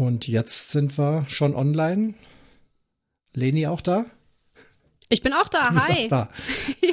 [0.00, 2.14] Und jetzt sind wir schon online.
[3.34, 4.06] Leni auch da?
[5.10, 5.74] Ich bin auch da.
[5.74, 6.06] Hi.
[6.06, 6.30] Auch da.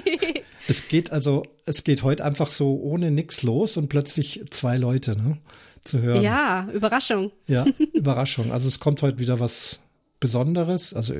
[0.68, 5.18] es geht also, es geht heute einfach so ohne nix los und plötzlich zwei Leute
[5.18, 5.38] ne,
[5.86, 6.22] zu hören.
[6.22, 7.32] Ja, Überraschung.
[7.48, 8.52] Ja, Überraschung.
[8.52, 9.80] Also es kommt heute wieder was
[10.20, 10.94] Besonderes.
[10.94, 11.14] Also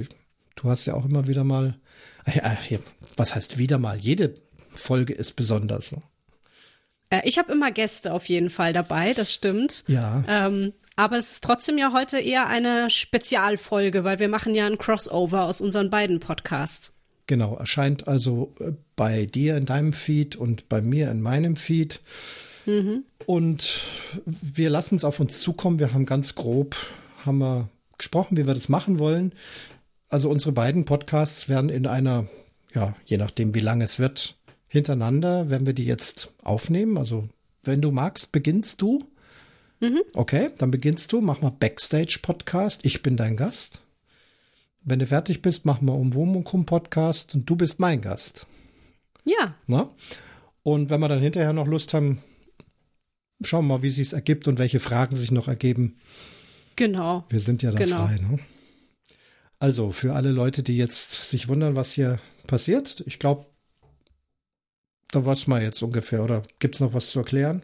[0.58, 1.80] du hast ja auch immer wieder mal,
[2.26, 2.80] äh,
[3.16, 3.98] was heißt wieder mal?
[3.98, 4.36] Jede
[4.72, 5.94] Folge ist besonders.
[5.94, 6.02] Ne?
[7.12, 9.86] Äh, ich habe immer Gäste auf jeden Fall dabei, das stimmt.
[9.88, 10.26] Ja.
[10.28, 14.78] Ähm, aber es ist trotzdem ja heute eher eine Spezialfolge, weil wir machen ja ein
[14.80, 16.92] Crossover aus unseren beiden Podcasts.
[17.28, 22.02] Genau, erscheint also äh, bei dir in deinem Feed und bei mir in meinem Feed.
[22.66, 23.04] Mhm.
[23.26, 23.82] Und
[24.26, 25.80] wir lassen es auf uns zukommen.
[25.80, 26.76] Wir haben ganz grob,
[27.26, 29.34] haben wir gesprochen, wie wir das machen wollen.
[30.10, 32.28] Also unsere beiden Podcasts werden in einer,
[32.74, 34.36] ja, je nachdem wie lang es wird,
[34.68, 36.98] hintereinander werden wir die jetzt aufnehmen.
[36.98, 37.30] Also
[37.64, 39.06] wenn du magst, beginnst du.
[39.80, 40.02] Mhm.
[40.14, 41.22] Okay, dann beginnst du.
[41.22, 42.86] Mach mal Backstage-Podcast.
[42.86, 43.82] Ich bin dein Gast.
[44.82, 48.48] Wenn du fertig bist, machen wir Umwomukum Podcast und du bist mein Gast.
[49.26, 49.56] Ja.
[49.68, 49.90] Na?
[50.64, 52.24] Und wenn wir dann hinterher noch Lust haben,
[53.42, 55.98] schauen wir mal, wie es ergibt und welche Fragen sich noch ergeben.
[56.76, 57.26] Genau.
[57.30, 58.06] Wir sind ja da genau.
[58.06, 58.18] frei.
[58.18, 58.40] Ne?
[59.60, 63.46] Also für alle Leute, die jetzt sich wundern, was hier passiert, ich glaube,
[65.12, 67.64] da weiß man jetzt ungefähr, oder gibt es noch was zu erklären?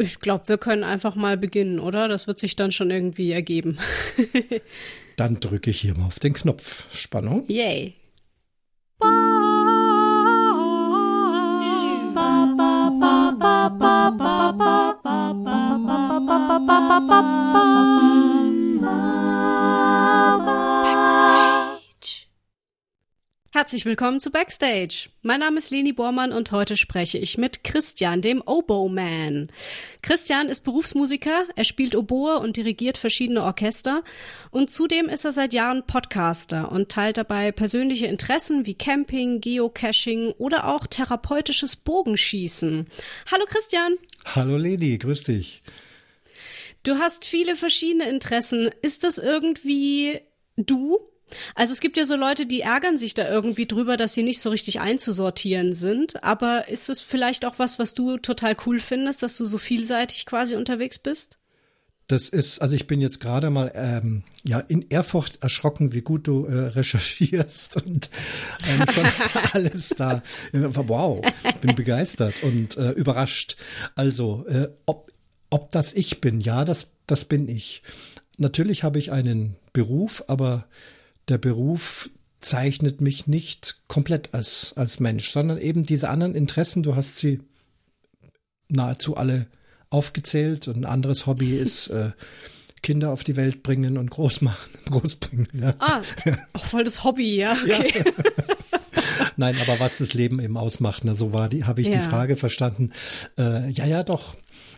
[0.00, 2.06] Ich glaube, wir können einfach mal beginnen, oder?
[2.06, 3.78] Das wird sich dann schon irgendwie ergeben.
[5.16, 6.86] dann drücke ich hier mal auf den Knopf.
[6.94, 7.44] Spannung.
[7.48, 7.96] Yay.
[23.58, 25.08] Herzlich willkommen zu Backstage.
[25.22, 29.50] Mein Name ist Leni Bormann und heute spreche ich mit Christian, dem Oboe-Man.
[30.00, 34.04] Christian ist Berufsmusiker, er spielt Oboe und dirigiert verschiedene Orchester
[34.52, 40.34] und zudem ist er seit Jahren Podcaster und teilt dabei persönliche Interessen wie Camping, Geocaching
[40.38, 42.86] oder auch therapeutisches Bogenschießen.
[43.28, 43.96] Hallo Christian.
[44.24, 45.64] Hallo Leni, grüß dich.
[46.84, 48.70] Du hast viele verschiedene Interessen.
[48.82, 50.20] Ist das irgendwie
[50.56, 51.00] du?
[51.54, 54.40] Also es gibt ja so Leute, die ärgern sich da irgendwie drüber, dass sie nicht
[54.40, 56.22] so richtig einzusortieren sind.
[56.22, 60.26] Aber ist es vielleicht auch was, was du total cool findest, dass du so vielseitig
[60.26, 61.38] quasi unterwegs bist?
[62.08, 66.26] Das ist, also ich bin jetzt gerade mal ähm, ja in Ehrfurcht erschrocken, wie gut
[66.26, 68.08] du äh, recherchierst und
[68.66, 69.04] ähm, schon
[69.52, 70.22] alles da.
[70.52, 71.20] Wow,
[71.60, 73.56] bin begeistert und äh, überrascht.
[73.94, 75.12] Also äh, ob
[75.50, 77.82] ob das ich bin, ja, das das bin ich.
[78.38, 80.66] Natürlich habe ich einen Beruf, aber
[81.28, 86.94] der Beruf zeichnet mich nicht komplett als, als Mensch, sondern eben diese anderen Interessen, du
[86.96, 87.40] hast sie
[88.68, 89.46] nahezu alle
[89.90, 92.12] aufgezählt und ein anderes Hobby ist äh,
[92.82, 95.48] Kinder auf die Welt bringen und groß machen, groß bringen.
[95.52, 95.74] Ja.
[95.78, 96.02] Ah,
[96.52, 98.04] auch voll das Hobby, ja, okay.
[98.04, 98.12] Ja.
[99.36, 101.94] Nein, aber was das Leben eben ausmacht, ne, so war die, habe ich ja.
[101.94, 102.90] die Frage verstanden.
[103.36, 104.34] Äh, ja, ja, doch.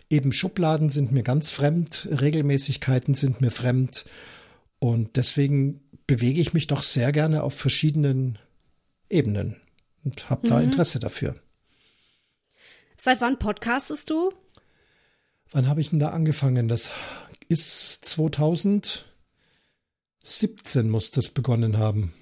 [0.09, 4.05] Eben Schubladen sind mir ganz fremd, Regelmäßigkeiten sind mir fremd.
[4.77, 8.37] Und deswegen bewege ich mich doch sehr gerne auf verschiedenen
[9.09, 9.55] Ebenen
[10.03, 10.65] und habe da mhm.
[10.65, 11.35] Interesse dafür.
[12.97, 14.29] Seit wann podcastest du?
[15.53, 16.67] Wann habe ich denn da angefangen?
[16.67, 16.91] Das
[17.47, 19.05] ist 2017
[20.89, 22.13] muss das begonnen haben.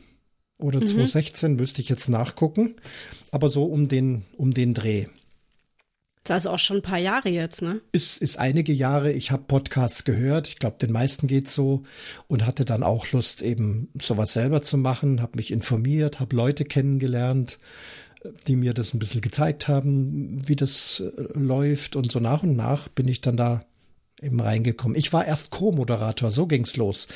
[0.60, 0.86] Oder mhm.
[0.86, 2.76] 2016 müsste ich jetzt nachgucken.
[3.32, 5.08] Aber so um den, um den Dreh.
[6.30, 7.82] Das ist also auch schon ein paar Jahre jetzt, ne?
[7.92, 9.12] Ist, ist einige Jahre.
[9.12, 10.48] Ich habe Podcasts gehört.
[10.48, 11.82] Ich glaube, den meisten geht's so.
[12.28, 15.24] Und hatte dann auch Lust, eben sowas selber zu machen.
[15.24, 17.58] Habe mich informiert, habe Leute kennengelernt,
[18.46, 21.96] die mir das ein bisschen gezeigt haben, wie das äh, läuft.
[21.96, 23.62] Und so nach und nach bin ich dann da
[24.22, 24.96] eben reingekommen.
[24.96, 27.08] Ich war erst Co-Moderator, so ging's los.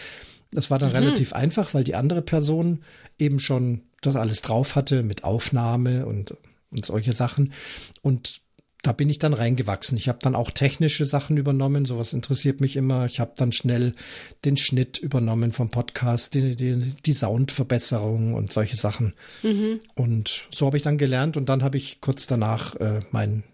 [0.50, 0.96] Das war dann mhm.
[0.96, 2.84] relativ einfach, weil die andere Person
[3.20, 6.36] eben schon das alles drauf hatte mit Aufnahme und,
[6.72, 7.54] und solche Sachen.
[8.02, 8.42] Und
[8.84, 9.98] da bin ich dann reingewachsen.
[9.98, 13.06] Ich habe dann auch technische Sachen übernommen, sowas interessiert mich immer.
[13.06, 13.96] Ich habe dann schnell
[14.44, 19.14] den Schnitt übernommen vom Podcast, die, die, die Soundverbesserung und solche Sachen.
[19.42, 19.80] Mhm.
[19.96, 23.46] Und so habe ich dann gelernt und dann habe ich kurz danach äh, meinen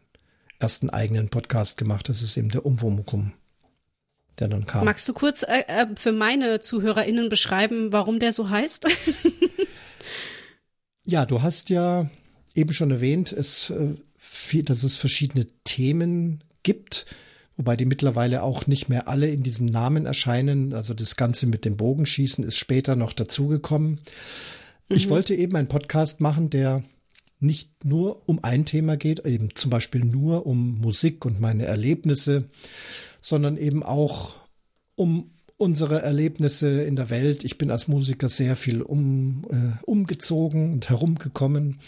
[0.57, 2.09] ersten eigenen Podcast gemacht.
[2.09, 3.31] Das ist eben der Umwomukum,
[4.39, 4.83] der dann kam.
[4.83, 8.87] Magst du kurz äh, äh für meine ZuhörerInnen beschreiben, warum der so heißt?
[11.05, 12.09] ja, du hast ja
[12.55, 13.93] eben schon erwähnt, es äh,
[14.49, 17.05] viel, dass es verschiedene Themen gibt,
[17.55, 20.73] wobei die mittlerweile auch nicht mehr alle in diesem Namen erscheinen.
[20.73, 23.91] Also das Ganze mit dem Bogenschießen ist später noch dazugekommen.
[24.89, 24.95] Mhm.
[24.95, 26.83] Ich wollte eben einen Podcast machen, der
[27.39, 32.49] nicht nur um ein Thema geht, eben zum Beispiel nur um Musik und meine Erlebnisse,
[33.21, 34.35] sondern eben auch
[34.95, 37.43] um unsere Erlebnisse in der Welt.
[37.43, 41.79] Ich bin als Musiker sehr viel um, äh, umgezogen und herumgekommen.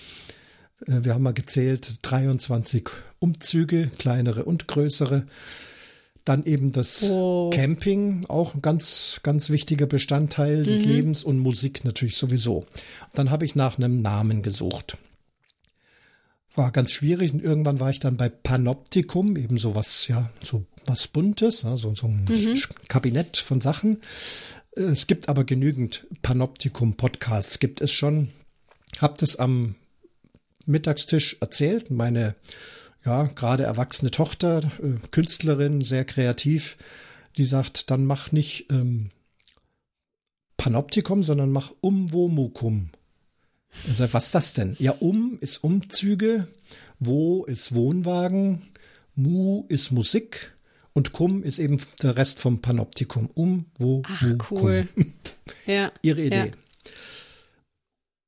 [0.88, 2.90] Äh, wir haben mal gezählt 23
[3.20, 5.26] Umzüge, kleinere und größere.
[6.24, 7.50] Dann eben das oh.
[7.52, 10.92] Camping, auch ein ganz, ganz wichtiger Bestandteil des mhm.
[10.92, 12.68] Lebens und Musik natürlich sowieso.
[13.14, 14.98] Dann habe ich nach einem Namen gesucht.
[16.54, 20.66] War ganz schwierig und irgendwann war ich dann bei Panoptikum, eben so was, ja, so
[20.86, 22.62] was Buntes, ne, so, so ein mhm.
[22.88, 23.98] Kabinett von Sachen.
[24.74, 28.30] Es gibt aber genügend Panoptikum-Podcasts, gibt es schon.
[29.00, 29.76] Hab das am
[30.66, 31.92] Mittagstisch erzählt.
[31.92, 32.36] Meine
[33.06, 36.78] ja, gerade erwachsene Tochter, äh, Künstlerin, sehr kreativ,
[37.38, 39.10] die sagt, dann mach nicht ähm,
[40.58, 42.90] Panoptikum, sondern mach Umwomukum.
[43.88, 44.76] Und sagt, was ist das denn?
[44.80, 46.48] Ja, um ist Umzüge,
[47.00, 48.62] wo ist Wohnwagen,
[49.16, 50.54] mu ist Musik
[50.94, 53.30] und cum ist eben der Rest vom Panoptikum.
[53.34, 54.88] Um, wo, Ach, mu, cool.
[55.66, 55.92] ja.
[56.02, 56.36] Ihre Idee.
[56.36, 56.92] Ja.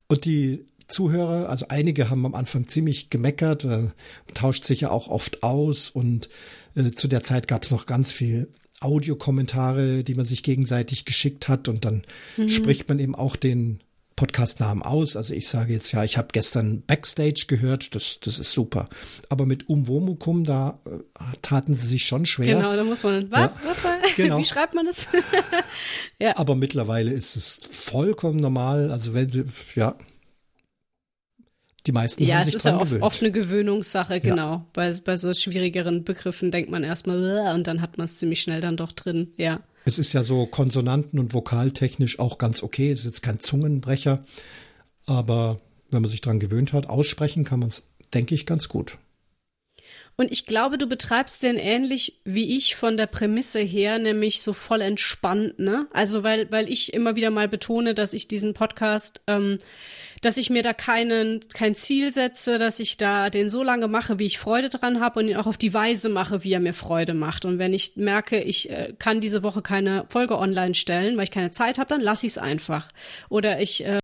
[0.08, 1.50] Und die Zuhörer.
[1.50, 3.90] Also einige haben am Anfang ziemlich gemeckert, äh,
[4.34, 6.30] tauscht sich ja auch oft aus und
[6.76, 8.50] äh, zu der Zeit gab es noch ganz viel
[8.80, 12.04] Audiokommentare, die man sich gegenseitig geschickt hat und dann
[12.38, 12.50] mhm.
[12.50, 13.80] spricht man eben auch den
[14.16, 15.18] Podcastnamen aus.
[15.18, 18.90] Also ich sage jetzt ja, ich habe gestern Backstage gehört, das, das ist super.
[19.30, 21.00] Aber mit Umwomukum, da äh,
[21.42, 22.58] taten sie sich schon schwer.
[22.58, 24.38] Genau, da muss man, was, ja, was war, genau.
[24.38, 25.08] wie schreibt man das?
[26.20, 26.38] ja.
[26.38, 28.92] Aber mittlerweile ist es vollkommen normal.
[28.92, 29.46] Also wenn
[29.76, 29.96] ja,
[31.86, 34.52] die meisten ja, haben sich Ja, es ist ja oft, oft, eine Gewöhnungssache, genau.
[34.52, 34.66] Ja.
[34.74, 38.62] Bei, bei so schwierigeren Begriffen denkt man erstmal und dann hat man es ziemlich schnell
[38.62, 39.62] dann doch drin, ja.
[39.86, 42.92] Es ist ja so konsonanten- und vokaltechnisch auch ganz okay.
[42.92, 44.24] Es ist jetzt kein Zungenbrecher,
[45.06, 45.60] aber
[45.90, 47.84] wenn man sich daran gewöhnt hat, aussprechen kann man es,
[48.14, 48.98] denke ich, ganz gut.
[50.16, 54.54] Und ich glaube, du betreibst den ähnlich wie ich von der Prämisse her, nämlich so
[54.54, 55.88] voll entspannt, ne?
[55.92, 59.58] Also weil, weil ich immer wieder mal betone, dass ich diesen Podcast, ähm,
[60.24, 64.20] dass ich mir da keinen, kein Ziel setze, dass ich da den so lange mache,
[64.20, 66.74] wie ich Freude dran habe und ihn auch auf die Weise mache, wie er mir
[66.74, 67.44] Freude macht.
[67.44, 71.32] Und wenn ich merke, ich äh, kann diese Woche keine Folge online stellen, weil ich
[71.32, 72.90] keine Zeit habe, dann lasse ich es einfach.
[73.28, 74.00] Oder ich äh,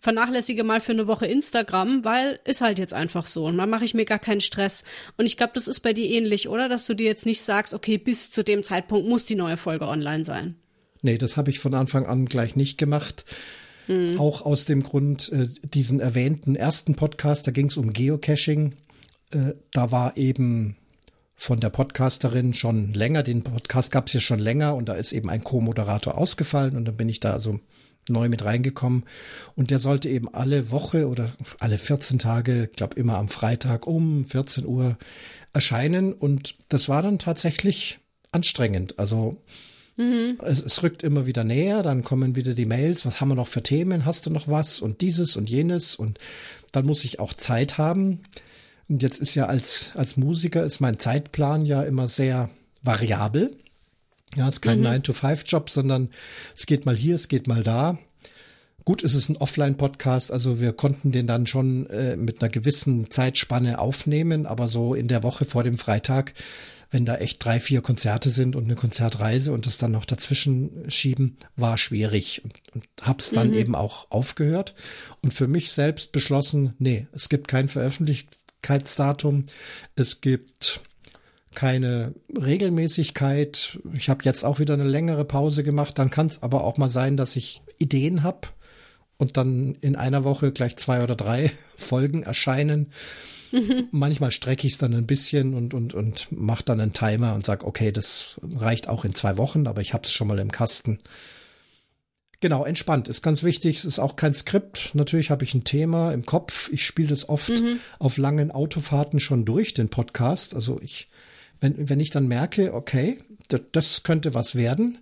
[0.00, 3.44] vernachlässige mal für eine Woche Instagram, weil ist halt jetzt einfach so.
[3.44, 4.84] Und mal mache ich mir gar keinen Stress.
[5.18, 6.70] Und ich glaube, das ist bei dir ähnlich, oder?
[6.70, 9.86] Dass du dir jetzt nicht sagst, okay, bis zu dem Zeitpunkt muss die neue Folge
[9.86, 10.56] online sein.
[11.02, 13.24] Nee, das habe ich von Anfang an gleich nicht gemacht.
[13.88, 14.18] Mhm.
[14.18, 18.74] Auch aus dem Grund, äh, diesen erwähnten ersten Podcast, da ging es um Geocaching.
[19.30, 20.76] Äh, da war eben
[21.34, 25.12] von der Podcasterin schon länger, den Podcast gab es ja schon länger und da ist
[25.12, 27.58] eben ein Co-Moderator ausgefallen und dann bin ich da also
[28.08, 29.04] neu mit reingekommen.
[29.54, 34.24] Und der sollte eben alle Woche oder alle 14 Tage, glaube immer am Freitag um
[34.24, 34.96] 14 Uhr
[35.52, 36.12] erscheinen.
[36.12, 38.00] Und das war dann tatsächlich
[38.32, 38.98] anstrengend.
[38.98, 39.42] Also
[39.96, 40.38] mhm.
[40.42, 43.48] es, es, rückt immer wieder näher, dann kommen wieder die Mails, was haben wir noch
[43.48, 45.94] für Themen, hast du noch was und dieses und jenes.
[45.94, 46.18] Und
[46.72, 48.20] dann muss ich auch Zeit haben.
[48.88, 52.50] Und jetzt ist ja als, als Musiker ist mein Zeitplan ja immer sehr
[52.82, 53.56] variabel.
[54.36, 54.86] Ja, es ist kein mhm.
[54.86, 56.08] 9-to-5-Job, sondern
[56.56, 57.98] es geht mal hier, es geht mal da.
[58.84, 63.10] Gut, es ist ein Offline-Podcast, also wir konnten den dann schon äh, mit einer gewissen
[63.10, 66.34] Zeitspanne aufnehmen, aber so in der Woche vor dem Freitag,
[66.92, 70.84] wenn da echt drei, vier Konzerte sind und eine Konzertreise und das dann noch dazwischen
[70.88, 73.54] schieben, war schwierig und, und hab's dann mhm.
[73.56, 74.74] eben auch aufgehört
[75.22, 79.46] und für mich selbst beschlossen, nee, es gibt kein Veröffentlichkeitsdatum,
[79.96, 80.82] es gibt
[81.54, 83.78] keine Regelmäßigkeit.
[83.94, 85.98] Ich habe jetzt auch wieder eine längere Pause gemacht.
[85.98, 88.48] Dann kann es aber auch mal sein, dass ich Ideen habe
[89.18, 92.90] und dann in einer Woche gleich zwei oder drei Folgen erscheinen.
[93.52, 93.88] Mhm.
[93.92, 97.46] Manchmal strecke ich es dann ein bisschen und, und, und mache dann einen Timer und
[97.46, 100.50] sage, okay, das reicht auch in zwei Wochen, aber ich habe es schon mal im
[100.50, 100.98] Kasten.
[102.40, 103.76] Genau, entspannt ist ganz wichtig.
[103.76, 104.94] Es ist auch kein Skript.
[104.94, 106.70] Natürlich habe ich ein Thema im Kopf.
[106.72, 107.78] Ich spiele das oft mhm.
[108.00, 110.56] auf langen Autofahrten schon durch, den Podcast.
[110.56, 111.08] Also ich
[111.62, 113.18] wenn, wenn ich dann merke, okay,
[113.70, 114.98] das könnte was werden,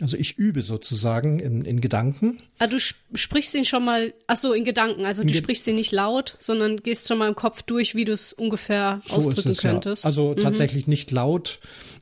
[0.00, 2.40] also ich übe sozusagen in, in Gedanken.
[2.58, 5.04] Ah, du sprichst ihn schon mal, ach so, in Gedanken.
[5.04, 8.04] Also du Ge sprichst ihn nicht laut, sondern gehst schon mal im Kopf durch, wie
[8.04, 10.02] du es ungefähr so ausdrücken es, könntest.
[10.02, 10.08] Ja.
[10.08, 10.40] Also mhm.
[10.40, 11.60] tatsächlich nicht laut.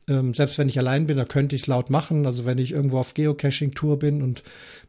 [0.09, 2.25] Ähm, selbst wenn ich allein bin, da könnte ich es laut machen.
[2.25, 4.43] Also wenn ich irgendwo auf Geocaching-Tour bin und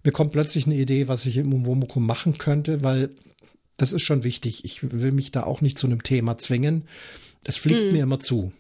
[0.04, 3.10] mir kommt plötzlich eine Idee, was ich im Umwomuku machen könnte, weil
[3.76, 4.64] das ist schon wichtig.
[4.64, 6.86] Ich will mich da auch nicht zu einem Thema zwingen.
[7.44, 7.92] Das fliegt mhm.
[7.92, 8.54] mir immer zu.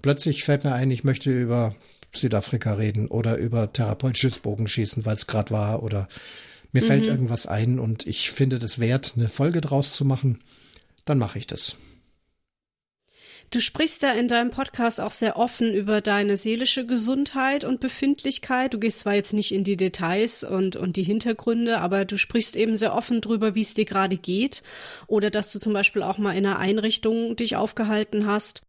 [0.00, 1.76] Plötzlich fällt mir ein, ich möchte über
[2.14, 6.08] Südafrika reden oder über therapeutisches Bogenschießen, weil es gerade war oder
[6.72, 6.86] mir mhm.
[6.86, 10.40] fällt irgendwas ein und ich finde das wert, eine Folge draus zu machen,
[11.04, 11.76] dann mache ich das.
[13.52, 18.72] Du sprichst ja in deinem Podcast auch sehr offen über deine seelische Gesundheit und Befindlichkeit.
[18.72, 22.56] Du gehst zwar jetzt nicht in die Details und, und die Hintergründe, aber du sprichst
[22.56, 24.62] eben sehr offen drüber, wie es dir gerade geht.
[25.06, 28.62] Oder dass du zum Beispiel auch mal in einer Einrichtung dich aufgehalten hast.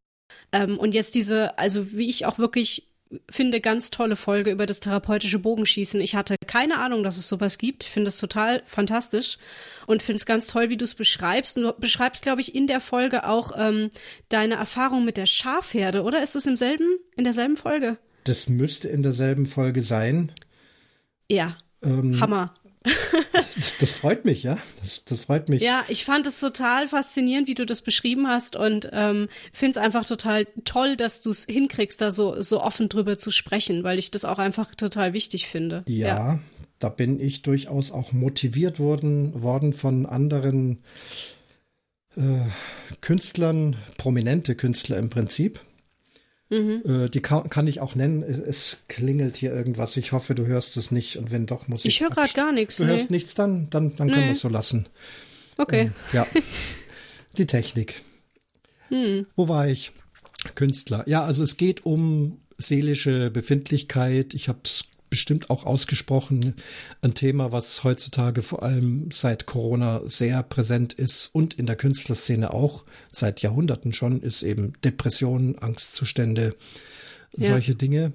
[0.52, 2.93] Ähm, und jetzt diese, also wie ich auch wirklich
[3.30, 6.02] finde, ganz tolle Folge über das therapeutische Bogenschießen.
[6.02, 7.84] Ich hatte keine Ahnung, dass es sowas gibt.
[7.84, 9.38] Ich finde es total fantastisch
[9.88, 11.58] und finde es ganz toll, wie du es beschreibst.
[11.58, 13.90] Und du beschreibst, glaube ich, in der Folge auch ähm,
[14.30, 16.24] deine Erfahrung mit der Schafherde, oder?
[16.24, 17.98] Ist es im selben, in derselben Folge?
[18.24, 20.32] Das müsste in derselben Folge sein.
[21.30, 21.58] Ja.
[21.84, 22.54] Ähm, Hammer.
[23.56, 24.58] Das, das, freut mich, ja.
[24.82, 25.62] Das, das freut mich.
[25.62, 29.86] Ja, ich fand es total faszinierend, wie du das beschrieben hast und ähm, finde es
[29.86, 34.00] einfach total toll, dass du es hinkriegst, da so, so offen drüber zu sprechen, weil
[34.00, 35.82] ich das auch einfach total wichtig finde.
[35.88, 36.40] Ja, ja.
[36.80, 40.84] da bin ich durchaus auch motiviert worden, worden von anderen
[42.18, 42.22] äh,
[43.02, 45.62] Künstlern, prominente Künstler im Prinzip
[46.54, 47.04] Mhm.
[47.06, 48.22] Äh, die kann, kann, ich auch nennen.
[48.22, 49.98] Es, klingelt hier irgendwas.
[49.98, 51.18] Ich hoffe, du hörst es nicht.
[51.18, 51.96] Und wenn doch, muss ich.
[51.96, 52.78] Ich höre gerade gar nichts.
[52.78, 52.92] Du nee.
[52.92, 54.14] hörst nichts, dann, dann, dann nee.
[54.14, 54.88] können wir es so lassen.
[55.58, 55.92] Okay.
[56.12, 56.28] Äh, ja.
[57.38, 58.04] die Technik.
[58.90, 59.26] Hm.
[59.36, 59.92] Wo war ich?
[60.56, 61.04] Künstler.
[61.08, 64.34] Ja, also es geht um seelische Befindlichkeit.
[64.34, 66.56] Ich habe es bestimmt auch ausgesprochen
[67.04, 72.52] ein Thema, was heutzutage vor allem seit Corona sehr präsent ist und in der Künstlerszene
[72.52, 76.56] auch seit Jahrhunderten schon, ist eben Depressionen, Angstzustände,
[77.38, 77.46] ja.
[77.46, 78.14] solche Dinge.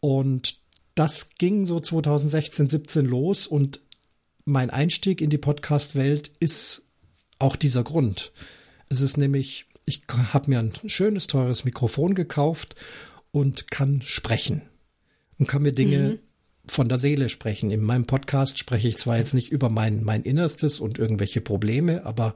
[0.00, 0.58] Und
[0.94, 3.80] das ging so 2016, 17 los und
[4.44, 6.82] mein Einstieg in die Podcast-Welt ist
[7.38, 8.32] auch dieser Grund.
[8.90, 10.02] Es ist nämlich, ich
[10.34, 12.74] habe mir ein schönes, teures Mikrofon gekauft
[13.30, 14.60] und kann sprechen
[15.38, 16.18] und kann mir Dinge mhm.
[16.66, 17.70] von der Seele sprechen.
[17.70, 22.04] In meinem Podcast spreche ich zwar jetzt nicht über mein, mein Innerstes und irgendwelche Probleme,
[22.04, 22.34] aber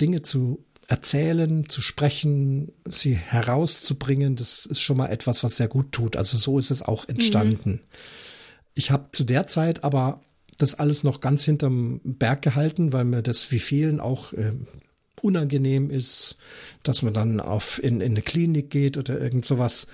[0.00, 5.92] Dinge zu erzählen, zu sprechen, sie herauszubringen, das ist schon mal etwas, was sehr gut
[5.92, 6.16] tut.
[6.16, 7.70] Also so ist es auch entstanden.
[7.70, 7.80] Mhm.
[8.74, 10.20] Ich habe zu der Zeit aber
[10.58, 14.52] das alles noch ganz hinterm Berg gehalten, weil mir das wie vielen auch äh,
[15.22, 16.36] unangenehm ist,
[16.82, 19.86] dass man dann auf in, in eine Klinik geht oder irgend sowas.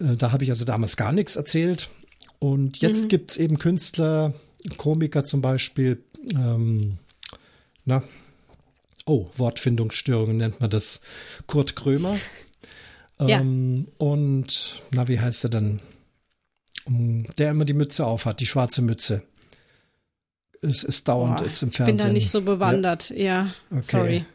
[0.00, 1.90] Äh, da habe ich also damals gar nichts erzählt.
[2.38, 3.20] Und jetzt mhm.
[3.26, 4.34] es eben Künstler,
[4.76, 6.02] Komiker zum Beispiel,
[6.34, 6.98] ähm,
[7.84, 8.02] na,
[9.06, 11.00] oh, Wortfindungsstörungen nennt man das,
[11.46, 12.18] Kurt Krömer.
[13.20, 13.40] Ja.
[13.40, 15.80] Ähm, und, na, wie heißt er denn?
[17.38, 19.22] Der immer die Mütze aufhat, die schwarze Mütze.
[20.62, 21.94] Es ist dauernd Boah, jetzt im Fernsehen.
[21.94, 23.16] Ich bin da nicht so bewandert, ja.
[23.16, 23.54] ja.
[23.70, 23.82] Okay.
[23.82, 24.26] Sorry.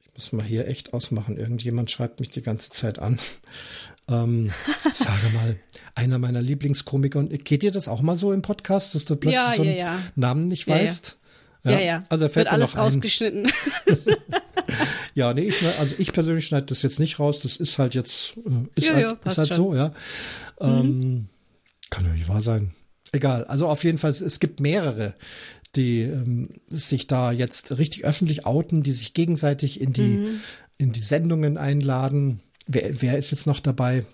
[0.00, 1.36] Ich muss mal hier echt ausmachen.
[1.36, 3.18] Irgendjemand schreibt mich die ganze Zeit an.
[4.08, 4.50] Ähm,
[4.92, 5.56] sage mal,
[5.94, 7.18] einer meiner Lieblingskomiker.
[7.18, 9.70] Und geht dir das auch mal so im Podcast, dass du plötzlich ja, so einen
[9.72, 9.98] ja, ja.
[10.16, 11.18] Namen nicht weißt?
[11.64, 12.02] Ja, ja.
[12.08, 13.50] Also fällt Wird alles rausgeschnitten.
[15.14, 17.40] ja, nee, ich, also ich persönlich schneide das jetzt nicht raus.
[17.40, 19.88] Das ist halt jetzt, äh, ist halt, ist halt so, ja.
[20.60, 20.66] Mhm.
[20.66, 21.26] Ähm,
[21.90, 22.72] kann doch nicht wahr sein.
[23.12, 23.44] Egal.
[23.44, 25.14] Also auf jeden Fall, es gibt mehrere,
[25.76, 30.40] die ähm, sich da jetzt richtig öffentlich outen, die sich gegenseitig in die, mhm.
[30.76, 32.40] in die Sendungen einladen.
[32.70, 34.04] Wer, wer ist jetzt noch dabei?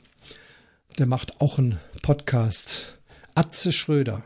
[0.98, 2.98] Der macht auch einen Podcast.
[3.34, 4.22] Atze Schröder.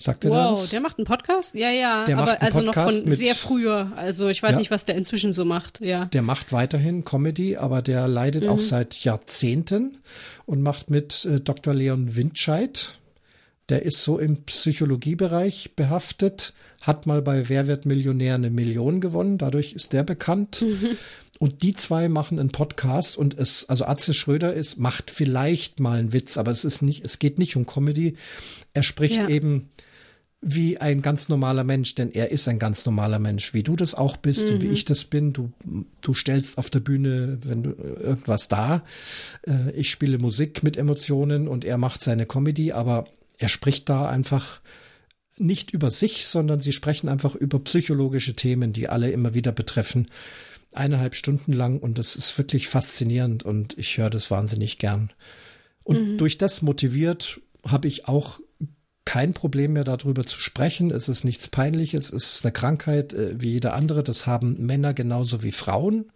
[0.00, 0.70] Sagt er wow, das?
[0.70, 1.54] der macht einen Podcast?
[1.54, 3.90] Ja, ja, der aber also noch von sehr früher.
[3.96, 6.04] Also ich weiß ja, nicht, was der inzwischen so macht, ja.
[6.06, 8.50] Der macht weiterhin Comedy, aber der leidet mhm.
[8.50, 9.98] auch seit Jahrzehnten
[10.46, 11.74] und macht mit äh, Dr.
[11.74, 12.98] Leon Windscheid.
[13.68, 19.38] Der ist so im Psychologiebereich behaftet, hat mal bei Wer wird Millionär eine Million gewonnen,
[19.38, 20.62] dadurch ist der bekannt.
[20.62, 20.98] Mhm.
[21.42, 25.98] Und die zwei machen einen Podcast und es, also Atze Schröder ist, macht vielleicht mal
[25.98, 28.14] einen Witz, aber es ist nicht, es geht nicht um Comedy.
[28.74, 29.28] Er spricht ja.
[29.28, 29.68] eben
[30.40, 33.96] wie ein ganz normaler Mensch, denn er ist ein ganz normaler Mensch, wie du das
[33.96, 34.54] auch bist mhm.
[34.54, 34.72] und wie mhm.
[34.72, 35.32] ich das bin.
[35.32, 35.50] Du,
[36.00, 38.84] du stellst auf der Bühne, wenn du irgendwas da.
[39.44, 43.08] Äh, ich spiele Musik mit Emotionen und er macht seine Comedy, aber
[43.38, 44.60] er spricht da einfach
[45.38, 50.06] nicht über sich, sondern sie sprechen einfach über psychologische Themen, die alle immer wieder betreffen
[50.74, 55.12] eineinhalb Stunden lang und das ist wirklich faszinierend und ich höre das wahnsinnig gern.
[55.84, 56.18] Und mhm.
[56.18, 58.40] durch das motiviert habe ich auch
[59.04, 60.90] kein Problem mehr darüber zu sprechen.
[60.90, 64.02] Es ist nichts Peinliches, es ist eine Krankheit äh, wie jeder andere.
[64.04, 66.06] Das haben Männer genauso wie Frauen.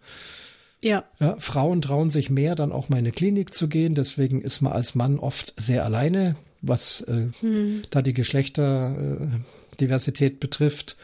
[0.81, 1.05] Ja.
[1.19, 1.35] ja.
[1.37, 3.93] Frauen trauen sich mehr, dann auch mal in eine Klinik zu gehen.
[3.95, 7.83] Deswegen ist man als Mann oft sehr alleine, was äh, mhm.
[7.89, 10.95] da die Geschlechterdiversität betrifft.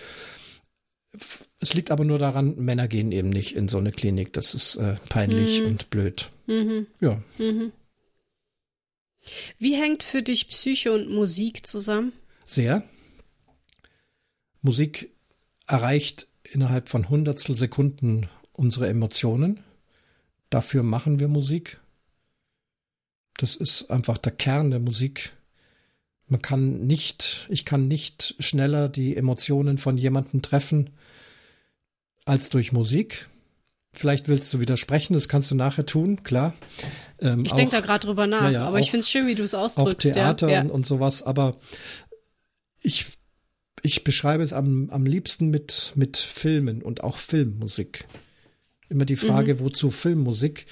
[1.60, 4.34] Es liegt aber nur daran, Männer gehen eben nicht in so eine Klinik.
[4.34, 5.68] Das ist äh, peinlich mhm.
[5.68, 6.30] und blöd.
[6.48, 6.88] Mhm.
[7.00, 7.22] Ja.
[7.38, 7.72] Mhm.
[9.58, 12.14] Wie hängt für dich Psyche und Musik zusammen?
[12.46, 12.84] Sehr.
[14.62, 15.12] Musik
[15.68, 19.60] erreicht innerhalb von Hundertstel Sekunden unsere Emotionen.
[20.50, 21.80] Dafür machen wir Musik.
[23.38, 25.34] Das ist einfach der Kern der Musik.
[26.34, 30.90] Man kann nicht, ich kann nicht schneller die Emotionen von jemandem treffen
[32.26, 33.30] als durch Musik.
[33.92, 36.56] Vielleicht willst du widersprechen, das kannst du nachher tun, klar.
[37.20, 39.28] Ähm, ich denke da gerade drüber nach, ja, ja, aber auch, ich finde es schön,
[39.28, 40.08] wie du es ausdrückst.
[40.08, 40.62] Auch Theater ja.
[40.62, 41.60] und, und, sowas, aber
[42.82, 43.06] ich,
[43.84, 48.08] ich beschreibe es am, am liebsten mit, mit Filmen und auch Filmmusik.
[48.90, 49.60] Immer die Frage, mhm.
[49.60, 50.66] wozu Filmmusik?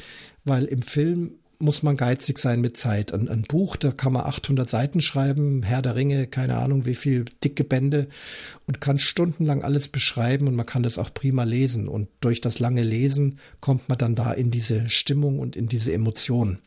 [0.43, 3.13] Weil im Film muss man geizig sein mit Zeit.
[3.13, 6.95] Ein, ein, Buch, da kann man 800 Seiten schreiben, Herr der Ringe, keine Ahnung, wie
[6.95, 8.07] viel dicke Bände
[8.67, 11.87] und kann stundenlang alles beschreiben und man kann das auch prima lesen.
[11.87, 15.93] Und durch das lange Lesen kommt man dann da in diese Stimmung und in diese
[15.93, 16.59] Emotionen.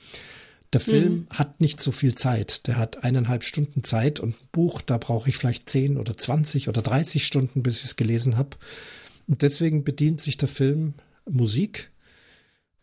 [0.73, 1.27] Der Film mhm.
[1.31, 2.67] hat nicht so viel Zeit.
[2.67, 6.69] Der hat eineinhalb Stunden Zeit und ein Buch, da brauche ich vielleicht 10 oder 20
[6.69, 8.57] oder 30 Stunden, bis ich es gelesen habe.
[9.29, 10.95] Und deswegen bedient sich der Film
[11.31, 11.91] Musik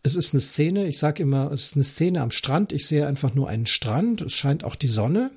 [0.03, 2.73] es ist eine Szene, ich sage immer, es ist eine Szene am Strand.
[2.73, 5.31] Ich sehe einfach nur einen Strand, es scheint auch die Sonne.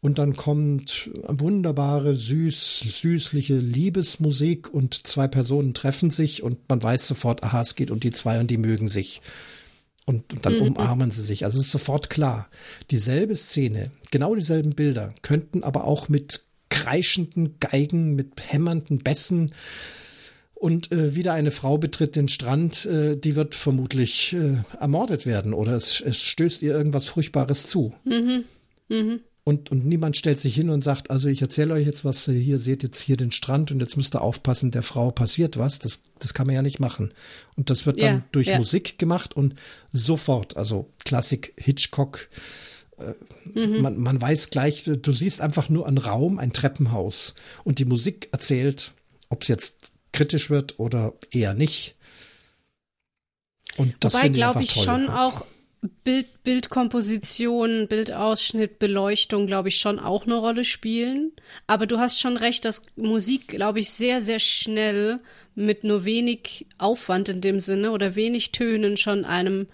[0.00, 7.06] Und dann kommt wunderbare, süß, süßliche Liebesmusik und zwei Personen treffen sich und man weiß
[7.06, 9.20] sofort, aha, es geht um die zwei und die mögen sich.
[10.04, 10.62] Und, und dann mhm.
[10.62, 11.44] umarmen sie sich.
[11.44, 12.48] Also es ist sofort klar.
[12.90, 19.52] Dieselbe Szene, genau dieselben Bilder, könnten aber auch mit kreischenden Geigen, mit hämmernden Bässen,
[20.62, 25.54] und äh, wieder eine Frau betritt den Strand, äh, die wird vermutlich äh, ermordet werden
[25.54, 27.92] oder es, es stößt ihr irgendwas Furchtbares zu.
[28.04, 28.44] Mhm.
[28.88, 29.20] Mhm.
[29.42, 32.58] Und, und niemand stellt sich hin und sagt, also ich erzähle euch jetzt was, hier
[32.58, 35.80] seht jetzt hier den Strand und jetzt müsst ihr aufpassen, der Frau passiert was.
[35.80, 37.12] Das, das kann man ja nicht machen.
[37.56, 38.58] Und das wird dann ja, durch ja.
[38.58, 39.56] Musik gemacht und
[39.90, 42.28] sofort, also Klassik Hitchcock,
[42.98, 43.14] äh,
[43.54, 43.82] Mhm.
[43.82, 48.28] Man, man weiß gleich, du siehst einfach nur einen Raum, ein Treppenhaus und die Musik
[48.30, 48.92] erzählt,
[49.28, 51.96] ob es jetzt kritisch wird oder eher nicht.
[53.76, 54.84] Und das Wobei, glaube ich, toll.
[54.84, 55.44] schon auch
[56.04, 61.32] Bild, Bildkomposition, Bildausschnitt, Beleuchtung, glaube ich, schon auch eine Rolle spielen.
[61.66, 65.18] Aber du hast schon recht, dass Musik, glaube ich, sehr, sehr schnell
[65.54, 69.66] mit nur wenig Aufwand in dem Sinne oder wenig Tönen schon einem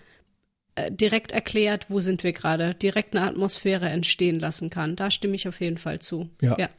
[0.76, 4.96] äh, direkt erklärt, wo sind wir gerade, direkt eine Atmosphäre entstehen lassen kann.
[4.96, 6.30] Da stimme ich auf jeden Fall zu.
[6.40, 6.56] Ja.
[6.58, 6.70] ja.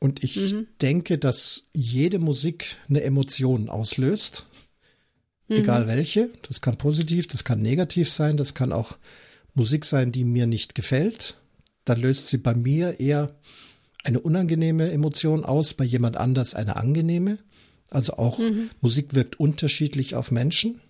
[0.00, 0.66] Und ich mhm.
[0.80, 4.46] denke, dass jede Musik eine Emotion auslöst.
[5.46, 5.56] Mhm.
[5.56, 6.30] Egal welche.
[6.48, 8.96] Das kann positiv, das kann negativ sein, das kann auch
[9.54, 11.36] Musik sein, die mir nicht gefällt.
[11.84, 13.36] Dann löst sie bei mir eher
[14.02, 17.38] eine unangenehme Emotion aus, bei jemand anders eine angenehme.
[17.90, 18.70] Also auch mhm.
[18.80, 20.80] Musik wirkt unterschiedlich auf Menschen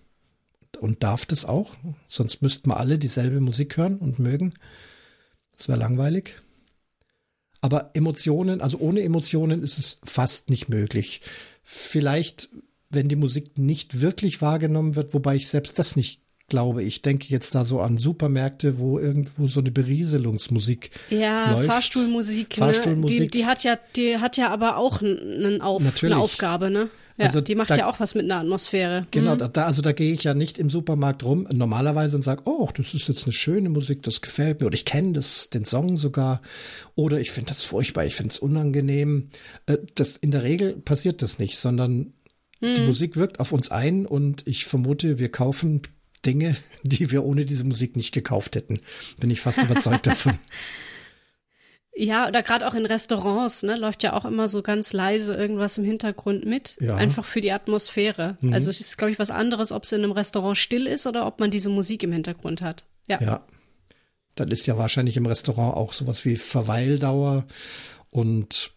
[0.79, 1.75] und darf das auch.
[2.07, 4.53] Sonst müssten wir alle dieselbe Musik hören und mögen.
[5.57, 6.41] Das wäre langweilig.
[7.61, 11.21] Aber Emotionen, also ohne Emotionen ist es fast nicht möglich.
[11.63, 12.49] Vielleicht,
[12.89, 16.21] wenn die Musik nicht wirklich wahrgenommen wird, wobei ich selbst das nicht
[16.51, 16.83] glaube.
[16.83, 21.67] Ich denke jetzt da so an Supermärkte, wo irgendwo so eine Berieselungsmusik ja, läuft.
[21.67, 22.55] Fahrstuhlmusik.
[22.55, 23.19] Fahrstuhlmusik.
[23.19, 23.27] Ne?
[23.27, 26.89] Die, die, hat ja, die hat ja aber auch einen Auf, eine Aufgabe, ne?
[27.21, 29.07] Ja, also die macht da, ja auch was mit einer Atmosphäre.
[29.11, 29.53] Genau, mhm.
[29.53, 32.93] da, also da gehe ich ja nicht im Supermarkt rum normalerweise und sage, oh, das
[32.93, 36.41] ist jetzt eine schöne Musik, das gefällt mir oder ich kenne das, den Song sogar
[36.95, 39.29] oder ich finde das furchtbar, ich finde es unangenehm.
[39.67, 42.11] Äh, das in der Regel passiert das nicht, sondern
[42.59, 42.75] mhm.
[42.75, 45.81] die Musik wirkt auf uns ein und ich vermute, wir kaufen
[46.25, 48.79] Dinge, die wir ohne diese Musik nicht gekauft hätten.
[49.19, 50.39] Bin ich fast überzeugt davon.
[52.03, 55.77] Ja, oder gerade auch in Restaurants, ne, läuft ja auch immer so ganz leise irgendwas
[55.77, 56.75] im Hintergrund mit.
[56.79, 56.95] Ja.
[56.95, 58.37] Einfach für die Atmosphäre.
[58.41, 58.53] Mhm.
[58.53, 61.27] Also es ist, glaube ich, was anderes, ob es in einem Restaurant still ist oder
[61.27, 62.85] ob man diese Musik im Hintergrund hat.
[63.07, 63.21] Ja.
[63.21, 63.45] Ja.
[64.33, 67.45] Dann ist ja wahrscheinlich im Restaurant auch sowas wie Verweildauer
[68.09, 68.71] und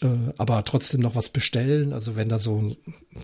[0.00, 0.06] äh,
[0.38, 1.92] aber trotzdem noch was bestellen.
[1.92, 2.74] Also wenn da so,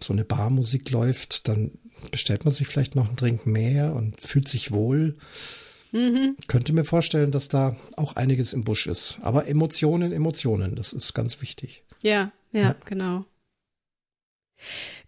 [0.03, 1.71] so eine Barmusik läuft, dann
[2.11, 5.15] bestellt man sich vielleicht noch einen Drink mehr und fühlt sich wohl.
[5.93, 6.37] Mhm.
[6.47, 9.19] Könnte mir vorstellen, dass da auch einiges im Busch ist.
[9.23, 11.83] Aber Emotionen, Emotionen, das ist ganz wichtig.
[12.03, 12.77] Ja, ja, ja.
[12.85, 13.25] genau.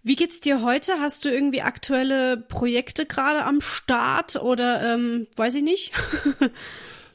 [0.03, 0.95] Wie geht's dir heute?
[0.99, 5.93] Hast du irgendwie aktuelle Projekte gerade am Start oder ähm, weiß ich nicht?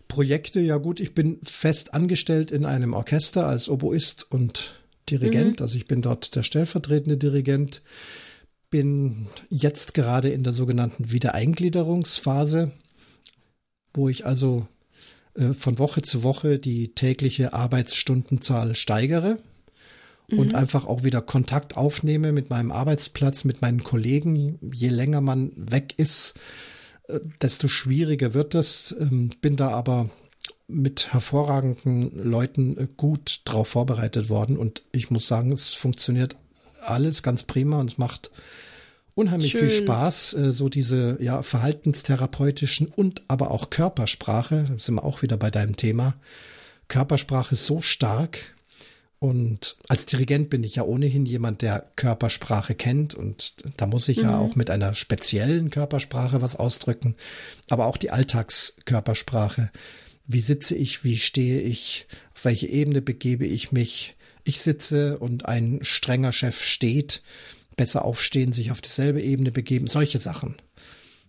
[0.08, 5.60] Projekte, ja gut, ich bin fest angestellt in einem Orchester als Oboist und Dirigent.
[5.60, 5.63] Mhm.
[5.63, 7.82] Also ich bin dort der stellvertretende Dirigent.
[8.69, 12.71] Bin jetzt gerade in der sogenannten Wiedereingliederungsphase
[13.97, 14.67] wo ich also
[15.33, 19.39] äh, von Woche zu Woche die tägliche Arbeitsstundenzahl steigere
[20.29, 20.39] mhm.
[20.39, 24.60] und einfach auch wieder Kontakt aufnehme mit meinem Arbeitsplatz, mit meinen Kollegen.
[24.73, 26.36] Je länger man weg ist,
[27.07, 28.95] äh, desto schwieriger wird es.
[28.99, 30.10] Ähm, bin da aber
[30.67, 36.36] mit hervorragenden Leuten äh, gut drauf vorbereitet worden und ich muss sagen, es funktioniert
[36.81, 38.31] alles ganz prima und es macht
[39.17, 39.62] unheimlich Schön.
[39.62, 45.21] viel Spaß, äh, so diese ja verhaltenstherapeutischen und aber auch Körpersprache, da sind wir auch
[45.21, 46.15] wieder bei deinem Thema.
[46.88, 48.56] Körpersprache ist so stark,
[49.19, 54.17] und als Dirigent bin ich ja ohnehin jemand, der Körpersprache kennt und da muss ich
[54.17, 54.23] mhm.
[54.23, 57.15] ja auch mit einer speziellen Körpersprache was ausdrücken,
[57.69, 59.71] aber auch die Alltagskörpersprache.
[60.27, 64.15] Wie sitze ich, wie stehe ich, auf welche Ebene begebe ich mich?
[64.43, 67.23] Ich sitze und ein strenger Chef steht,
[67.78, 70.56] besser aufstehen, sich auf dieselbe Ebene begeben, solche Sachen.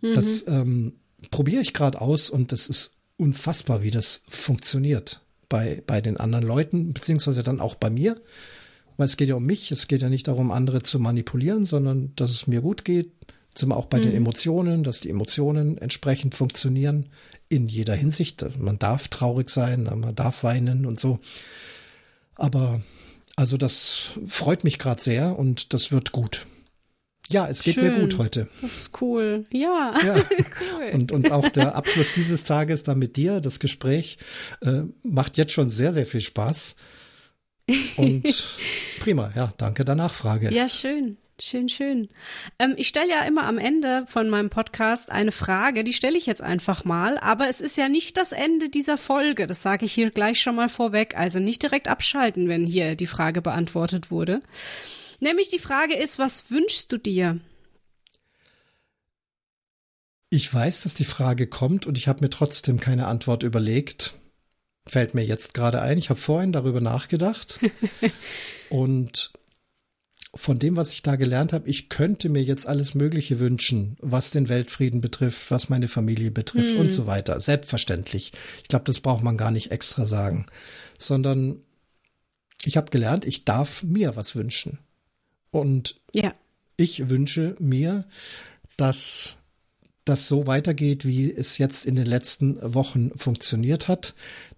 [0.01, 0.15] Mhm.
[0.15, 0.95] Das ähm,
[1.31, 6.45] probiere ich gerade aus und das ist unfassbar, wie das funktioniert bei, bei den anderen
[6.45, 8.21] Leuten, beziehungsweise dann auch bei mir.
[8.97, 12.13] Weil es geht ja um mich, es geht ja nicht darum, andere zu manipulieren, sondern
[12.17, 13.13] dass es mir gut geht.
[13.57, 14.03] Sind wir auch bei mhm.
[14.03, 17.09] den Emotionen, dass die Emotionen entsprechend funktionieren
[17.49, 18.45] in jeder Hinsicht.
[18.59, 21.21] Man darf traurig sein, man darf weinen und so.
[22.35, 22.81] Aber
[23.39, 26.45] also das freut mich gerade sehr und das wird gut.
[27.29, 27.85] Ja, es geht Schön.
[27.85, 28.49] mir gut heute.
[28.63, 29.47] Das ist cool.
[29.53, 30.17] Ja, ja.
[30.75, 30.91] cool.
[30.93, 34.19] Und, und auch der Abschluss dieses Tages da mit dir, das Gespräch,
[34.63, 36.75] äh, macht jetzt schon sehr, sehr viel Spaß.
[37.97, 38.25] Und
[38.99, 40.53] prima, ja, danke der Nachfrage.
[40.53, 41.17] Ja, schön.
[41.41, 42.09] Schön, schön.
[42.59, 46.27] Ähm, ich stelle ja immer am Ende von meinem Podcast eine Frage, die stelle ich
[46.27, 49.93] jetzt einfach mal, aber es ist ja nicht das Ende dieser Folge, das sage ich
[49.93, 54.41] hier gleich schon mal vorweg, also nicht direkt abschalten, wenn hier die Frage beantwortet wurde.
[55.21, 57.39] Nämlich die Frage ist, was wünschst du dir?
[60.31, 64.17] Ich weiß, dass die Frage kommt und ich habe mir trotzdem keine Antwort überlegt.
[64.87, 65.99] Fällt mir jetzt gerade ein.
[65.99, 67.61] Ich habe vorhin darüber nachgedacht.
[68.71, 69.33] und
[70.35, 74.31] von dem, was ich da gelernt habe, ich könnte mir jetzt alles Mögliche wünschen, was
[74.31, 76.81] den Weltfrieden betrifft, was meine Familie betrifft hm.
[76.81, 77.41] und so weiter.
[77.41, 78.33] Selbstverständlich.
[78.63, 80.47] Ich glaube, das braucht man gar nicht extra sagen,
[80.99, 81.63] sondern
[82.65, 84.79] ich habe gelernt, ich darf mir was wünschen.
[85.51, 86.35] Und ja.
[86.77, 88.05] ich wünsche mir,
[88.77, 89.37] dass
[90.05, 94.15] das so weitergeht, wie es jetzt in den letzten Wochen funktioniert hat,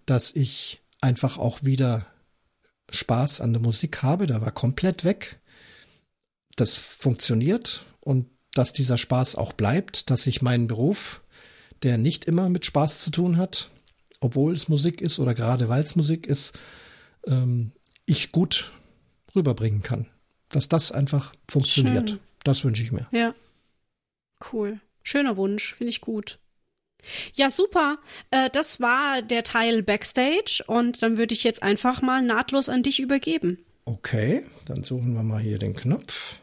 [0.06, 2.06] dass ich einfach auch wieder
[2.90, 4.26] Spaß an der Musik habe.
[4.26, 5.39] Da war komplett weg.
[6.60, 11.22] Das funktioniert und dass dieser Spaß auch bleibt, dass ich meinen Beruf,
[11.82, 13.70] der nicht immer mit Spaß zu tun hat,
[14.20, 16.58] obwohl es Musik ist oder gerade weil es Musik ist,
[17.26, 17.72] ähm,
[18.06, 18.72] ich gut
[19.34, 20.06] rüberbringen kann
[20.50, 22.10] dass das einfach funktioniert.
[22.10, 22.20] Schön.
[22.44, 23.06] Das wünsche ich mir.
[23.12, 23.34] Ja.
[24.52, 24.80] Cool.
[25.02, 26.38] Schöner Wunsch, finde ich gut.
[27.32, 27.98] Ja, super.
[28.30, 32.82] Äh, das war der Teil Backstage und dann würde ich jetzt einfach mal nahtlos an
[32.82, 33.58] dich übergeben.
[33.86, 36.36] Okay, dann suchen wir mal hier den Knopf.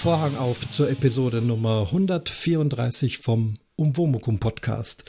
[0.00, 5.04] Vorhang auf zur Episode Nummer 134 vom Umwomukum Podcast.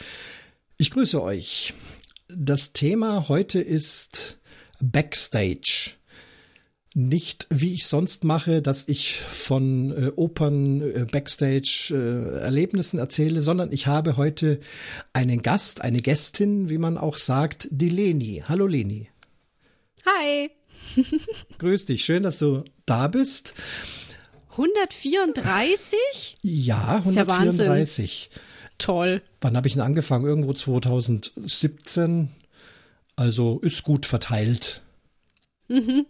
[0.78, 1.74] Ich grüße euch.
[2.28, 4.42] Das Thema heute ist
[4.82, 5.92] Backstage.
[6.94, 13.42] Nicht wie ich sonst mache, dass ich von äh, Opern äh, Backstage äh, Erlebnissen erzähle,
[13.42, 14.60] sondern ich habe heute
[15.14, 18.44] einen Gast, eine Gästin, wie man auch sagt, die Leni.
[18.46, 19.08] Hallo Leni.
[20.06, 20.50] Hi.
[21.60, 23.54] Grüß dich, schön, dass du da bist.
[24.52, 25.98] 134?
[26.42, 28.30] Ja, 134.
[28.32, 28.42] Ja
[28.78, 29.22] Toll.
[29.42, 30.26] Wann habe ich denn angefangen?
[30.26, 32.30] Irgendwo 2017.
[33.16, 34.82] Also ist gut verteilt.
[35.68, 36.06] Mhm.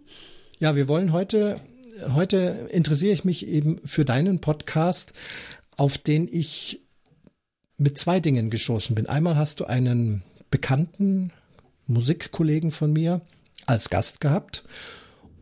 [0.59, 1.59] Ja, wir wollen heute,
[2.13, 5.13] heute interessiere ich mich eben für deinen Podcast,
[5.75, 6.81] auf den ich
[7.77, 9.07] mit zwei Dingen geschossen bin.
[9.07, 11.31] Einmal hast du einen bekannten
[11.87, 13.21] Musikkollegen von mir
[13.65, 14.63] als Gast gehabt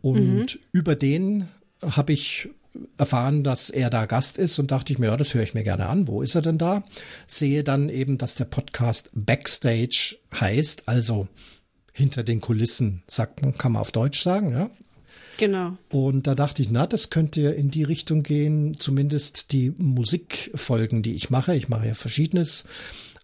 [0.01, 0.59] und mhm.
[0.71, 1.47] über den
[1.81, 2.49] habe ich
[2.97, 5.63] erfahren, dass er da Gast ist und dachte ich mir, ja, das höre ich mir
[5.63, 6.07] gerne an.
[6.07, 6.83] Wo ist er denn da?
[7.27, 11.27] Sehe dann eben, dass der Podcast Backstage heißt, also
[11.91, 14.69] hinter den Kulissen, sagt man, kann man auf Deutsch sagen, ja.
[15.37, 15.77] Genau.
[15.89, 21.01] Und da dachte ich, na, das könnte ja in die Richtung gehen, zumindest die Musikfolgen,
[21.01, 21.55] die ich mache.
[21.55, 22.65] Ich mache ja verschiedenes,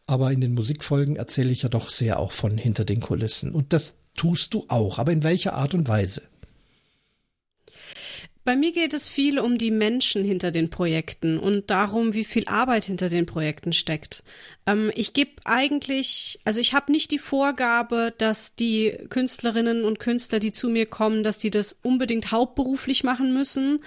[0.07, 3.51] aber in den Musikfolgen erzähle ich ja doch sehr auch von hinter den Kulissen.
[3.51, 6.21] Und das tust du auch, aber in welcher Art und Weise?
[8.45, 12.47] Bei mir geht es viel um die Menschen hinter den Projekten und darum, wie viel
[12.47, 14.23] Arbeit hinter den Projekten steckt.
[14.67, 20.37] Ähm, ich gebe eigentlich, also ich habe nicht die Vorgabe, dass die Künstlerinnen und Künstler,
[20.37, 23.79] die zu mir kommen, dass die das unbedingt hauptberuflich machen müssen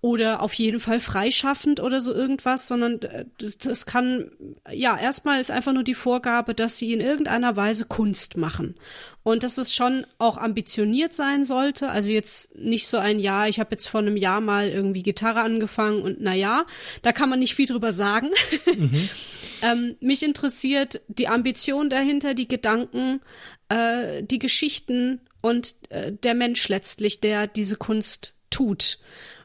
[0.00, 4.32] oder auf jeden Fall freischaffend oder so irgendwas, sondern äh, das, das kann,
[4.72, 8.74] ja, erstmal ist einfach nur die Vorgabe, dass sie in irgendeiner Weise Kunst machen.
[9.22, 11.90] Und dass es schon auch ambitioniert sein sollte.
[11.90, 15.42] Also jetzt nicht so ein Jahr, ich habe jetzt vor einem Jahr mal irgendwie Gitarre
[15.42, 16.64] angefangen und na ja,
[17.02, 18.30] da kann man nicht viel drüber sagen.
[18.74, 19.08] Mhm.
[19.62, 23.20] ähm, mich interessiert die Ambition dahinter, die Gedanken,
[23.68, 28.98] äh, die Geschichten und äh, der Mensch letztlich, der diese Kunst tut.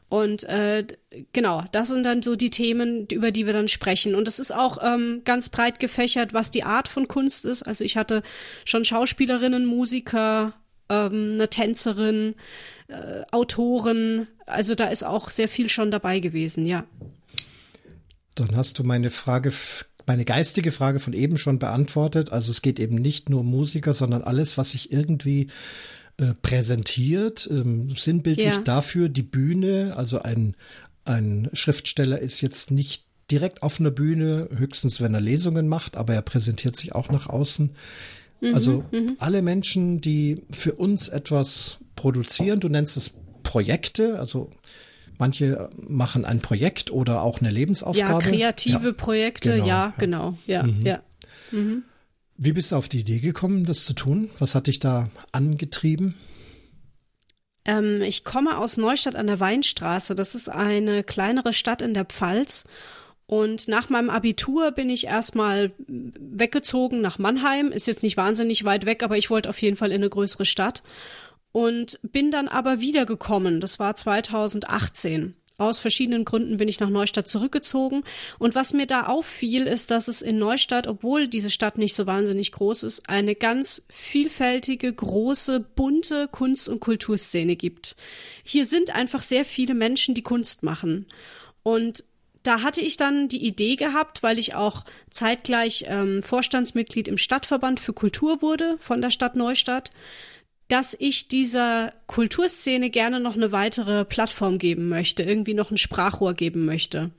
[0.08, 0.86] Und äh,
[1.32, 4.14] genau, das sind dann so die Themen, über die wir dann sprechen.
[4.14, 7.64] Und es ist auch ähm, ganz breit gefächert, was die Art von Kunst ist.
[7.64, 8.22] Also ich hatte
[8.64, 10.54] schon Schauspielerinnen, Musiker,
[10.88, 12.36] ähm, eine Tänzerin,
[12.86, 14.28] äh, Autoren.
[14.46, 16.84] Also da ist auch sehr viel schon dabei gewesen, ja.
[18.36, 19.52] Dann hast du meine Frage
[20.06, 22.30] meine geistige Frage von eben schon beantwortet.
[22.30, 25.48] Also es geht eben nicht nur um Musiker, sondern alles, was sich irgendwie
[26.18, 28.62] äh, präsentiert, ähm, sinnbildlich ja.
[28.62, 29.94] dafür die Bühne.
[29.96, 30.54] Also ein,
[31.04, 36.14] ein Schriftsteller ist jetzt nicht direkt auf einer Bühne, höchstens wenn er Lesungen macht, aber
[36.14, 37.72] er präsentiert sich auch nach außen.
[38.40, 39.16] Mhm, also mhm.
[39.18, 44.50] alle Menschen, die für uns etwas produzieren, du nennst es Projekte, also
[45.18, 48.24] manche machen ein Projekt oder auch eine Lebensaufgabe.
[48.24, 50.86] Ja, kreative ja, Projekte, genau, ja, genau, ja, mhm.
[50.86, 51.02] ja.
[52.38, 54.30] Wie bist du auf die Idee gekommen, das zu tun?
[54.38, 56.14] Was hat dich da angetrieben?
[57.64, 60.14] Ähm, ich komme aus Neustadt an der Weinstraße.
[60.14, 62.64] Das ist eine kleinere Stadt in der Pfalz.
[63.26, 67.72] Und nach meinem Abitur bin ich erstmal weggezogen nach Mannheim.
[67.72, 70.44] Ist jetzt nicht wahnsinnig weit weg, aber ich wollte auf jeden Fall in eine größere
[70.44, 70.82] Stadt.
[71.52, 73.60] Und bin dann aber wiedergekommen.
[73.60, 78.02] Das war 2018 aus verschiedenen Gründen bin ich nach Neustadt zurückgezogen.
[78.38, 82.06] Und was mir da auffiel, ist, dass es in Neustadt, obwohl diese Stadt nicht so
[82.06, 87.96] wahnsinnig groß ist, eine ganz vielfältige, große, bunte Kunst- und Kulturszene gibt.
[88.44, 91.06] Hier sind einfach sehr viele Menschen, die Kunst machen.
[91.62, 92.04] Und
[92.42, 97.80] da hatte ich dann die Idee gehabt, weil ich auch zeitgleich ähm, Vorstandsmitglied im Stadtverband
[97.80, 99.90] für Kultur wurde von der Stadt Neustadt,
[100.68, 106.34] dass ich dieser Kulturszene gerne noch eine weitere Plattform geben möchte, irgendwie noch ein Sprachrohr
[106.34, 107.10] geben möchte.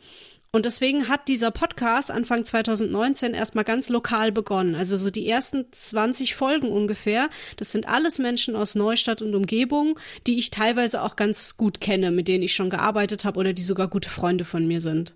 [0.51, 4.75] Und deswegen hat dieser Podcast Anfang 2019 erstmal ganz lokal begonnen.
[4.75, 7.29] Also so die ersten 20 Folgen ungefähr.
[7.57, 12.11] Das sind alles Menschen aus Neustadt und Umgebung, die ich teilweise auch ganz gut kenne,
[12.11, 15.15] mit denen ich schon gearbeitet habe oder die sogar gute Freunde von mir sind.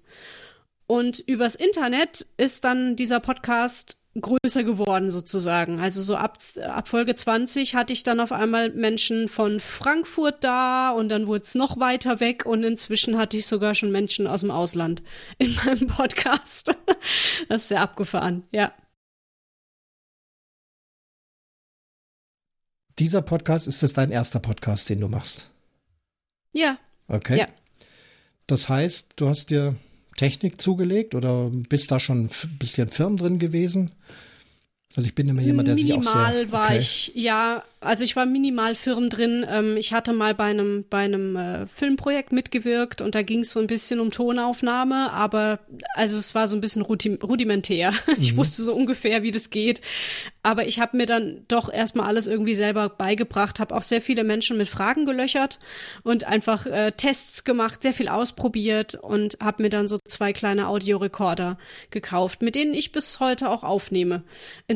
[0.85, 5.79] Und übers Internet ist dann dieser Podcast größer geworden sozusagen.
[5.79, 10.91] Also so ab, ab Folge 20 hatte ich dann auf einmal Menschen von Frankfurt da
[10.91, 14.41] und dann wurde es noch weiter weg und inzwischen hatte ich sogar schon Menschen aus
[14.41, 15.01] dem Ausland
[15.37, 16.75] in meinem Podcast.
[17.47, 18.73] Das ist sehr abgefahren, ja.
[22.99, 25.49] Dieser Podcast, ist das dein erster Podcast, den du machst?
[26.53, 26.77] Ja.
[27.07, 27.39] Okay.
[27.39, 27.47] Ja.
[28.47, 29.75] Das heißt, du hast dir
[30.17, 33.91] Technik zugelegt oder bist da schon ein bisschen firm drin gewesen?
[34.95, 36.15] Also ich bin immer jemand, der Minimal sich auch.
[36.15, 39.43] Minimal war ich, ja, also ich war minimal firm drin.
[39.49, 43.51] Ähm, ich hatte mal bei einem, bei einem äh, Filmprojekt mitgewirkt und da ging es
[43.53, 45.59] so ein bisschen um Tonaufnahme, aber
[45.95, 47.93] also es war so ein bisschen rudimentär.
[48.11, 48.15] Mhm.
[48.19, 49.79] Ich wusste so ungefähr, wie das geht.
[50.43, 54.23] Aber ich habe mir dann doch erstmal alles irgendwie selber beigebracht, habe auch sehr viele
[54.23, 55.59] Menschen mit Fragen gelöchert
[56.03, 60.67] und einfach äh, Tests gemacht, sehr viel ausprobiert und habe mir dann so zwei kleine
[60.67, 61.57] Audiorekorder
[61.89, 64.23] gekauft, mit denen ich bis heute auch aufnehme.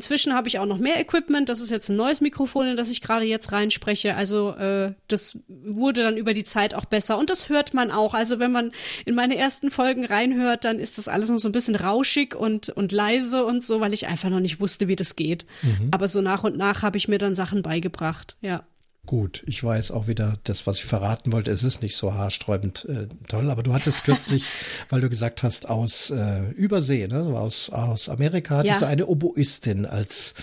[0.06, 1.50] Inzwischen habe ich auch noch mehr Equipment.
[1.50, 4.16] Das ist jetzt ein neues Mikrofon, in das ich gerade jetzt reinspreche.
[4.16, 8.14] Also äh, das wurde dann über die Zeit auch besser und das hört man auch.
[8.14, 8.72] Also wenn man
[9.06, 12.70] in meine ersten Folgen reinhört, dann ist das alles noch so ein bisschen rauschig und
[12.70, 15.48] und leise und so, weil ich einfach noch nicht wusste, wie das geht.
[15.64, 15.90] Mhm.
[15.92, 18.38] Aber so nach und nach habe ich mir dann Sachen beigebracht.
[18.42, 18.64] Ja.
[19.06, 21.52] Gut, ich weiß auch wieder das, was ich verraten wollte.
[21.52, 24.46] Es ist nicht so haarsträubend äh, toll, aber du hattest kürzlich,
[24.90, 27.20] weil du gesagt hast, aus äh, Übersee, ne?
[27.38, 28.88] aus, aus Amerika, hattest ja.
[28.88, 30.34] du eine Oboistin als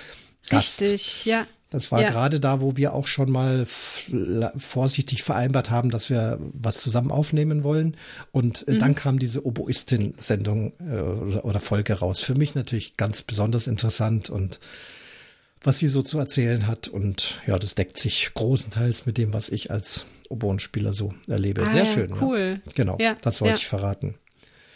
[0.49, 0.81] Gast.
[0.81, 1.47] Richtig, ja.
[1.71, 2.11] Das war ja.
[2.11, 7.65] gerade da, wo wir auch schon mal vorsichtig vereinbart haben, dass wir was zusammen aufnehmen
[7.65, 7.97] wollen.
[8.31, 8.79] Und äh, mhm.
[8.79, 12.21] dann kam diese Oboistin-Sendung äh, oder, oder Folge raus.
[12.21, 14.61] Für mich natürlich ganz besonders interessant und
[15.65, 16.89] was sie so zu erzählen hat.
[16.89, 21.63] Und ja, das deckt sich großenteils mit dem, was ich als Oboenspieler so erlebe.
[21.65, 22.15] Ah, Sehr schön.
[22.21, 22.61] Cool.
[22.65, 22.73] Ja.
[22.75, 24.15] Genau, ja, das wollte ich verraten.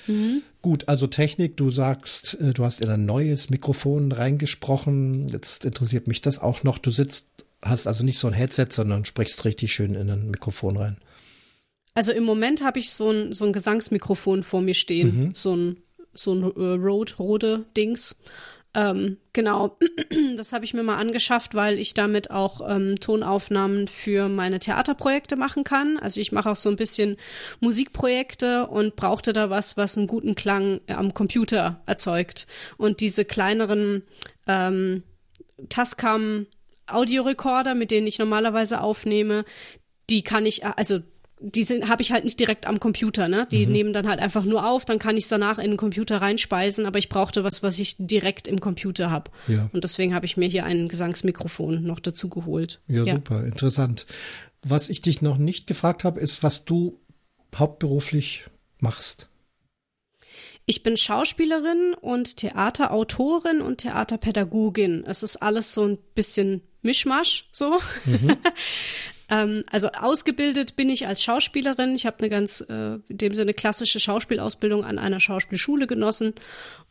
[0.07, 0.43] Mhm.
[0.63, 5.29] Gut, also Technik, du sagst, äh, du hast in ein neues Mikrofon reingesprochen.
[5.29, 6.79] Jetzt interessiert mich das auch noch.
[6.79, 7.29] Du sitzt,
[7.63, 10.99] hast also nicht so ein Headset, sondern sprichst richtig schön in ein Mikrofon rein.
[11.95, 15.35] Also im Moment habe ich so ein, so ein Gesangsmikrofon vor mir stehen, mhm.
[15.35, 15.77] so ein
[16.19, 18.17] so ein äh, Rode-Rode-Dings.
[18.77, 19.79] Ähm, genau,
[20.37, 25.35] das habe ich mir mal angeschafft, weil ich damit auch ähm, Tonaufnahmen für meine Theaterprojekte
[25.37, 25.99] machen kann.
[25.99, 27.17] Also ich mache auch so ein bisschen
[27.61, 32.47] Musikprojekte und brauchte da was, was einen guten Klang am Computer erzeugt.
[32.77, 34.03] Und diese kleineren
[34.47, 35.05] ähm,
[35.71, 36.47] Tascam
[36.87, 39.47] Audiorekorder, mit denen ich normalerweise aufnehme,
[40.11, 41.01] die kann ich, also
[41.55, 43.47] die sind habe ich halt nicht direkt am Computer, ne?
[43.51, 43.73] Die mhm.
[43.73, 46.87] nehmen dann halt einfach nur auf, dann kann ich es danach in den Computer reinspeisen,
[46.87, 49.31] aber ich brauchte was, was ich direkt im Computer habe.
[49.47, 49.71] Ja.
[49.73, 52.81] Und deswegen habe ich mir hier ein Gesangsmikrofon noch dazu geholt.
[52.89, 54.07] Ja, ja, super, interessant.
[54.63, 56.99] Was ich dich noch nicht gefragt habe, ist, was du
[57.55, 58.47] hauptberuflich
[58.81, 59.29] machst.
[60.67, 65.05] Ich bin Schauspielerin und Theaterautorin und Theaterpädagogin.
[65.07, 67.79] Es ist alles so ein bisschen Mischmasch so.
[68.05, 68.37] Mhm.
[69.29, 71.95] Ähm, also ausgebildet bin ich als Schauspielerin.
[71.95, 76.35] Ich habe eine ganz, äh, in dem Sinne klassische Schauspielausbildung an einer Schauspielschule genossen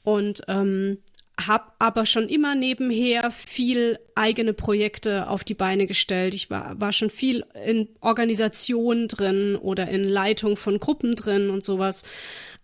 [0.04, 0.98] und ähm,
[1.39, 6.34] habe aber schon immer nebenher viel eigene Projekte auf die Beine gestellt.
[6.34, 11.63] Ich war, war schon viel in Organisation drin oder in Leitung von Gruppen drin und
[11.63, 12.04] sowas.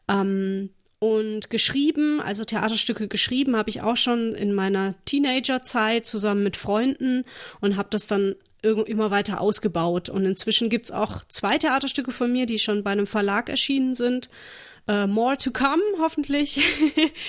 [0.07, 6.57] Ähm, und geschrieben, also Theaterstücke geschrieben, habe ich auch schon in meiner Teenagerzeit zusammen mit
[6.57, 7.25] Freunden
[7.59, 10.09] und habe das dann immer weiter ausgebaut.
[10.09, 14.29] Und inzwischen gibt's auch zwei Theaterstücke von mir, die schon bei einem Verlag erschienen sind.
[14.89, 16.59] Uh, more to come, hoffentlich.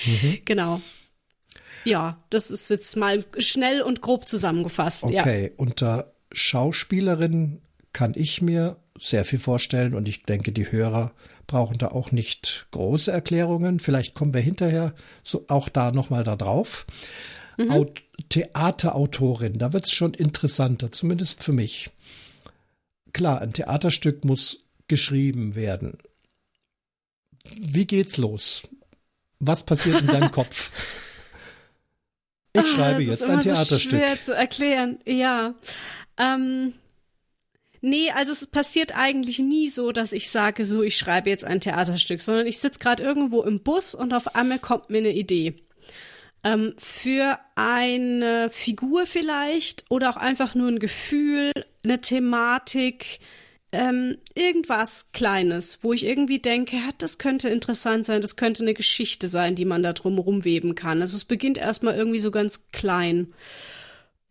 [0.05, 0.39] mhm.
[0.45, 0.81] Genau.
[1.85, 5.03] Ja, das ist jetzt mal schnell und grob zusammengefasst.
[5.03, 5.49] Okay, ja.
[5.57, 11.11] unter Schauspielerin kann ich mir sehr viel vorstellen und ich denke, die Hörer
[11.45, 13.79] brauchen da auch nicht große Erklärungen.
[13.79, 14.93] Vielleicht kommen wir hinterher
[15.23, 16.85] so auch da nochmal da drauf.
[17.57, 17.85] Mhm.
[18.29, 21.89] Theaterautorin, da wird es schon interessanter, zumindest für mich.
[23.13, 25.97] Klar, ein Theaterstück muss geschrieben werden.
[27.55, 28.63] Wie geht's los?
[29.39, 30.71] Was passiert in deinem Kopf?
[32.53, 33.91] Ich ah, schreibe jetzt ein Theaterstück.
[33.91, 35.55] So schwer zu erklären, ja.
[36.17, 36.73] Ähm,
[37.81, 41.61] nee, also es passiert eigentlich nie so, dass ich sage, so ich schreibe jetzt ein
[41.61, 45.62] Theaterstück, sondern ich sitze gerade irgendwo im Bus und auf einmal kommt mir eine Idee
[46.43, 51.51] ähm, für eine Figur vielleicht oder auch einfach nur ein Gefühl,
[51.83, 53.19] eine Thematik,
[53.71, 59.27] ähm, irgendwas Kleines, wo ich irgendwie denke, das könnte interessant sein, das könnte eine Geschichte
[59.27, 61.01] sein, die man da drum rumweben kann.
[61.01, 63.33] Also es beginnt erstmal irgendwie so ganz klein.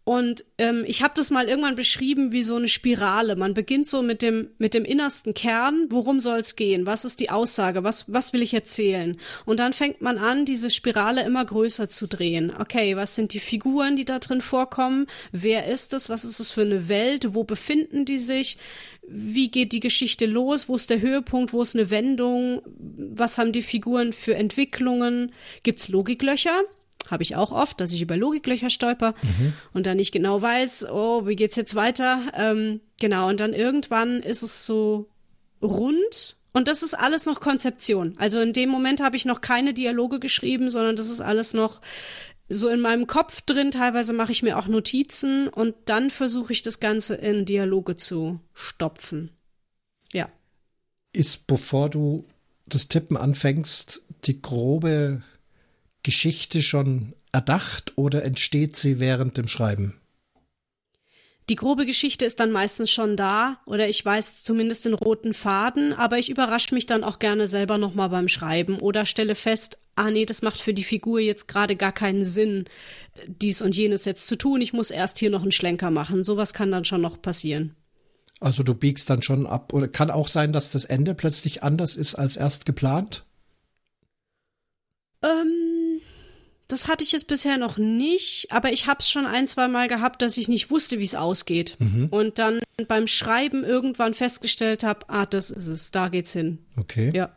[0.05, 3.37] Und ähm, ich habe das mal irgendwann beschrieben wie so eine Spirale.
[3.37, 5.87] Man beginnt so mit dem mit dem innersten Kern.
[5.91, 6.87] Worum soll es gehen?
[6.87, 7.85] Was ist die Aussage?
[7.85, 9.17] Was was will ich erzählen?
[9.45, 12.53] Und dann fängt man an, diese Spirale immer größer zu drehen.
[12.59, 15.07] Okay, was sind die Figuren, die da drin vorkommen?
[15.31, 16.11] Wer ist es?
[16.11, 17.35] Was ist es für eine Welt?
[17.35, 18.59] Wo befinden die sich?
[19.07, 20.69] Wie geht die Geschichte los?
[20.69, 21.53] Wo ist der Höhepunkt?
[21.53, 22.63] Wo ist eine Wendung?
[22.67, 25.33] Was haben die Figuren für Entwicklungen?
[25.63, 26.63] Gibt's Logiklöcher?
[27.11, 29.53] Habe ich auch oft, dass ich über Logiklöcher stolper mhm.
[29.73, 32.21] und dann nicht genau weiß, oh, wie geht's jetzt weiter?
[32.35, 35.09] Ähm, genau, und dann irgendwann ist es so
[35.61, 38.15] rund und das ist alles noch Konzeption.
[38.19, 41.81] Also in dem Moment habe ich noch keine Dialoge geschrieben, sondern das ist alles noch
[42.49, 43.71] so in meinem Kopf drin.
[43.71, 48.41] Teilweise mache ich mir auch Notizen und dann versuche ich das Ganze in Dialoge zu
[48.53, 49.31] stopfen.
[50.13, 50.29] Ja.
[51.13, 52.27] Ist, bevor du
[52.67, 55.23] das Tippen anfängst, die grobe
[56.03, 59.95] Geschichte schon erdacht oder entsteht sie während dem Schreiben?
[61.49, 65.93] Die grobe Geschichte ist dann meistens schon da oder ich weiß zumindest den roten Faden,
[65.93, 70.11] aber ich überrasche mich dann auch gerne selber nochmal beim Schreiben oder stelle fest, ah
[70.11, 72.67] nee, das macht für die Figur jetzt gerade gar keinen Sinn,
[73.27, 74.61] dies und jenes jetzt zu tun.
[74.61, 76.23] Ich muss erst hier noch einen Schlenker machen.
[76.23, 77.75] Sowas kann dann schon noch passieren.
[78.39, 81.97] Also du biegst dann schon ab oder kann auch sein, dass das Ende plötzlich anders
[81.97, 83.25] ist als erst geplant?
[85.23, 85.82] Ähm,
[86.73, 89.89] das hatte ich jetzt bisher noch nicht, aber ich habe es schon ein, zwei Mal
[89.89, 91.77] gehabt, dass ich nicht wusste, wie es ausgeht.
[91.79, 92.07] Mhm.
[92.11, 96.59] Und dann beim Schreiben irgendwann festgestellt habe, ah, das ist es, da geht's hin.
[96.77, 97.13] Okay.
[97.15, 97.31] Ja.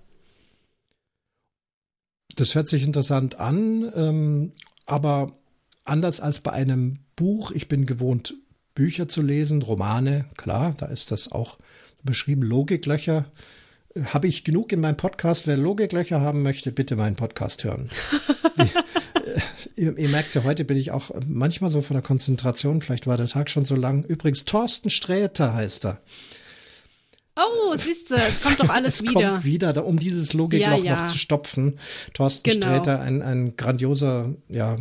[2.37, 4.53] Das hört sich interessant an, ähm,
[4.85, 5.37] aber
[5.83, 8.35] anders als bei einem Buch, ich bin gewohnt,
[8.73, 11.57] Bücher zu lesen, Romane, klar, da ist das auch
[12.03, 13.25] beschrieben, Logiklöcher.
[14.13, 15.45] Habe ich genug in meinem Podcast?
[15.47, 17.89] Wer Logiklöcher haben möchte, bitte meinen Podcast hören.
[19.75, 23.17] ihr, ihr merkt ja, heute bin ich auch manchmal so von der Konzentration, vielleicht war
[23.17, 24.03] der Tag schon so lang.
[24.03, 26.01] Übrigens, Thorsten Sträter heißt er.
[27.37, 29.31] Oh, siehst du, es kommt doch alles es wieder.
[29.31, 31.01] Kommt wieder, um dieses Logikloch ja, ja.
[31.01, 31.79] noch zu stopfen.
[32.13, 32.67] Thorsten genau.
[32.67, 34.77] Sträter, ein, ein grandioser, ja,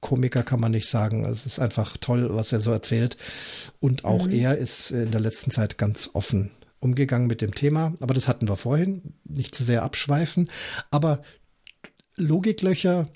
[0.00, 1.24] Komiker kann man nicht sagen.
[1.24, 3.16] Es ist einfach toll, was er so erzählt.
[3.80, 4.34] Und auch mhm.
[4.34, 7.94] er ist in der letzten Zeit ganz offen umgegangen mit dem Thema.
[8.00, 9.14] Aber das hatten wir vorhin.
[9.24, 10.50] Nicht zu sehr abschweifen.
[10.90, 11.22] Aber
[12.16, 13.08] Logiklöcher,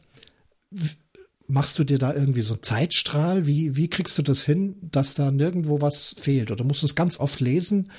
[1.49, 3.47] machst du dir da irgendwie so einen Zeitstrahl?
[3.47, 6.51] Wie, wie kriegst du das hin, dass da nirgendwo was fehlt?
[6.51, 7.91] Oder musst du es ganz oft lesen?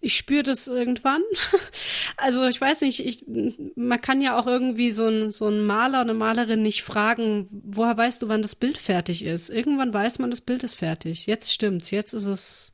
[0.00, 1.22] Ich spüre das irgendwann.
[2.18, 3.26] Also ich weiß nicht, ich,
[3.76, 7.94] man kann ja auch irgendwie so ein, so ein Maler, eine Malerin nicht fragen, woher
[7.94, 9.50] weißt du, wann das Bild fertig ist?
[9.50, 11.26] Irgendwann weiß man, das Bild ist fertig.
[11.26, 12.72] Jetzt stimmt's, jetzt ist es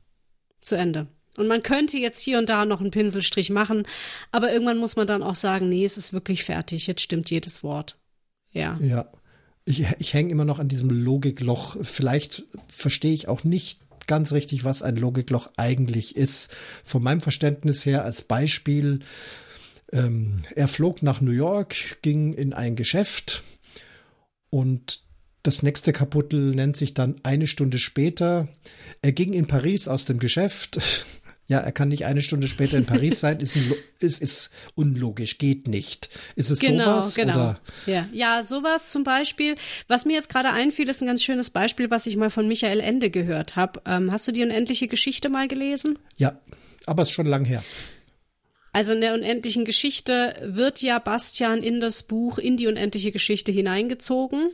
[0.61, 1.07] zu Ende.
[1.37, 3.87] Und man könnte jetzt hier und da noch einen Pinselstrich machen,
[4.31, 7.63] aber irgendwann muss man dann auch sagen, nee, es ist wirklich fertig, jetzt stimmt jedes
[7.63, 7.97] Wort.
[8.51, 8.77] Ja.
[8.81, 9.11] Ja.
[9.65, 11.77] Ich, ich hänge immer noch an diesem Logikloch.
[11.83, 16.51] Vielleicht verstehe ich auch nicht ganz richtig, was ein Logikloch eigentlich ist.
[16.83, 18.99] Von meinem Verständnis her als Beispiel,
[19.91, 23.43] ähm, er flog nach New York, ging in ein Geschäft
[24.49, 25.03] und
[25.43, 28.47] das nächste Kapitel nennt sich dann eine Stunde später.
[29.01, 30.79] Er ging in Paris aus dem Geschäft.
[31.47, 35.37] Ja, er kann nicht eine Stunde später in Paris sein, ist, ein, ist, ist unlogisch,
[35.37, 36.09] geht nicht.
[36.35, 37.15] Ist es genau, sowas?
[37.15, 37.33] Genau.
[37.33, 37.59] Oder?
[37.85, 38.07] Ja.
[38.13, 39.55] ja, sowas zum Beispiel.
[39.87, 42.79] Was mir jetzt gerade einfiel, ist ein ganz schönes Beispiel, was ich mal von Michael
[42.79, 43.81] Ende gehört habe.
[43.85, 45.99] Ähm, hast du die unendliche Geschichte mal gelesen?
[46.17, 46.39] Ja,
[46.85, 47.63] aber es ist schon lang her.
[48.71, 53.51] Also in der unendlichen Geschichte wird ja Bastian in das Buch in die unendliche Geschichte
[53.51, 54.49] hineingezogen.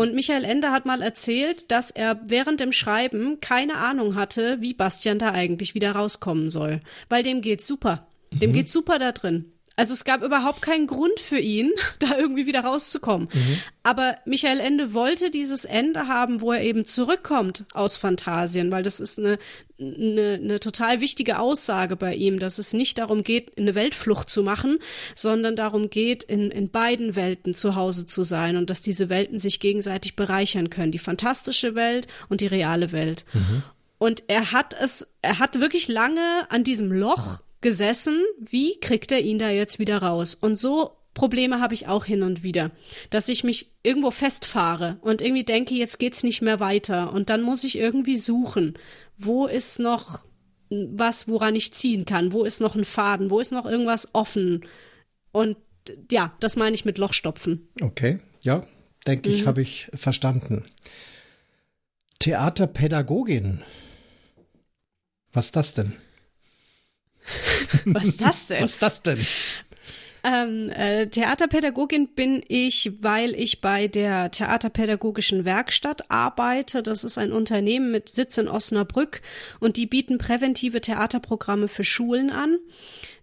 [0.00, 4.72] Und Michael Ende hat mal erzählt, dass er während dem Schreiben keine Ahnung hatte, wie
[4.72, 6.80] Bastian da eigentlich wieder rauskommen soll.
[7.10, 8.08] Weil dem geht's super.
[8.32, 8.54] Dem mhm.
[8.54, 9.52] geht's super da drin.
[9.76, 13.28] Also es gab überhaupt keinen Grund für ihn, da irgendwie wieder rauszukommen.
[13.32, 13.58] Mhm.
[13.82, 19.00] Aber Michael Ende wollte dieses Ende haben, wo er eben zurückkommt aus Phantasien, weil das
[19.00, 19.38] ist eine,
[19.80, 24.42] eine, eine total wichtige Aussage bei ihm, dass es nicht darum geht, eine Weltflucht zu
[24.42, 24.78] machen,
[25.14, 29.38] sondern darum geht, in, in beiden Welten zu Hause zu sein und dass diese Welten
[29.38, 30.92] sich gegenseitig bereichern können.
[30.92, 33.24] Die fantastische Welt und die reale Welt.
[33.32, 33.62] Mhm.
[33.96, 39.20] Und er hat es, er hat wirklich lange an diesem Loch gesessen, wie kriegt er
[39.20, 40.34] ihn da jetzt wieder raus?
[40.34, 42.70] Und so Probleme habe ich auch hin und wieder,
[43.10, 47.42] dass ich mich irgendwo festfahre und irgendwie denke, jetzt geht's nicht mehr weiter und dann
[47.42, 48.74] muss ich irgendwie suchen,
[49.18, 50.24] wo ist noch
[50.70, 54.64] was, woran ich ziehen kann, wo ist noch ein Faden, wo ist noch irgendwas offen
[55.32, 55.56] und
[56.10, 57.68] ja, das meine ich mit Lochstopfen.
[57.80, 58.64] Okay, ja,
[59.06, 59.46] denke ich, mhm.
[59.46, 60.64] habe ich verstanden.
[62.20, 63.62] Theaterpädagogin.
[65.32, 65.94] Was ist das denn?
[67.84, 68.62] Was ist das denn?
[68.62, 69.26] Was ist das denn?
[70.22, 76.82] Ähm, äh, Theaterpädagogin bin ich, weil ich bei der Theaterpädagogischen Werkstatt arbeite.
[76.82, 79.22] Das ist ein Unternehmen mit Sitz in Osnabrück
[79.60, 82.58] und die bieten präventive Theaterprogramme für Schulen an.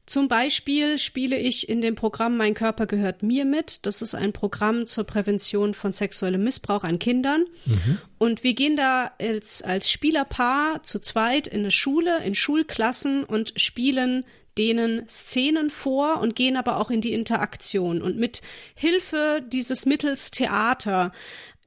[0.08, 3.86] Zum Beispiel spiele ich in dem Programm Mein Körper gehört mir mit.
[3.86, 7.44] Das ist ein Programm zur Prävention von sexuellem Missbrauch an Kindern.
[7.66, 7.98] Mhm.
[8.18, 13.52] Und wir gehen da als, als Spielerpaar zu zweit in eine Schule, in Schulklassen und
[13.58, 14.24] spielen
[14.58, 18.02] denen Szenen vor und gehen aber auch in die Interaktion.
[18.02, 18.42] Und mit
[18.76, 21.12] Hilfe dieses Mittels Theater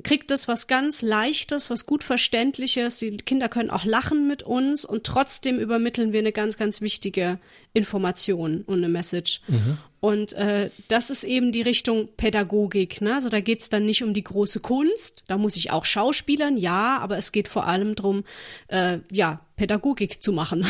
[0.03, 2.99] kriegt es was ganz Leichtes, was gut Verständliches.
[2.99, 7.39] Die Kinder können auch lachen mit uns und trotzdem übermitteln wir eine ganz, ganz wichtige
[7.73, 9.41] Information und eine Message.
[9.49, 9.79] Mhm.
[10.01, 13.03] Und äh, das ist eben die Richtung Pädagogik.
[13.03, 13.15] Ne?
[13.15, 15.25] Also da geht's dann nicht um die große Kunst.
[15.29, 18.25] Da muss ich auch Schauspielern, ja, aber es geht vor allem drum,
[18.69, 20.65] äh, ja, Pädagogik zu machen.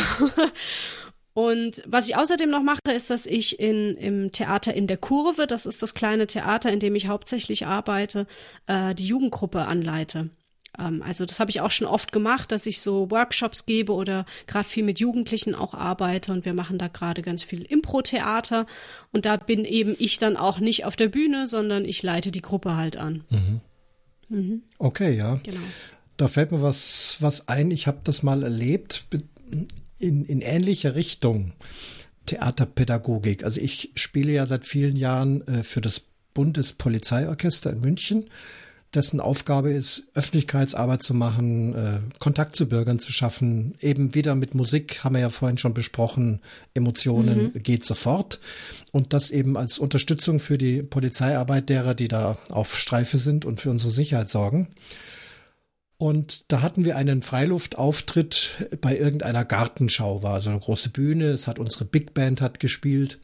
[1.41, 5.47] Und was ich außerdem noch mache, ist, dass ich in, im Theater in der Kurve,
[5.47, 8.27] das ist das kleine Theater, in dem ich hauptsächlich arbeite,
[8.67, 10.29] äh, die Jugendgruppe anleite.
[10.79, 14.27] Ähm, also das habe ich auch schon oft gemacht, dass ich so Workshops gebe oder
[14.47, 18.67] gerade viel mit Jugendlichen auch arbeite und wir machen da gerade ganz viel Impro-Theater
[19.11, 22.43] und da bin eben ich dann auch nicht auf der Bühne, sondern ich leite die
[22.43, 23.25] Gruppe halt an.
[23.31, 23.61] Mhm.
[24.29, 24.63] Mhm.
[24.79, 25.41] Okay, ja.
[25.43, 25.61] Genau.
[26.19, 27.71] Da fällt mir was, was ein.
[27.71, 29.07] Ich habe das mal erlebt
[30.01, 31.53] in, in ähnliche Richtung.
[32.27, 33.45] Theaterpädagogik.
[33.45, 38.27] Also ich spiele ja seit vielen Jahren äh, für das Bundespolizeiorchester in München,
[38.95, 43.75] dessen Aufgabe ist, Öffentlichkeitsarbeit zu machen, äh, Kontakt zu Bürgern zu schaffen.
[43.81, 46.41] Eben wieder mit Musik, haben wir ja vorhin schon besprochen,
[46.75, 47.63] Emotionen mhm.
[47.63, 48.41] geht sofort.
[48.93, 53.61] Und das eben als Unterstützung für die Polizeiarbeit derer, die da auf Streife sind und
[53.61, 54.69] für unsere Sicherheit sorgen.
[56.01, 61.27] Und da hatten wir einen Freiluftauftritt bei irgendeiner Gartenschau, war so eine große Bühne.
[61.27, 63.19] Es hat unsere Big Band hat gespielt.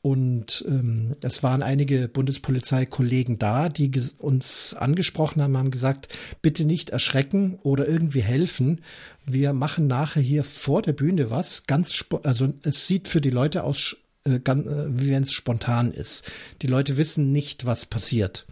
[0.00, 6.06] Und ähm, es waren einige Bundespolizeikollegen da, die uns angesprochen haben, haben gesagt,
[6.40, 8.82] bitte nicht erschrecken oder irgendwie helfen.
[9.26, 11.66] Wir machen nachher hier vor der Bühne was.
[11.66, 15.90] Ganz, also es sieht für die Leute aus, äh, ganz, äh, wie wenn es spontan
[15.90, 16.30] ist.
[16.62, 18.46] Die Leute wissen nicht, was passiert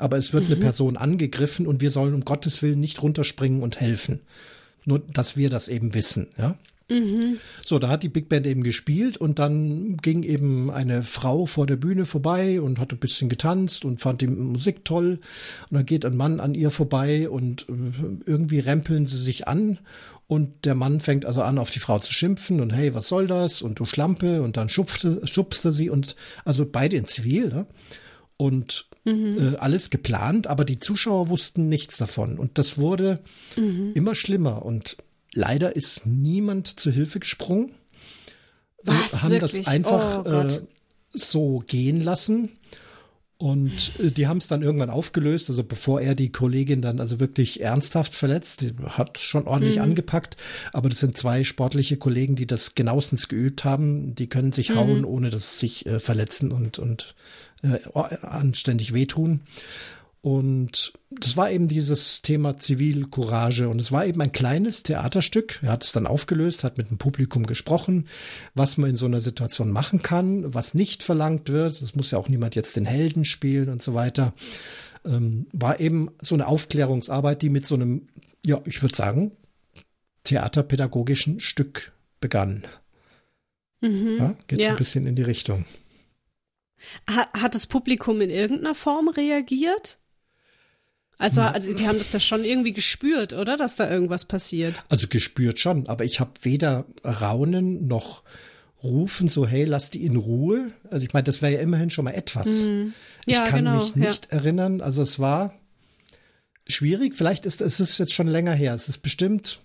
[0.00, 0.52] aber es wird mhm.
[0.52, 4.20] eine Person angegriffen und wir sollen um Gottes Willen nicht runterspringen und helfen.
[4.84, 6.56] Nur, dass wir das eben wissen, ja.
[6.88, 7.38] Mhm.
[7.64, 11.66] So, da hat die Big Band eben gespielt und dann ging eben eine Frau vor
[11.66, 15.20] der Bühne vorbei und hatte ein bisschen getanzt und fand die Musik toll.
[15.70, 17.72] Und dann geht ein Mann an ihr vorbei und äh,
[18.26, 19.78] irgendwie rempeln sie sich an
[20.26, 23.26] und der Mann fängt also an, auf die Frau zu schimpfen und hey, was soll
[23.26, 23.62] das?
[23.62, 27.66] Und du Schlampe und dann schubste, schubste sie und also beide in Zivil, ne?
[28.36, 29.54] Und mhm.
[29.54, 32.38] äh, alles geplant, aber die Zuschauer wussten nichts davon.
[32.38, 33.20] Und das wurde
[33.56, 33.92] mhm.
[33.94, 34.64] immer schlimmer.
[34.64, 34.96] Und
[35.32, 37.72] leider ist niemand zu Hilfe gesprungen.
[38.84, 39.12] Was?
[39.12, 39.64] Wir haben Wirklich?
[39.64, 40.60] das einfach oh äh,
[41.12, 42.50] so gehen lassen.
[43.40, 47.20] Und äh, die haben es dann irgendwann aufgelöst, also bevor er die Kollegin dann also
[47.20, 49.82] wirklich ernsthaft verletzt, die hat schon ordentlich mhm.
[49.82, 50.36] angepackt,
[50.74, 54.74] aber das sind zwei sportliche Kollegen, die das genauestens geübt haben, die können sich mhm.
[54.76, 57.14] hauen, ohne dass sie sich äh, verletzen und, und
[57.62, 57.78] äh,
[58.22, 59.40] anständig wehtun.
[60.22, 63.68] Und das war eben dieses Thema Zivilcourage.
[63.68, 65.60] Und es war eben ein kleines Theaterstück.
[65.62, 68.06] Er hat es dann aufgelöst, hat mit dem Publikum gesprochen,
[68.54, 71.80] was man in so einer Situation machen kann, was nicht verlangt wird.
[71.80, 74.34] Es muss ja auch niemand jetzt den Helden spielen und so weiter.
[75.06, 78.08] Ähm, war eben so eine Aufklärungsarbeit, die mit so einem,
[78.44, 79.32] ja, ich würde sagen,
[80.24, 82.64] theaterpädagogischen Stück begann.
[83.80, 84.66] Mhm, ja, geht ja.
[84.66, 85.64] so ein bisschen in die Richtung.
[87.06, 89.98] Hat, das Publikum in irgendeiner Form reagiert?
[91.18, 93.58] Also, also die haben das da schon irgendwie gespürt, oder?
[93.58, 94.82] Dass da irgendwas passiert.
[94.88, 98.22] Also gespürt schon, aber ich habe weder Raunen noch
[98.82, 100.72] rufen, so hey, lass die in Ruhe.
[100.90, 102.64] Also ich meine, das wäre ja immerhin schon mal etwas.
[102.64, 102.94] Mhm.
[103.26, 104.38] Ja, ich kann genau, mich nicht ja.
[104.38, 104.80] erinnern.
[104.80, 105.54] Also es war
[106.66, 107.14] schwierig.
[107.14, 108.74] Vielleicht ist es ist jetzt schon länger her.
[108.74, 109.60] Es ist bestimmt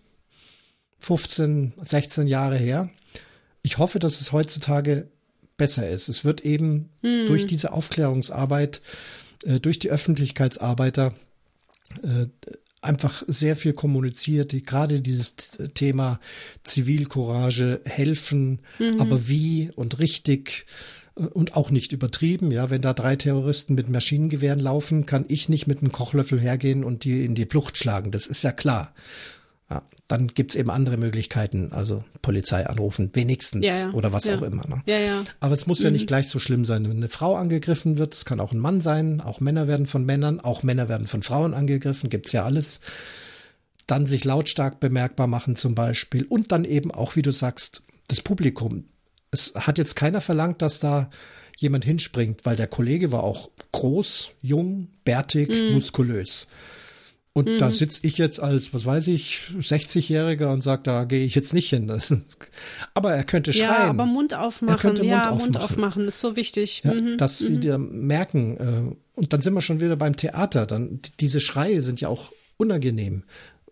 [0.99, 2.89] 15, 16 Jahre her.
[3.61, 5.09] Ich hoffe, dass es heutzutage
[5.58, 6.10] besser ist.
[6.10, 7.28] Es wird eben mhm.
[7.28, 8.82] durch diese Aufklärungsarbeit,
[9.45, 11.14] äh, durch die Öffentlichkeitsarbeiter
[12.03, 12.28] äh,
[12.82, 15.36] einfach sehr viel kommuniziert, die, gerade dieses
[15.74, 16.20] Thema
[16.64, 19.01] Zivilcourage, helfen, mhm.
[19.01, 20.66] aber wie und richtig
[21.18, 22.51] äh, und auch nicht übertrieben.
[22.51, 26.84] Ja, wenn da drei Terroristen mit Maschinengewehren laufen, kann ich nicht mit einem Kochlöffel hergehen
[26.84, 28.12] und die in die Flucht schlagen.
[28.12, 28.93] Das ist ja klar.
[30.08, 33.91] Dann gibt's eben andere Möglichkeiten, also Polizei anrufen, wenigstens ja, ja.
[33.91, 34.38] oder was ja.
[34.38, 34.68] auch immer.
[34.68, 34.84] Ne?
[34.86, 35.24] Ja, ja.
[35.39, 35.86] Aber es muss mhm.
[35.86, 38.14] ja nicht gleich so schlimm sein, wenn eine Frau angegriffen wird.
[38.14, 41.24] Es kann auch ein Mann sein, auch Männer werden von Männern, auch Männer werden von
[41.24, 42.82] Frauen angegriffen, gibt's ja alles.
[43.88, 48.22] Dann sich lautstark bemerkbar machen zum Beispiel und dann eben auch, wie du sagst, das
[48.22, 48.86] Publikum.
[49.32, 51.10] Es hat jetzt keiner verlangt, dass da
[51.58, 55.74] jemand hinspringt, weil der Kollege war auch groß, jung, bärtig, mhm.
[55.74, 56.47] muskulös.
[57.38, 57.58] Und mhm.
[57.58, 61.54] da sitze ich jetzt als, was weiß ich, 60-Jähriger und sage, da gehe ich jetzt
[61.54, 61.88] nicht hin.
[61.96, 62.14] Das,
[62.94, 63.70] aber er könnte schreien.
[63.70, 64.78] Ja, aber Mund aufmachen.
[64.78, 65.40] Er könnte Mund ja, aufmachen.
[65.40, 66.82] Mund aufmachen ist so wichtig.
[66.86, 67.18] Ja, mhm.
[67.18, 67.46] Dass mhm.
[67.46, 68.58] sie dir merken.
[68.58, 70.66] Äh, und dann sind wir schon wieder beim Theater.
[70.66, 73.24] Dann diese Schreie sind ja auch unangenehm.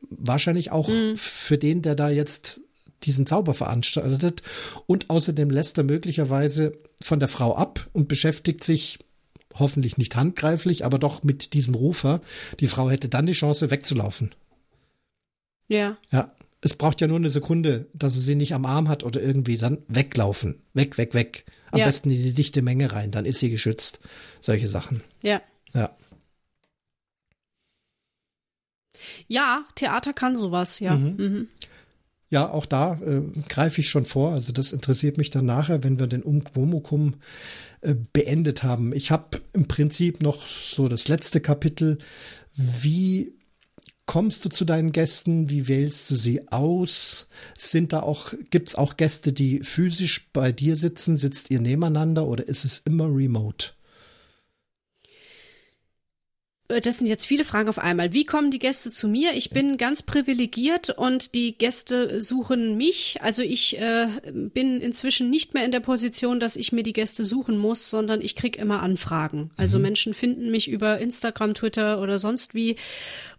[0.10, 1.16] Wahrscheinlich auch mhm.
[1.16, 2.60] für den, der da jetzt
[3.04, 4.44] diesen Zauber veranstaltet.
[4.88, 9.00] Und außerdem lässt er möglicherweise von der Frau ab und beschäftigt sich
[9.56, 12.22] hoffentlich nicht handgreiflich, aber doch mit diesem Rufer.
[12.60, 14.34] Die Frau hätte dann die Chance wegzulaufen.
[15.68, 15.98] Ja.
[16.12, 16.34] Ja.
[16.62, 19.58] Es braucht ja nur eine Sekunde, dass sie sie nicht am Arm hat oder irgendwie
[19.58, 20.62] dann weglaufen.
[20.74, 21.46] Weg, weg, weg.
[21.72, 21.86] Am ja.
[21.86, 24.00] besten in die dichte Menge rein, dann ist sie geschützt.
[24.40, 25.02] Solche Sachen.
[25.22, 25.42] Ja.
[25.74, 25.90] Ja.
[29.28, 30.96] Ja, Theater kann sowas, ja.
[30.96, 31.16] Mhm.
[31.18, 31.48] Mhm.
[32.30, 34.32] Ja, auch da äh, greife ich schon vor.
[34.32, 37.16] Also das interessiert mich dann nachher, wenn wir den Umquomukum
[38.14, 38.94] beendet haben.
[38.94, 41.98] Ich habe im Prinzip noch so das letzte Kapitel.
[42.56, 43.34] Wie
[44.06, 45.50] kommst du zu deinen Gästen?
[45.50, 47.28] Wie wählst du sie aus?
[47.58, 51.18] Sind da auch, gibt's auch Gäste, die physisch bei dir sitzen?
[51.18, 53.72] Sitzt ihr nebeneinander oder ist es immer remote?
[56.74, 58.14] Äh, das sind jetzt viele Fragen auf einmal.
[58.14, 59.34] Wie kommen die Gäste zu mir?
[59.34, 63.18] Ich bin ganz privilegiert und die Gäste suchen mich.
[63.22, 67.24] Also ich äh, bin inzwischen nicht mehr in der Position, dass ich mir die Gäste
[67.24, 69.52] suchen muss, sondern ich krieg immer Anfragen.
[69.58, 69.84] Also mhm.
[69.84, 72.76] Menschen finden mich über Instagram, Twitter oder sonst wie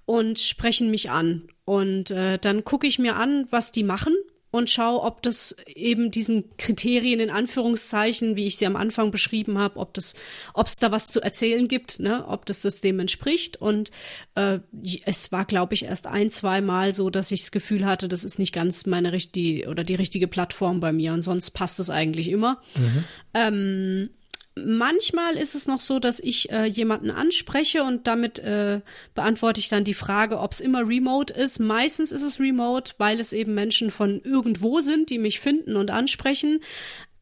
[0.06, 1.42] und sprechen mich an.
[1.64, 4.14] Und äh, dann gucke ich mir an, was die machen
[4.54, 9.58] und schau, ob das eben diesen Kriterien in Anführungszeichen, wie ich sie am Anfang beschrieben
[9.58, 10.14] habe, ob das,
[10.52, 13.60] ob es da was zu erzählen gibt, ne, ob das dem entspricht.
[13.60, 13.90] Und
[14.36, 14.60] äh,
[15.06, 18.22] es war, glaube ich, erst ein, zwei Mal so, dass ich das Gefühl hatte, das
[18.22, 21.90] ist nicht ganz meine richtige oder die richtige Plattform bei mir und sonst passt es
[21.90, 22.62] eigentlich immer.
[22.76, 23.04] Mhm.
[23.34, 24.10] Ähm,
[24.56, 28.82] Manchmal ist es noch so, dass ich äh, jemanden anspreche und damit äh,
[29.14, 31.58] beantworte ich dann die Frage, ob es immer remote ist.
[31.58, 35.90] Meistens ist es remote, weil es eben Menschen von irgendwo sind, die mich finden und
[35.90, 36.60] ansprechen.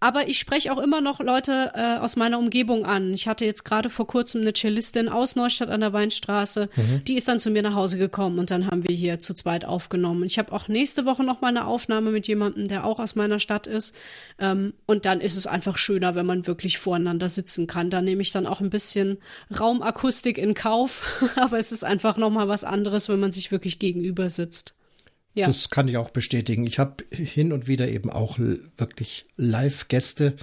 [0.02, 3.14] Aber ich spreche auch immer noch Leute äh, aus meiner Umgebung an.
[3.14, 6.68] Ich hatte jetzt gerade vor kurzem eine Cellistin aus Neustadt an der Weinstraße.
[6.74, 7.04] Mhm.
[7.04, 9.64] Die ist dann zu mir nach Hause gekommen und dann haben wir hier zu zweit
[9.64, 10.24] aufgenommen.
[10.24, 13.38] Ich habe auch nächste Woche noch mal eine Aufnahme mit jemandem, der auch aus meiner
[13.38, 13.94] Stadt ist.
[14.40, 17.88] Ähm, und dann ist es einfach schöner, wenn man wirklich voreinander sitzen kann.
[17.88, 19.18] Da nehme ich dann auch ein bisschen
[19.56, 21.20] Raumakustik in Kauf.
[21.36, 24.74] Aber es ist einfach noch mal was anderes, wenn man sich wirklich gegenüber sitzt.
[25.34, 25.46] Ja.
[25.46, 26.66] Das kann ich auch bestätigen.
[26.66, 30.34] Ich habe hin und wieder eben auch wirklich Live-Gäste.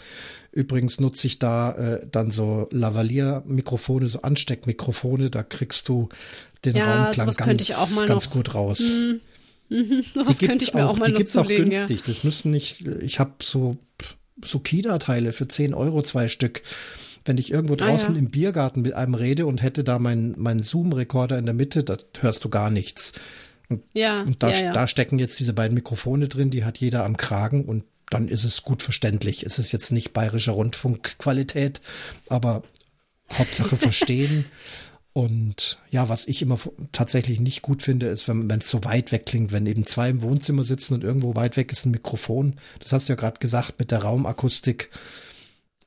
[0.51, 5.29] Übrigens nutze ich da äh, dann so Lavalier-Mikrofone, so Ansteckmikrofone.
[5.29, 6.09] Da kriegst du
[6.65, 7.67] den ja, Raumklang ganz,
[8.07, 8.83] ganz gut raus.
[9.71, 10.03] Hm.
[10.15, 11.99] Das könnte ich mir auch, auch mal Die gibt's auch günstig.
[11.99, 12.05] Ja.
[12.07, 13.77] Das müssen nicht, ich habe so,
[14.43, 16.63] so Kida-Teile für 10 Euro zwei Stück.
[17.23, 18.19] Wenn ich irgendwo draußen ah, ja.
[18.19, 21.97] im Biergarten mit einem rede und hätte da meinen mein Zoom-Rekorder in der Mitte, da
[22.19, 23.13] hörst du gar nichts.
[23.69, 24.71] Und, ja, und da, ja, ja.
[24.73, 28.43] da stecken jetzt diese beiden Mikrofone drin, die hat jeder am Kragen und dann ist
[28.43, 29.43] es gut verständlich.
[29.43, 31.79] Es ist jetzt nicht bayerische Rundfunkqualität,
[32.27, 32.63] aber
[33.31, 34.45] Hauptsache verstehen.
[35.11, 36.59] Und ja, was ich immer
[36.91, 40.21] tatsächlich nicht gut finde, ist, wenn es so weit weg klingt, wenn eben zwei im
[40.21, 42.55] Wohnzimmer sitzen und irgendwo weit weg ist ein Mikrofon.
[42.79, 44.91] Das hast du ja gerade gesagt mit der Raumakustik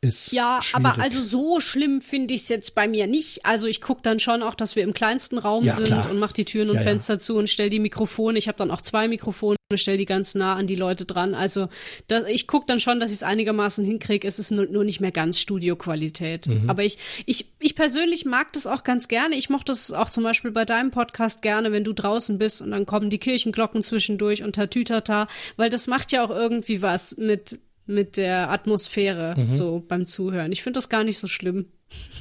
[0.03, 0.33] ist.
[0.33, 0.87] Ja, schwierig.
[0.87, 3.47] aber also so schlimm finde ich es jetzt bei mir nicht.
[3.47, 6.11] Also ich gucke dann schon auch, dass wir im kleinsten Raum ja, sind klar.
[6.11, 7.19] und mache die Türen und ja, Fenster ja.
[7.21, 8.37] zu und stell die Mikrofone.
[8.37, 11.35] Ich habe dann auch zwei Mikrofone, stell die ganz nah an die Leute dran.
[11.35, 11.69] Also
[12.09, 14.27] das, ich gucke dann schon, dass ich es einigermaßen hinkriege.
[14.27, 16.49] Es ist nur, nur, nicht mehr ganz Studioqualität.
[16.49, 16.69] Mhm.
[16.69, 19.37] Aber ich, ich, ich persönlich mag das auch ganz gerne.
[19.37, 22.73] Ich mochte das auch zum Beispiel bei deinem Podcast gerne, wenn du draußen bist und
[22.73, 27.61] dann kommen die Kirchenglocken zwischendurch und Tatütata, weil das macht ja auch irgendwie was mit
[27.87, 29.51] mit der Atmosphäre mhm.
[29.51, 30.53] so beim Zuhören.
[30.53, 31.67] Ich finde das gar nicht so schlimm.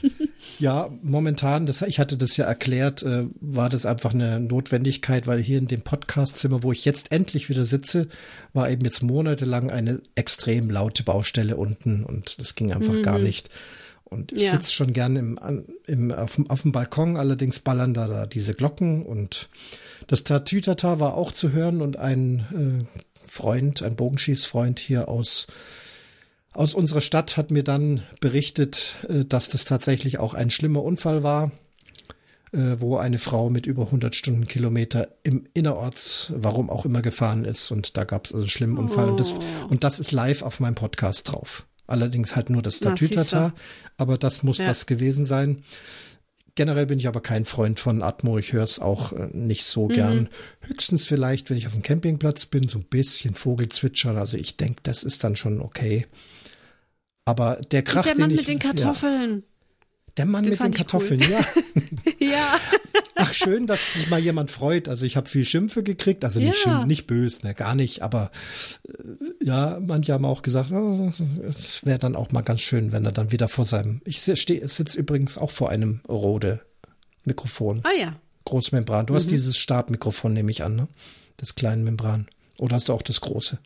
[0.59, 5.39] ja, momentan, das, ich hatte das ja erklärt, äh, war das einfach eine Notwendigkeit, weil
[5.39, 8.07] hier in dem Podcastzimmer, wo ich jetzt endlich wieder sitze,
[8.53, 13.03] war eben jetzt monatelang eine extrem laute Baustelle unten und das ging einfach mhm.
[13.03, 13.49] gar nicht.
[14.03, 14.51] Und ich ja.
[14.51, 18.53] sitze schon gern im, im, auf, dem, auf dem Balkon, allerdings ballern da, da diese
[18.53, 19.49] Glocken und
[20.07, 22.99] das Tatütata war auch zu hören und ein äh,
[23.31, 25.47] Freund, ein Bogenschießfreund hier aus
[26.53, 31.23] aus unserer Stadt hat mir dann berichtet, äh, dass das tatsächlich auch ein schlimmer Unfall
[31.23, 31.51] war,
[32.51, 37.71] äh, wo eine Frau mit über 100 Stundenkilometer im Innerorts, warum auch immer, gefahren ist.
[37.71, 39.07] Und da gab es also einen schlimmen Unfall.
[39.07, 39.11] Oh.
[39.11, 39.39] Und, das, oh.
[39.69, 41.65] und das ist live auf meinem Podcast drauf.
[41.87, 43.53] Allerdings halt nur das Statütata,
[43.95, 44.65] aber das muss ja.
[44.65, 45.63] das gewesen sein.
[46.61, 48.37] Generell bin ich aber kein Freund von Atmo.
[48.37, 49.93] Ich höre es auch äh, nicht so mhm.
[49.93, 50.29] gern.
[50.59, 54.15] Höchstens vielleicht, wenn ich auf dem Campingplatz bin, so ein bisschen Vogelzwitschern.
[54.15, 56.05] Also ich denke, das ist dann schon okay.
[57.25, 59.37] Aber der Krach, Und der Mann den mit den Kartoffeln.
[59.37, 61.31] Ja, der Mann den mit den Kartoffeln, cool.
[61.31, 62.27] ja.
[62.27, 62.59] ja.
[63.21, 64.87] Ach, schön, dass sich mal jemand freut.
[64.87, 66.71] Also ich habe viel Schimpfe gekriegt, also nicht ja.
[66.71, 68.31] Schimpf, nicht böse, ne, gar nicht, aber
[68.87, 71.11] äh, ja, manche haben auch gesagt, oh,
[71.47, 74.01] es wäre dann auch mal ganz schön, wenn er dann wieder vor seinem.
[74.05, 76.61] Ich sitze übrigens auch vor einem Rode
[77.23, 77.81] Mikrofon.
[77.83, 78.15] Ah ja.
[78.45, 79.05] Großmembran.
[79.05, 79.17] Du mhm.
[79.17, 80.87] hast dieses Stabmikrofon, nehme ich an, ne?
[81.37, 82.27] Das kleine Membran.
[82.57, 83.59] Oder hast du auch das große?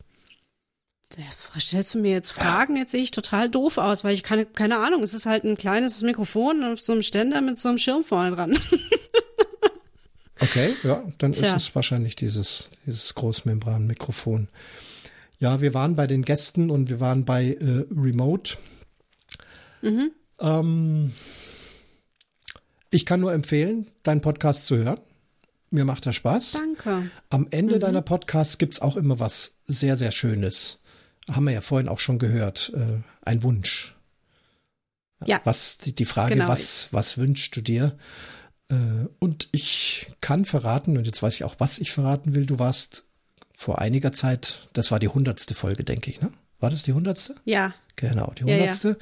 [1.58, 2.76] Stellst du mir jetzt Fragen?
[2.76, 5.02] Jetzt sehe ich total doof aus, weil ich keine, keine Ahnung.
[5.02, 8.34] Es ist halt ein kleines Mikrofon auf so einem Ständer mit so einem Schirm vorne
[8.34, 8.58] dran.
[10.40, 11.48] okay, ja, dann Tja.
[11.48, 14.48] ist es wahrscheinlich dieses, dieses Großmembran-Mikrofon.
[15.38, 18.56] Ja, wir waren bei den Gästen und wir waren bei äh, Remote.
[19.82, 20.10] Mhm.
[20.40, 21.12] Ähm,
[22.90, 25.00] ich kann nur empfehlen, deinen Podcast zu hören.
[25.70, 26.52] Mir macht er Spaß.
[26.52, 27.10] Danke.
[27.28, 27.80] Am Ende mhm.
[27.80, 30.80] deiner Podcasts gibt es auch immer was sehr, sehr Schönes
[31.30, 33.94] haben wir ja vorhin auch schon gehört, äh, ein Wunsch.
[35.24, 35.40] Ja.
[35.44, 36.48] Was, die, die Frage, genau.
[36.48, 37.96] was, was wünschst du dir?
[38.68, 42.58] Äh, und ich kann verraten, und jetzt weiß ich auch, was ich verraten will, du
[42.58, 43.06] warst
[43.54, 46.30] vor einiger Zeit, das war die hundertste Folge, denke ich, ne?
[46.58, 47.34] War das die hundertste?
[47.44, 47.74] Ja.
[47.96, 48.98] Genau, die hundertste.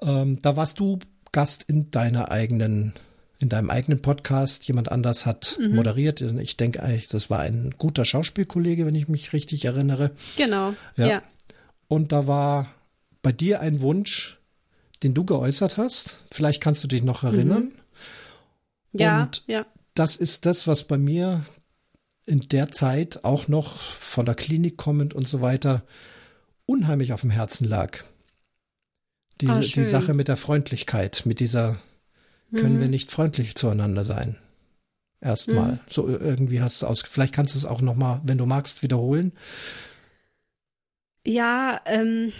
[0.00, 0.22] Ja, ja.
[0.22, 0.98] ähm, da warst du
[1.32, 2.92] Gast in deiner eigenen
[3.40, 4.66] in deinem eigenen Podcast.
[4.68, 5.74] Jemand anders hat mhm.
[5.74, 6.20] moderiert.
[6.20, 10.12] Ich denke eigentlich, das war ein guter Schauspielkollege, wenn ich mich richtig erinnere.
[10.36, 10.74] Genau.
[10.96, 11.06] Ja.
[11.06, 11.22] ja.
[11.88, 12.72] Und da war
[13.22, 14.38] bei dir ein Wunsch,
[15.02, 16.24] den du geäußert hast.
[16.32, 17.64] Vielleicht kannst du dich noch erinnern.
[17.64, 17.72] Mhm.
[18.94, 19.66] Ja, und ja.
[19.94, 21.44] Das ist das, was bei mir
[22.26, 25.84] in der Zeit auch noch von der Klinik kommend und so weiter
[26.66, 27.98] unheimlich auf dem Herzen lag.
[29.40, 31.78] Die, oh, die Sache mit der Freundlichkeit, mit dieser
[32.54, 32.80] können mhm.
[32.80, 34.36] wir nicht freundlich zueinander sein.
[35.20, 35.72] Erstmal.
[35.72, 35.80] Mhm.
[35.88, 37.02] So irgendwie hast du aus.
[37.02, 39.32] Vielleicht kannst du es auch noch mal, wenn du magst, wiederholen.
[41.26, 42.32] Ja, ähm,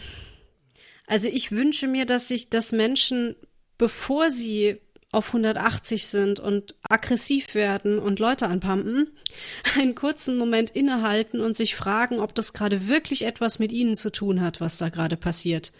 [1.06, 3.34] also ich wünsche mir, dass sich, dass Menschen,
[3.78, 4.80] bevor sie
[5.14, 9.10] auf 180 sind und aggressiv werden und Leute anpumpen,
[9.78, 14.10] einen kurzen Moment innehalten und sich fragen, ob das gerade wirklich etwas mit ihnen zu
[14.10, 15.72] tun hat, was da gerade passiert.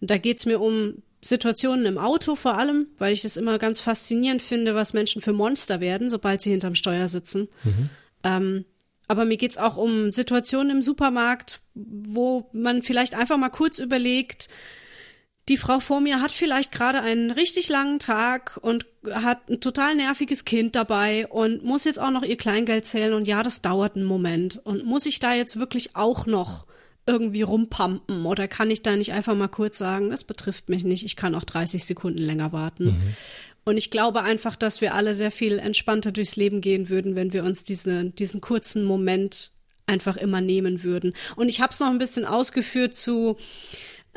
[0.00, 3.80] Und da geht's mir um Situationen im Auto vor allem, weil ich es immer ganz
[3.80, 7.48] faszinierend finde, was Menschen für Monster werden, sobald sie hinterm Steuer sitzen.
[7.62, 7.90] Mhm.
[8.24, 8.64] Ähm,
[9.08, 14.48] aber mir geht's auch um Situationen im Supermarkt, wo man vielleicht einfach mal kurz überlegt,
[15.48, 19.94] die Frau vor mir hat vielleicht gerade einen richtig langen Tag und hat ein total
[19.94, 23.96] nerviges Kind dabei und muss jetzt auch noch ihr Kleingeld zählen und ja, das dauert
[23.96, 24.60] einen Moment.
[24.64, 26.66] Und muss ich da jetzt wirklich auch noch
[27.06, 31.04] irgendwie rumpampen oder kann ich da nicht einfach mal kurz sagen, das betrifft mich nicht,
[31.04, 32.84] ich kann auch 30 Sekunden länger warten.
[32.86, 33.14] Mhm.
[33.66, 37.32] Und ich glaube einfach, dass wir alle sehr viel entspannter durchs Leben gehen würden, wenn
[37.34, 39.52] wir uns diese, diesen kurzen Moment
[39.86, 41.12] einfach immer nehmen würden.
[41.36, 43.36] Und ich habe es noch ein bisschen ausgeführt zu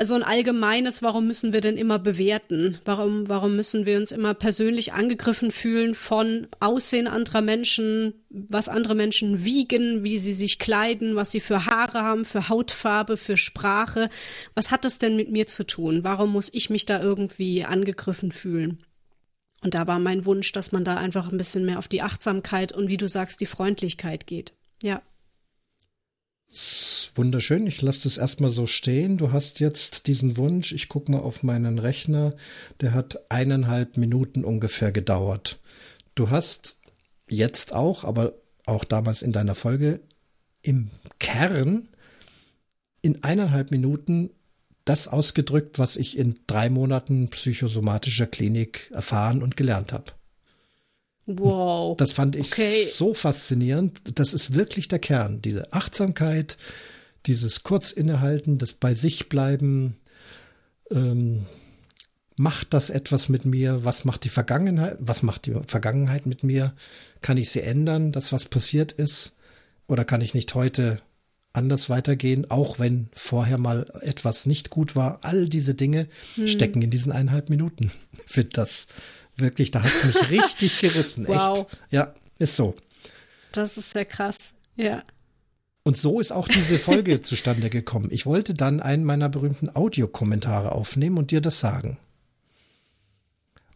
[0.00, 2.78] so ein allgemeines, warum müssen wir denn immer bewerten?
[2.84, 8.94] Warum, warum müssen wir uns immer persönlich angegriffen fühlen von Aussehen anderer Menschen, was andere
[8.94, 14.08] Menschen wiegen, wie sie sich kleiden, was sie für Haare haben, für Hautfarbe, für Sprache?
[14.54, 16.04] Was hat das denn mit mir zu tun?
[16.04, 18.84] Warum muss ich mich da irgendwie angegriffen fühlen?
[19.62, 22.70] Und da war mein Wunsch, dass man da einfach ein bisschen mehr auf die Achtsamkeit
[22.70, 24.52] und wie du sagst, die Freundlichkeit geht.
[24.80, 25.02] Ja
[27.14, 27.66] wunderschön.
[27.66, 29.18] Ich lasse das erstmal so stehen.
[29.18, 30.72] Du hast jetzt diesen Wunsch.
[30.72, 32.34] Ich gucke mal auf meinen Rechner.
[32.80, 35.58] Der hat eineinhalb Minuten ungefähr gedauert.
[36.14, 36.76] Du hast
[37.28, 38.34] jetzt auch, aber
[38.66, 40.00] auch damals in deiner Folge
[40.62, 41.88] im Kern
[43.02, 44.30] in eineinhalb Minuten
[44.84, 50.12] das ausgedrückt, was ich in drei Monaten psychosomatischer Klinik erfahren und gelernt habe.
[51.28, 51.94] Wow.
[51.98, 52.84] Das fand ich okay.
[52.84, 54.18] so faszinierend.
[54.18, 55.42] Das ist wirklich der Kern.
[55.42, 56.56] Diese Achtsamkeit,
[57.26, 59.98] dieses kurz innehalten, das bei sich bleiben.
[60.90, 61.44] Ähm,
[62.36, 63.84] macht das etwas mit mir?
[63.84, 64.96] Was macht die Vergangenheit?
[65.00, 66.72] Was macht die Vergangenheit mit mir?
[67.20, 69.36] Kann ich sie ändern, dass was passiert ist?
[69.86, 71.02] Oder kann ich nicht heute
[71.52, 75.18] anders weitergehen, auch wenn vorher mal etwas nicht gut war?
[75.22, 76.48] All diese Dinge hm.
[76.48, 77.92] stecken in diesen eineinhalb Minuten.
[78.26, 78.88] Ich finde das
[79.38, 81.26] Wirklich, da hat es mich richtig gerissen.
[81.26, 81.60] Wow.
[81.60, 81.92] Echt.
[81.92, 82.76] Ja, ist so.
[83.52, 84.52] Das ist sehr krass.
[84.76, 85.02] Ja.
[85.84, 88.08] Und so ist auch diese Folge zustande gekommen.
[88.12, 91.96] Ich wollte dann einen meiner berühmten Audiokommentare aufnehmen und dir das sagen.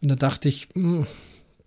[0.01, 1.07] Und dann dachte ich, mh, hm,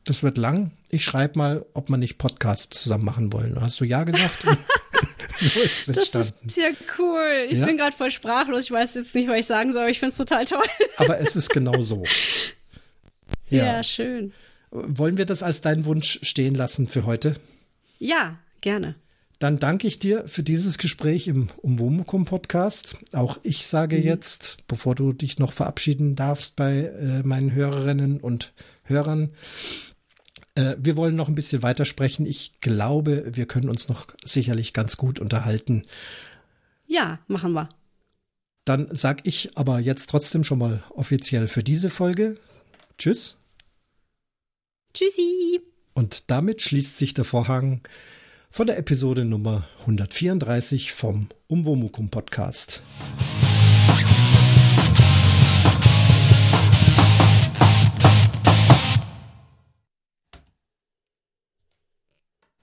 [0.04, 0.70] das wird lang.
[0.90, 3.60] Ich schreibe mal, ob man nicht Podcast zusammen machen wollen.
[3.60, 4.44] Hast du ja gesagt?
[5.40, 6.68] so ist es das ist ja
[6.98, 7.48] cool.
[7.50, 7.66] Ich ja?
[7.66, 8.64] bin gerade voll sprachlos.
[8.64, 10.62] Ich weiß jetzt nicht, was ich sagen soll, aber ich finde es total toll.
[10.98, 12.04] aber es ist genau so.
[13.48, 13.64] Ja.
[13.64, 14.32] ja, schön.
[14.70, 17.36] Wollen wir das als deinen Wunsch stehen lassen für heute?
[17.98, 18.96] Ja, gerne.
[19.38, 22.98] Dann danke ich dir für dieses Gespräch im Umwomukum Podcast.
[23.12, 24.04] Auch ich sage mhm.
[24.04, 29.30] jetzt, bevor du dich noch verabschieden darfst bei äh, meinen Hörerinnen und Hörern,
[30.54, 32.24] äh, wir wollen noch ein bisschen weitersprechen.
[32.24, 35.84] Ich glaube, wir können uns noch sicherlich ganz gut unterhalten.
[36.86, 37.68] Ja, machen wir.
[38.64, 42.36] Dann sag ich aber jetzt trotzdem schon mal offiziell für diese Folge
[42.98, 43.36] Tschüss.
[44.94, 45.60] Tschüssi.
[45.92, 47.82] Und damit schließt sich der Vorhang
[48.50, 52.82] von der Episode Nummer 134 vom Umwomukum Podcast.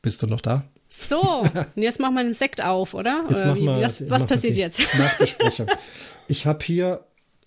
[0.01, 0.65] Bist du noch da?
[0.89, 3.23] So, und jetzt machen wir den Sekt auf, oder?
[3.29, 4.81] Jetzt oder wie, wir, was, was passiert jetzt?
[4.97, 5.67] Nachbesprechung.
[6.27, 7.05] Ich habe hier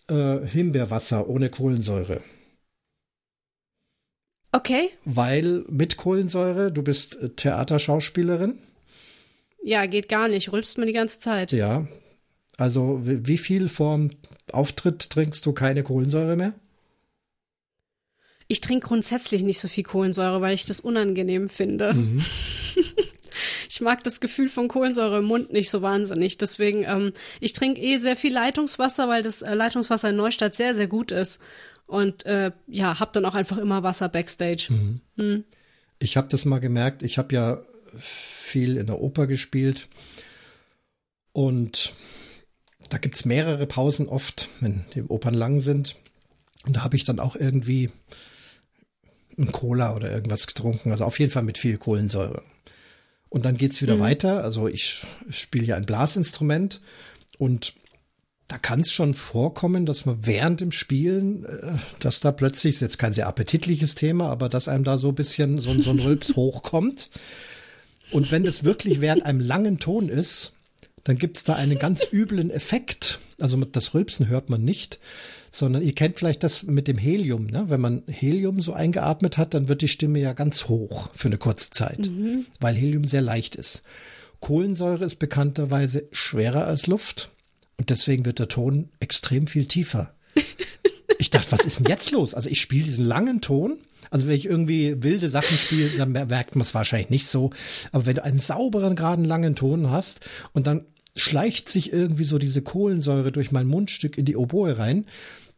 [0.08, 2.22] äh, Himbeerwasser ohne Kohlensäure.
[4.56, 4.88] Okay.
[5.04, 8.58] Weil mit Kohlensäure, du bist äh, Theaterschauspielerin.
[9.62, 10.50] Ja, geht gar nicht.
[10.50, 11.52] Rülpst man die ganze Zeit.
[11.52, 11.86] Ja.
[12.56, 14.12] Also, wie viel vorm
[14.50, 16.54] Auftritt trinkst du keine Kohlensäure mehr?
[18.48, 21.92] Ich trinke grundsätzlich nicht so viel Kohlensäure, weil ich das unangenehm finde.
[21.92, 22.24] Mhm.
[23.68, 26.38] ich mag das Gefühl von Kohlensäure im Mund nicht so wahnsinnig.
[26.38, 30.74] Deswegen, ähm, ich trinke eh sehr viel Leitungswasser, weil das äh, Leitungswasser in Neustadt sehr,
[30.74, 31.42] sehr gut ist
[31.86, 34.68] und äh, ja, hab dann auch einfach immer Wasser backstage.
[34.70, 35.00] Mhm.
[35.16, 35.44] Mhm.
[35.98, 37.02] Ich habe das mal gemerkt.
[37.02, 37.62] Ich habe ja
[37.96, 39.88] viel in der Oper gespielt
[41.32, 41.94] und
[42.90, 45.96] da gibt's mehrere Pausen oft, wenn die Opern lang sind.
[46.66, 47.90] Und da habe ich dann auch irgendwie
[49.38, 50.92] ein Cola oder irgendwas getrunken.
[50.92, 52.42] Also auf jeden Fall mit viel Kohlensäure.
[53.28, 54.00] Und dann geht's wieder mhm.
[54.00, 54.42] weiter.
[54.42, 56.80] Also ich spiele ja ein Blasinstrument
[57.38, 57.74] und
[58.48, 62.80] da kann es schon vorkommen, dass man während dem Spielen, äh, dass da plötzlich, ist
[62.80, 65.98] jetzt kein sehr appetitliches Thema, aber dass einem da so ein bisschen so, so ein
[65.98, 67.10] Rülps hochkommt.
[68.12, 70.52] Und wenn das wirklich während einem langen Ton ist,
[71.02, 73.18] dann gibt's da einen ganz üblen Effekt.
[73.40, 75.00] Also das Rülpsen hört man nicht,
[75.50, 77.46] sondern ihr kennt vielleicht das mit dem Helium.
[77.46, 77.64] Ne?
[77.68, 81.38] Wenn man Helium so eingeatmet hat, dann wird die Stimme ja ganz hoch für eine
[81.38, 82.46] kurze Zeit, mhm.
[82.60, 83.82] weil Helium sehr leicht ist.
[84.38, 87.30] Kohlensäure ist bekannterweise schwerer als Luft
[87.78, 90.14] und deswegen wird der Ton extrem viel tiefer.
[91.18, 92.34] Ich dachte, was ist denn jetzt los?
[92.34, 93.78] Also ich spiele diesen langen Ton.
[94.10, 97.52] Also wenn ich irgendwie wilde Sachen spiele, dann merkt man es wahrscheinlich nicht so.
[97.90, 102.38] Aber wenn du einen sauberen, geraden, langen Ton hast und dann schleicht sich irgendwie so
[102.38, 105.06] diese Kohlensäure durch mein Mundstück in die Oboe rein,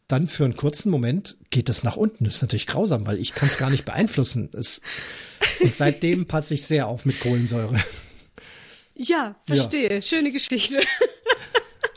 [0.06, 2.24] dann für einen kurzen Moment geht das nach unten.
[2.24, 4.48] Das ist natürlich grausam, weil ich kann es gar nicht beeinflussen.
[4.52, 4.80] Es,
[5.60, 7.78] und seitdem passe ich sehr auf mit Kohlensäure.
[8.94, 9.94] Ja, verstehe.
[9.94, 10.02] Ja.
[10.02, 10.80] Schöne Geschichte.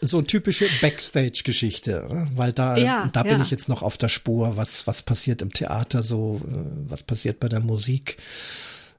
[0.03, 3.41] So typische Backstage-Geschichte, weil da, ja, da bin ja.
[3.43, 7.39] ich jetzt noch auf der Spur, was, was passiert im Theater so, äh, was passiert
[7.39, 8.17] bei der Musik.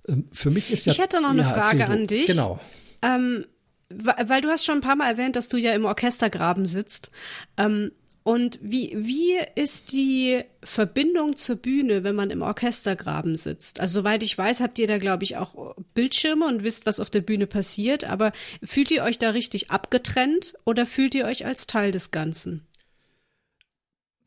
[0.09, 0.93] Ähm, für mich ist ja.
[0.93, 2.27] Ich hätte noch eine Frage an dich.
[2.27, 2.61] Genau.
[3.03, 3.47] Ähm,
[3.89, 7.11] weil du hast schon ein paar Mal erwähnt, dass du ja im Orchestergraben sitzt.
[7.57, 7.93] Ähm,
[8.25, 13.81] und wie, wie ist die Verbindung zur Bühne, wenn man im Orchestergraben sitzt?
[13.81, 17.11] Also soweit ich weiß, habt ihr da, glaube ich, auch Bildschirme und wisst, was auf
[17.11, 18.05] der Bühne passiert.
[18.05, 22.65] Aber fühlt ihr euch da richtig abgetrennt oder fühlt ihr euch als Teil des Ganzen?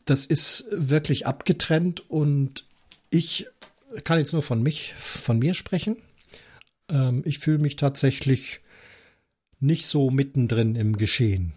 [0.04, 2.66] Das ist wirklich abgetrennt und
[3.10, 3.48] ich
[4.04, 5.96] kann jetzt nur von mich, von mir sprechen.
[6.90, 8.60] Ähm, ich fühle mich tatsächlich
[9.62, 11.54] nicht so mittendrin im Geschehen.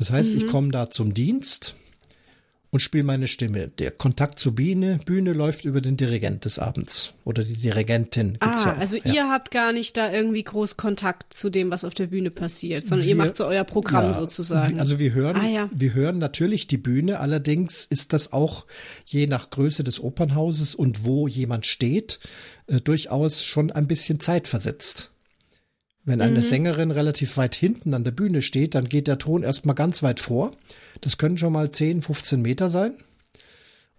[0.00, 0.38] Das heißt, mhm.
[0.38, 1.76] ich komme da zum Dienst
[2.70, 3.68] und spiele meine Stimme.
[3.68, 8.38] Der Kontakt zur Bühne, Bühne läuft über den Dirigent des Abends oder die Dirigentin.
[8.40, 9.12] Gibt's ah, ja also ja.
[9.12, 12.82] ihr habt gar nicht da irgendwie groß Kontakt zu dem, was auf der Bühne passiert,
[12.82, 14.80] sondern wir, ihr macht so euer Programm ja, sozusagen.
[14.80, 15.70] Also wir hören, ah, ja.
[15.70, 17.20] wir hören natürlich die Bühne.
[17.20, 18.64] Allerdings ist das auch
[19.04, 22.20] je nach Größe des Opernhauses und wo jemand steht
[22.68, 25.10] äh, durchaus schon ein bisschen zeitversetzt.
[26.10, 26.42] Wenn eine mhm.
[26.42, 30.18] Sängerin relativ weit hinten an der Bühne steht, dann geht der Ton erstmal ganz weit
[30.18, 30.56] vor.
[31.00, 32.94] Das können schon mal 10, 15 Meter sein.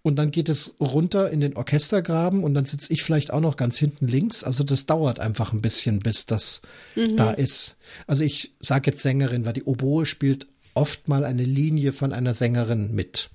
[0.02, 3.56] Und dann geht es runter in den Orchestergraben und dann sitze ich vielleicht auch noch
[3.56, 4.44] ganz hinten links.
[4.44, 6.62] Also das dauert einfach ein bisschen, bis das
[6.98, 7.16] mhm.
[7.16, 7.78] da ist.
[8.08, 12.34] Also ich sage jetzt Sängerin, weil die Oboe spielt oft mal eine Linie von einer
[12.34, 13.30] Sängerin mit.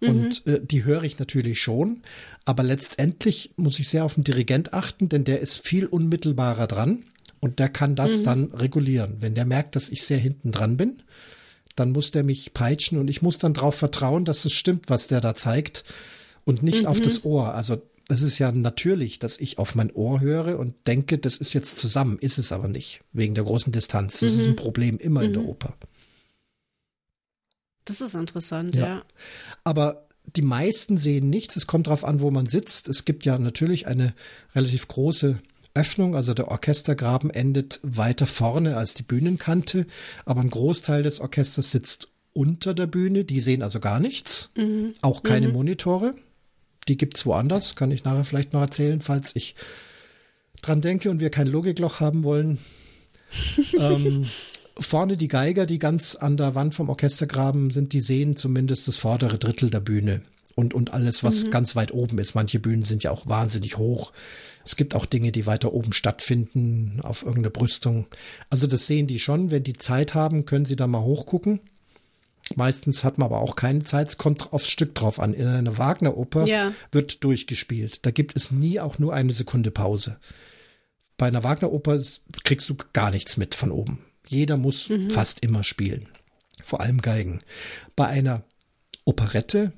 [0.00, 0.08] Mhm.
[0.08, 2.02] Und äh, die höre ich natürlich schon,
[2.44, 7.04] aber letztendlich muss ich sehr auf den Dirigent achten, denn der ist viel unmittelbarer dran.
[7.40, 8.24] Und der kann das mhm.
[8.24, 9.16] dann regulieren.
[9.20, 11.02] Wenn der merkt, dass ich sehr hinten dran bin,
[11.76, 15.06] dann muss der mich peitschen und ich muss dann darauf vertrauen, dass es stimmt, was
[15.06, 15.84] der da zeigt
[16.44, 16.88] und nicht mhm.
[16.88, 17.54] auf das Ohr.
[17.54, 21.52] Also es ist ja natürlich, dass ich auf mein Ohr höre und denke, das ist
[21.52, 24.20] jetzt zusammen, ist es aber nicht, wegen der großen Distanz.
[24.20, 24.40] Das mhm.
[24.40, 24.56] ist ein mhm.
[24.56, 25.50] Problem immer in der mhm.
[25.50, 25.74] Oper.
[27.84, 28.86] Das ist interessant, ja.
[28.86, 29.02] ja.
[29.64, 31.56] Aber die meisten sehen nichts.
[31.56, 32.88] Es kommt darauf an, wo man sitzt.
[32.88, 34.14] Es gibt ja natürlich eine
[34.54, 35.38] relativ große
[35.74, 39.86] Öffnung, also der Orchestergraben endet weiter vorne als die Bühnenkante,
[40.24, 44.92] aber ein Großteil des Orchesters sitzt unter der Bühne, die sehen also gar nichts, mhm.
[45.00, 45.54] auch keine mhm.
[45.54, 46.14] Monitore.
[46.88, 49.54] Die gibt's woanders, kann ich nachher vielleicht noch erzählen, falls ich
[50.62, 52.58] dran denke und wir kein Logikloch haben wollen.
[53.78, 54.24] ähm,
[54.78, 58.96] vorne die Geiger, die ganz an der Wand vom Orchestergraben sind, die sehen zumindest das
[58.96, 60.22] vordere Drittel der Bühne
[60.54, 61.50] und, und alles, was mhm.
[61.50, 62.34] ganz weit oben ist.
[62.34, 64.12] Manche Bühnen sind ja auch wahnsinnig hoch.
[64.68, 68.06] Es gibt auch Dinge, die weiter oben stattfinden, auf irgendeiner Brüstung.
[68.50, 69.50] Also das sehen die schon.
[69.50, 71.60] Wenn die Zeit haben, können sie da mal hochgucken.
[72.54, 74.10] Meistens hat man aber auch keine Zeit.
[74.10, 75.32] Es kommt aufs Stück drauf an.
[75.32, 76.74] In einer Wagner-Oper ja.
[76.92, 78.04] wird durchgespielt.
[78.04, 80.18] Da gibt es nie auch nur eine Sekunde Pause.
[81.16, 82.02] Bei einer Wagner-Oper
[82.44, 84.00] kriegst du gar nichts mit von oben.
[84.26, 85.10] Jeder muss mhm.
[85.10, 86.10] fast immer spielen.
[86.62, 87.38] Vor allem Geigen.
[87.96, 88.44] Bei einer
[89.06, 89.72] Operette,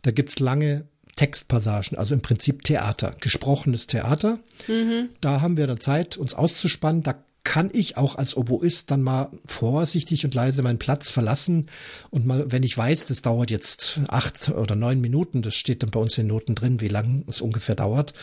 [0.00, 0.88] da gibt's lange
[1.20, 4.38] Textpassagen, also im Prinzip Theater, gesprochenes Theater.
[4.68, 5.10] Mhm.
[5.20, 7.02] Da haben wir dann Zeit, uns auszuspannen.
[7.02, 11.66] Da kann ich auch als Oboist dann mal vorsichtig und leise meinen Platz verlassen
[12.08, 15.90] und mal, wenn ich weiß, das dauert jetzt acht oder neun Minuten, das steht dann
[15.90, 18.14] bei uns in Noten drin, wie lang es ungefähr dauert,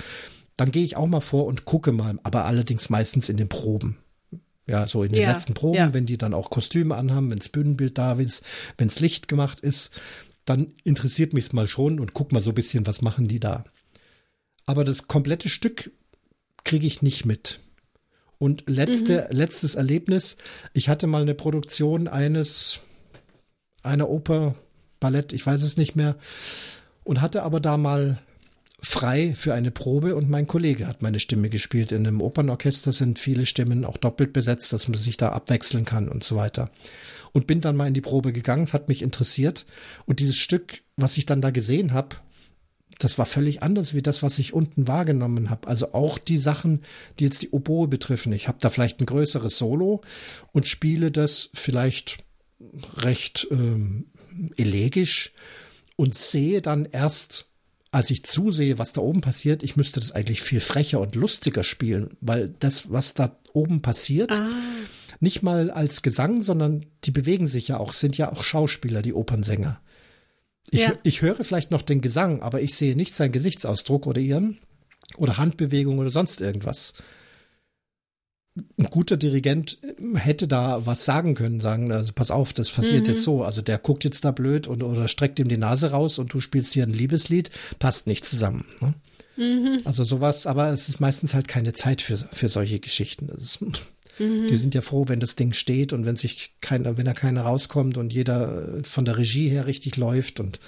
[0.55, 3.97] dann gehe ich auch mal vor und gucke mal, aber allerdings meistens in den Proben.
[4.65, 5.93] Ja, so in den ja, letzten Proben, ja.
[5.93, 8.43] wenn die dann auch Kostüme anhaben, wenns Bühnenbild da ist,
[8.77, 9.91] wenns Licht gemacht ist,
[10.47, 13.39] dann interessiert mich es mal schon und guck mal so ein bisschen, was machen die
[13.39, 13.65] da.
[14.65, 15.91] Aber das komplette Stück
[16.63, 17.59] kriege ich nicht mit.
[18.39, 19.37] Und letzte, mhm.
[19.37, 20.37] letztes Erlebnis,
[20.73, 22.79] ich hatte mal eine Produktion eines,
[23.83, 24.55] einer Oper,
[24.99, 26.15] Ballett, ich weiß es nicht mehr,
[27.03, 28.19] und hatte aber da mal
[28.79, 31.91] frei für eine Probe und mein Kollege hat meine Stimme gespielt.
[31.91, 36.07] In einem Opernorchester sind viele Stimmen auch doppelt besetzt, dass man sich da abwechseln kann
[36.07, 36.69] und so weiter
[37.37, 38.63] und bin dann mal in die Probe gegangen.
[38.63, 39.67] Es hat mich interessiert.
[40.07, 42.15] Und dieses Stück, was ich dann da gesehen habe,
[42.97, 45.67] das war völlig anders wie das, was ich unten wahrgenommen habe.
[45.67, 46.81] Also auch die Sachen,
[47.19, 48.33] die jetzt die Oboe betreffen.
[48.33, 50.01] Ich habe da vielleicht ein größeres Solo
[50.51, 52.23] und spiele das vielleicht
[52.95, 54.07] recht ähm,
[54.55, 55.31] elegisch
[55.95, 57.51] und sehe dann erst,
[57.91, 61.63] als ich zusehe, was da oben passiert, ich müsste das eigentlich viel frecher und lustiger
[61.63, 64.49] spielen, weil das, was da oben passiert, ah.
[65.19, 69.13] Nicht mal als Gesang, sondern die bewegen sich ja auch, sind ja auch Schauspieler, die
[69.13, 69.79] Opernsänger.
[70.69, 70.93] Ich, ja.
[71.03, 74.59] ich höre vielleicht noch den Gesang, aber ich sehe nicht seinen Gesichtsausdruck oder ihren
[75.17, 76.93] oder Handbewegung oder sonst irgendwas.
[78.77, 79.77] Ein guter Dirigent
[80.15, 83.13] hätte da was sagen können, sagen, also pass auf, das passiert mhm.
[83.13, 83.43] jetzt so.
[83.43, 86.39] Also der guckt jetzt da blöd und oder streckt ihm die Nase raus und du
[86.39, 88.65] spielst hier ein Liebeslied, passt nicht zusammen.
[88.81, 88.93] Ne?
[89.37, 89.81] Mhm.
[89.85, 93.29] Also sowas, aber es ist meistens halt keine Zeit für, für solche Geschichten.
[93.29, 93.63] Ist,
[94.19, 94.47] mhm.
[94.47, 97.41] Die sind ja froh, wenn das Ding steht und wenn sich keiner, wenn da keiner
[97.41, 100.59] rauskommt und jeder von der Regie her richtig läuft und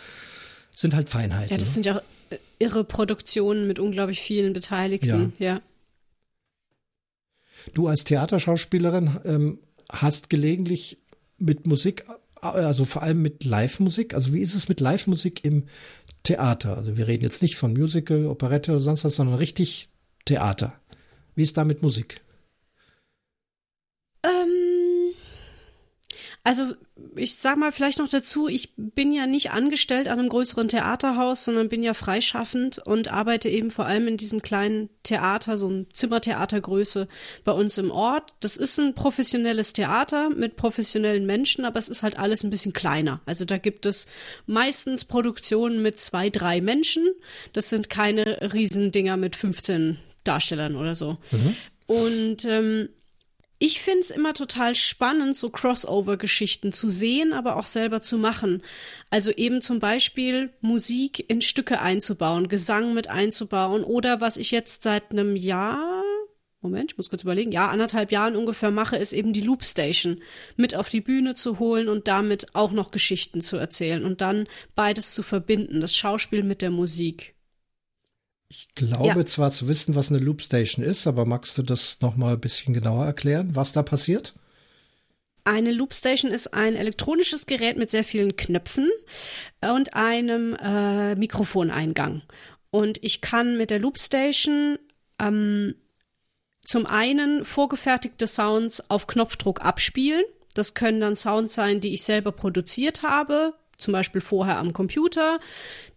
[0.75, 1.51] sind halt Feinheiten.
[1.51, 1.73] Ja, das ne?
[1.73, 2.01] sind ja auch
[2.59, 5.53] irre Produktionen mit unglaublich vielen Beteiligten, ja.
[5.53, 5.61] ja.
[7.73, 9.59] Du als Theaterschauspielerin ähm,
[9.91, 10.97] hast gelegentlich
[11.37, 12.05] mit Musik,
[12.41, 14.13] also vor allem mit Live-Musik.
[14.13, 15.65] Also wie ist es mit Live-Musik im
[16.23, 16.77] Theater?
[16.77, 19.89] Also wir reden jetzt nicht von Musical, Operette oder sonst was, sondern richtig
[20.25, 20.73] Theater.
[21.35, 22.21] Wie ist da mit Musik?
[24.23, 25.13] Ähm,
[26.43, 26.73] also
[27.15, 31.43] ich sag mal vielleicht noch dazu, ich bin ja nicht angestellt an einem größeren Theaterhaus,
[31.43, 35.87] sondern bin ja freischaffend und arbeite eben vor allem in diesem kleinen Theater, so ein
[35.91, 37.07] Zimmertheatergröße
[37.43, 38.33] bei uns im Ort.
[38.39, 42.73] Das ist ein professionelles Theater mit professionellen Menschen, aber es ist halt alles ein bisschen
[42.73, 43.21] kleiner.
[43.25, 44.07] Also da gibt es
[44.45, 47.09] meistens Produktionen mit zwei, drei Menschen.
[47.53, 51.17] Das sind keine Riesendinger mit 15 Darstellern oder so.
[51.31, 51.55] Mhm.
[51.85, 52.89] Und ähm,
[53.59, 58.63] ich finde es immer total spannend, so Crossover-Geschichten zu sehen, aber auch selber zu machen.
[59.09, 64.83] Also eben zum Beispiel Musik in Stücke einzubauen, Gesang mit einzubauen oder was ich jetzt
[64.83, 66.03] seit einem Jahr,
[66.61, 70.21] Moment, ich muss kurz überlegen, ja, anderthalb Jahren ungefähr mache, ist eben die Loopstation
[70.55, 74.47] mit auf die Bühne zu holen und damit auch noch Geschichten zu erzählen und dann
[74.75, 77.35] beides zu verbinden, das Schauspiel mit der Musik.
[78.49, 79.25] Ich glaube ja.
[79.27, 82.73] zwar zu wissen, was eine Loopstation ist, aber magst du das noch mal ein bisschen
[82.73, 84.33] genauer erklären, was da passiert?
[85.43, 88.89] Eine Loopstation ist ein elektronisches Gerät mit sehr vielen Knöpfen
[89.61, 92.23] und einem äh, Mikrofoneingang.
[92.71, 94.79] Und ich kann mit der Loopstation
[95.19, 95.75] ähm,
[96.61, 100.23] zum einen vorgefertigte Sounds auf Knopfdruck abspielen.
[100.55, 105.39] Das können dann Sounds sein, die ich selber produziert habe, zum Beispiel vorher am Computer,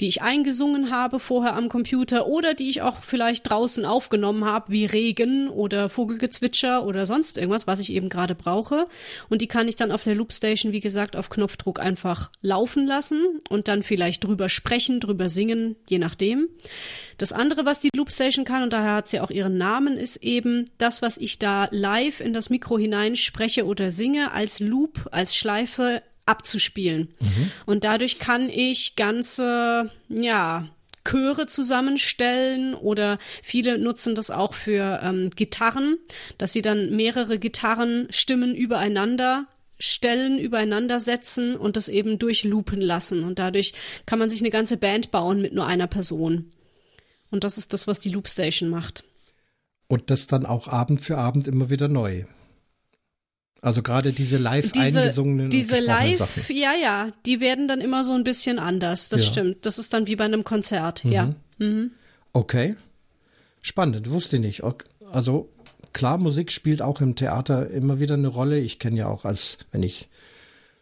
[0.00, 4.72] die ich eingesungen habe vorher am Computer oder die ich auch vielleicht draußen aufgenommen habe,
[4.72, 8.86] wie Regen oder Vogelgezwitscher oder sonst irgendwas, was ich eben gerade brauche.
[9.28, 13.40] Und die kann ich dann auf der Loopstation, wie gesagt, auf Knopfdruck einfach laufen lassen
[13.48, 16.48] und dann vielleicht drüber sprechen, drüber singen, je nachdem.
[17.18, 20.70] Das andere, was die Loopstation kann, und daher hat sie auch ihren Namen, ist eben
[20.78, 26.02] das, was ich da live in das Mikro hineinspreche oder singe, als Loop, als Schleife
[26.26, 27.08] abzuspielen.
[27.20, 27.50] Mhm.
[27.66, 30.68] Und dadurch kann ich ganze, ja,
[31.04, 35.96] Chöre zusammenstellen oder viele nutzen das auch für ähm, Gitarren,
[36.38, 39.46] dass sie dann mehrere Gitarrenstimmen übereinander
[39.80, 43.24] stellen, übereinander setzen und das eben durchloopen lassen.
[43.24, 43.72] Und dadurch
[44.06, 46.52] kann man sich eine ganze Band bauen mit nur einer Person.
[47.30, 49.02] Und das ist das, was die Loopstation macht.
[49.88, 52.24] Und das dann auch Abend für Abend immer wieder neu.
[53.62, 56.56] Also gerade diese live diese, eingesungenen diese live, Sachen.
[56.56, 59.08] ja, ja, die werden dann immer so ein bisschen anders.
[59.08, 59.28] Das ja.
[59.28, 59.64] stimmt.
[59.64, 61.04] Das ist dann wie bei einem Konzert.
[61.04, 61.12] Mhm.
[61.12, 61.34] Ja.
[61.58, 61.92] Mhm.
[62.32, 62.74] Okay.
[63.60, 64.62] Spannend, wusste ich nicht.
[65.12, 65.48] Also
[65.92, 68.58] klar, Musik spielt auch im Theater immer wieder eine Rolle.
[68.58, 70.08] Ich kenne ja auch als, wenn ich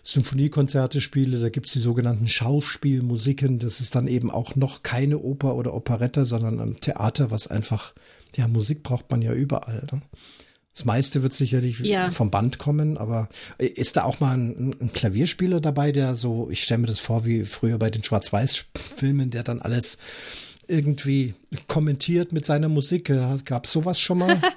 [0.02, 3.58] Symphoniekonzerte spiele, da gibt's die sogenannten Schauspielmusiken.
[3.58, 7.92] Das ist dann eben auch noch keine Oper oder Operette, sondern ein Theater, was einfach,
[8.36, 9.86] ja, Musik braucht man ja überall.
[9.92, 10.00] Ne?
[10.74, 12.10] Das meiste wird sicherlich ja.
[12.10, 16.48] vom Band kommen, aber äh, ist da auch mal ein, ein Klavierspieler dabei, der so,
[16.50, 19.98] ich stelle mir das vor, wie früher bei den Schwarz-Weiß-Filmen, der dann alles
[20.68, 21.34] irgendwie
[21.66, 23.12] kommentiert mit seiner Musik.
[23.44, 24.40] Gab es sowas schon mal?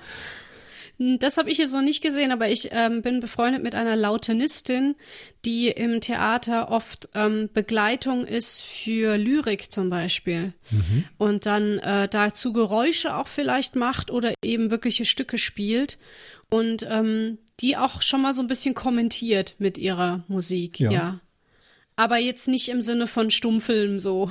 [0.99, 4.95] Das habe ich jetzt noch nicht gesehen, aber ich ähm, bin befreundet mit einer Lautenistin,
[5.43, 10.53] die im Theater oft ähm, Begleitung ist für Lyrik zum Beispiel.
[10.69, 11.05] Mhm.
[11.17, 15.97] Und dann äh, dazu Geräusche auch vielleicht macht oder eben wirkliche Stücke spielt.
[16.49, 20.91] Und ähm, die auch schon mal so ein bisschen kommentiert mit ihrer Musik, ja.
[20.91, 21.19] ja.
[21.95, 24.29] Aber jetzt nicht im Sinne von Stummfilm so.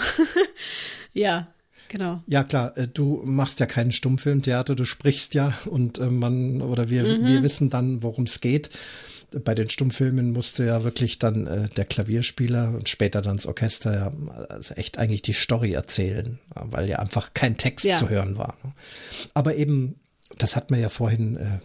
[1.12, 1.51] ja.
[1.92, 2.22] Genau.
[2.26, 6.88] Ja, klar, äh, du machst ja keinen Stummfilmtheater, du sprichst ja und äh, man oder
[6.88, 7.26] wir, mhm.
[7.26, 8.70] wir wissen dann, worum es geht.
[9.44, 13.94] bei den Stummfilmen musste ja wirklich dann äh, der Klavierspieler und später dann das Orchester
[13.94, 14.12] ja
[14.48, 17.96] also echt eigentlich die Story erzählen, weil ja einfach kein Text ja.
[17.96, 18.56] zu hören war.
[18.64, 18.72] Ne?
[19.34, 19.96] Aber eben,
[20.38, 21.58] das hat man ja vorhin äh,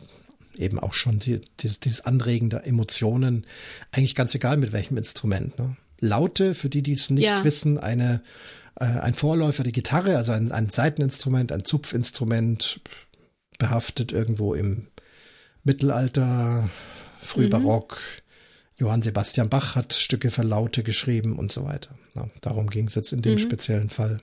[0.61, 3.45] eben auch schon, die, dieses, dieses Anregen der Emotionen,
[3.93, 5.57] eigentlich ganz egal mit welchem Instrument.
[5.57, 5.77] Ne?
[6.01, 7.43] Laute, für die, die es nicht ja.
[7.45, 8.21] wissen, eine
[8.79, 12.81] äh, ein Vorläufer der Gitarre, also ein, ein Seiteninstrument, ein Zupfinstrument,
[13.57, 14.87] behaftet irgendwo im
[15.63, 16.69] Mittelalter,
[17.19, 17.99] Frühbarock.
[17.99, 18.21] Mhm.
[18.79, 21.97] Johann Sebastian Bach hat Stücke für Laute geschrieben und so weiter.
[22.15, 23.39] Ja, darum ging es jetzt in dem mhm.
[23.39, 24.21] speziellen Fall.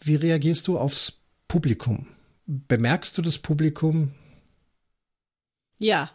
[0.00, 2.08] Wie reagierst du aufs Publikum?
[2.46, 4.12] Bemerkst du das Publikum?
[5.78, 6.10] Ja,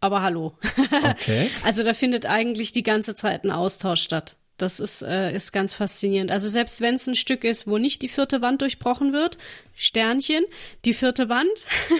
[0.00, 0.58] aber hallo.
[1.04, 1.50] Okay.
[1.64, 4.36] also da findet eigentlich die ganze Zeit ein Austausch statt.
[4.56, 6.30] Das ist, äh, ist ganz faszinierend.
[6.30, 9.36] Also selbst wenn es ein Stück ist, wo nicht die vierte Wand durchbrochen wird,
[9.74, 10.44] Sternchen,
[10.84, 11.50] die vierte Wand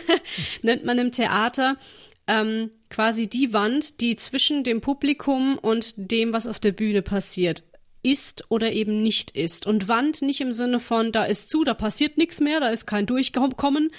[0.62, 1.76] nennt man im Theater
[2.26, 7.64] ähm, quasi die Wand, die zwischen dem Publikum und dem, was auf der Bühne passiert,
[8.05, 9.66] ist oder eben nicht ist.
[9.66, 12.86] Und Wand nicht im Sinne von, da ist zu, da passiert nichts mehr, da ist
[12.86, 13.90] kein Durchkommen,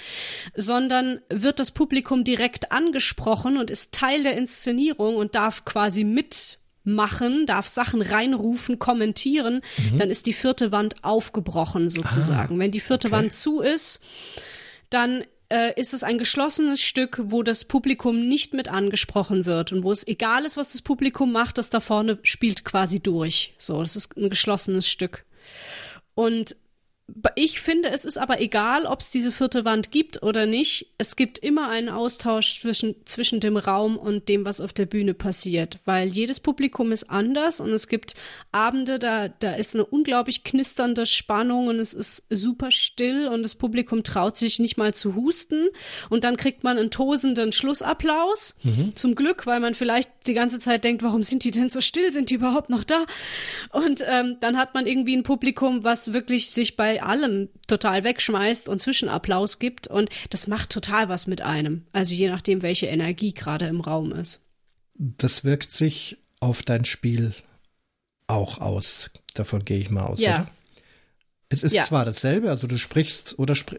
[0.54, 6.60] sondern wird das Publikum direkt angesprochen und ist Teil der Inszenierung und darf quasi mit
[6.86, 9.98] machen, darf Sachen reinrufen, kommentieren, mhm.
[9.98, 12.56] dann ist die vierte Wand aufgebrochen sozusagen.
[12.56, 13.16] Ah, Wenn die vierte okay.
[13.16, 14.00] Wand zu ist,
[14.88, 19.82] dann äh, ist es ein geschlossenes Stück, wo das Publikum nicht mit angesprochen wird und
[19.82, 23.54] wo es egal ist, was das Publikum macht, das da vorne spielt quasi durch.
[23.58, 25.24] So, es ist ein geschlossenes Stück.
[26.14, 26.56] Und
[27.36, 30.92] ich finde, es ist aber egal, ob es diese vierte Wand gibt oder nicht.
[30.98, 35.14] Es gibt immer einen Austausch zwischen, zwischen dem Raum und dem, was auf der Bühne
[35.14, 38.14] passiert, weil jedes Publikum ist anders und es gibt
[38.50, 43.54] Abende, da, da ist eine unglaublich knisternde Spannung und es ist super still und das
[43.54, 45.68] Publikum traut sich nicht mal zu husten
[46.10, 48.56] und dann kriegt man einen tosenden Schlussapplaus.
[48.64, 48.96] Mhm.
[48.96, 52.10] Zum Glück, weil man vielleicht die ganze Zeit denkt, warum sind die denn so still?
[52.10, 53.06] Sind die überhaupt noch da?
[53.70, 58.68] Und ähm, dann hat man irgendwie ein Publikum, was wirklich sich bei allem total wegschmeißt
[58.68, 61.86] und Zwischenapplaus gibt und das macht total was mit einem.
[61.92, 64.42] Also je nachdem, welche Energie gerade im Raum ist.
[64.94, 67.34] Das wirkt sich auf dein Spiel
[68.26, 69.10] auch aus.
[69.34, 70.42] Davon gehe ich mal aus, ja.
[70.42, 70.50] oder?
[71.48, 71.82] Es ist ja.
[71.82, 73.76] zwar dasselbe, also du sprichst oder spr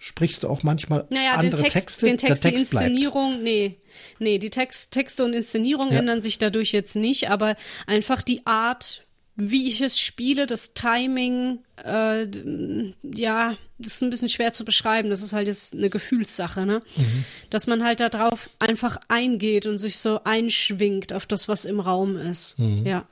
[0.00, 2.06] sprichst du auch manchmal naja, andere den Text, Texte?
[2.06, 3.44] Den Text, Text die Inszenierung, bleibt.
[3.44, 3.80] nee.
[4.18, 5.98] Nee, die Text, Texte und Inszenierung ja.
[5.98, 7.54] ändern sich dadurch jetzt nicht, aber
[7.86, 9.03] einfach die Art,
[9.36, 12.26] wie ich es spiele, das Timing, äh,
[13.02, 15.10] ja, das ist ein bisschen schwer zu beschreiben.
[15.10, 16.82] Das ist halt jetzt eine Gefühlssache, ne?
[16.96, 17.24] Mhm.
[17.50, 22.16] Dass man halt darauf einfach eingeht und sich so einschwingt auf das, was im Raum
[22.16, 22.58] ist.
[22.58, 22.86] Mhm.
[22.86, 23.08] Ja.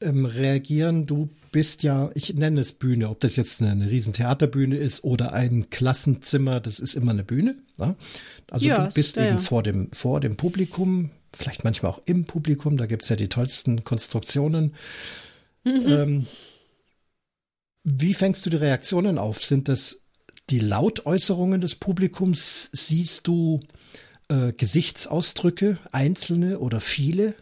[0.00, 4.12] Ähm, reagieren, du bist ja, ich nenne es Bühne, ob das jetzt eine, eine riesen
[4.12, 7.56] Theaterbühne ist oder ein Klassenzimmer, das ist immer eine Bühne.
[7.78, 7.96] Ne?
[8.48, 9.38] Also ja, du bist eben ja.
[9.38, 13.28] vor dem, vor dem Publikum, vielleicht manchmal auch im Publikum, da gibt es ja die
[13.28, 14.74] tollsten Konstruktionen.
[15.64, 15.86] Mhm.
[15.86, 16.26] Ähm,
[17.84, 19.44] wie fängst du die Reaktionen auf?
[19.44, 20.04] Sind das
[20.50, 22.70] die Lautäußerungen des Publikums?
[22.72, 23.60] Siehst du
[24.28, 27.34] äh, Gesichtsausdrücke, einzelne oder viele?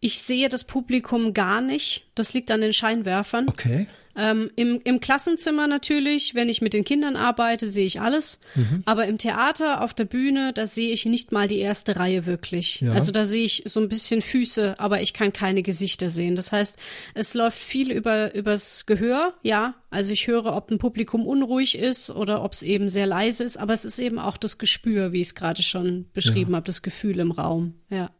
[0.00, 2.06] Ich sehe das Publikum gar nicht.
[2.14, 3.48] Das liegt an den Scheinwerfern.
[3.48, 3.88] Okay.
[4.18, 8.40] Ähm, im, Im Klassenzimmer natürlich, wenn ich mit den Kindern arbeite, sehe ich alles.
[8.56, 8.82] Mhm.
[8.84, 12.80] Aber im Theater, auf der Bühne, da sehe ich nicht mal die erste Reihe wirklich.
[12.80, 12.94] Ja.
[12.94, 16.34] Also da sehe ich so ein bisschen Füße, aber ich kann keine Gesichter sehen.
[16.34, 16.76] Das heißt,
[17.14, 19.76] es läuft viel über übers Gehör, ja.
[19.90, 23.56] Also ich höre, ob ein Publikum unruhig ist oder ob es eben sehr leise ist,
[23.56, 26.56] aber es ist eben auch das Gespür, wie ich es gerade schon beschrieben ja.
[26.56, 28.10] habe, das Gefühl im Raum, ja.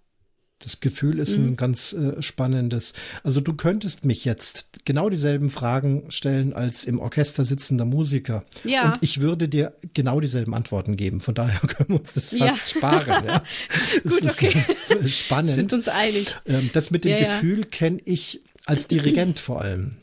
[0.60, 1.48] Das Gefühl ist mhm.
[1.48, 2.92] ein ganz äh, spannendes.
[3.22, 8.44] Also du könntest mich jetzt genau dieselben Fragen stellen als im Orchester sitzender Musiker.
[8.64, 8.92] Ja.
[8.92, 11.20] Und ich würde dir genau dieselben Antworten geben.
[11.20, 12.78] Von daher können wir uns das fast ja.
[12.78, 13.24] sparen.
[13.24, 13.44] Ja.
[14.02, 14.64] Gut, okay.
[15.06, 15.54] spannend.
[15.54, 16.34] Sind uns einig.
[16.44, 19.98] Ähm, das mit dem ja, Gefühl kenne ich als Dirigent vor allem.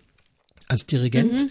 [0.70, 1.50] Als Dirigent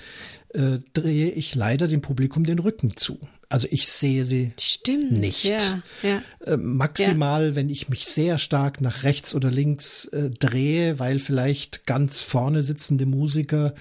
[0.54, 0.76] mhm.
[0.76, 3.20] äh, drehe ich leider dem Publikum den Rücken zu.
[3.48, 5.44] Also ich sehe sie Stimmt, nicht.
[5.44, 6.22] Ja, ja.
[6.44, 7.54] Äh, maximal, ja.
[7.54, 12.62] wenn ich mich sehr stark nach rechts oder links äh, drehe, weil vielleicht ganz vorne
[12.62, 13.74] sitzende Musiker,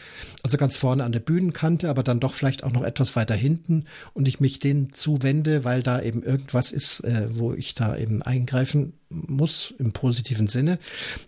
[0.43, 3.86] also ganz vorne an der Bühnenkante, aber dann doch vielleicht auch noch etwas weiter hinten
[4.14, 8.22] und ich mich denen zuwende, weil da eben irgendwas ist, äh, wo ich da eben
[8.22, 10.80] eingreifen muss im positiven Sinne.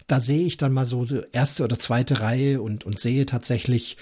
[0.08, 3.98] Da sehe ich dann mal so die erste oder zweite Reihe und, und sehe tatsächlich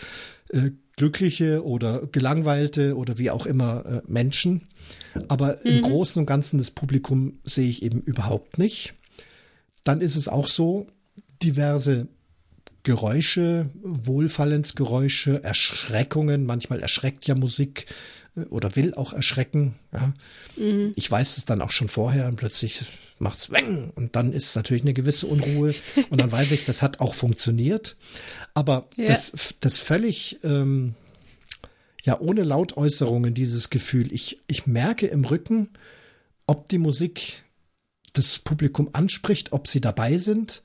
[0.49, 4.67] äh, glückliche oder gelangweilte oder wie auch immer äh, Menschen.
[5.27, 5.71] Aber mhm.
[5.71, 8.93] im Großen und Ganzen das Publikum sehe ich eben überhaupt nicht.
[9.83, 10.87] Dann ist es auch so,
[11.41, 12.07] diverse
[12.83, 17.85] Geräusche, Wohlfallensgeräusche, Erschreckungen, manchmal erschreckt ja Musik
[18.49, 19.75] oder will auch erschrecken.
[19.93, 20.13] Ja.
[20.57, 20.93] Mhm.
[20.95, 22.83] Ich weiß es dann auch schon vorher und plötzlich
[23.19, 25.73] macht's weng und dann ist natürlich eine gewisse Unruhe
[26.09, 27.95] und dann weiß ich, das hat auch funktioniert.
[28.53, 29.07] Aber ja.
[29.07, 30.95] das, das völlig ähm,
[32.03, 34.11] ja ohne Lautäußerungen dieses Gefühl.
[34.13, 35.69] Ich ich merke im Rücken,
[36.47, 37.43] ob die Musik
[38.13, 40.61] das Publikum anspricht, ob sie dabei sind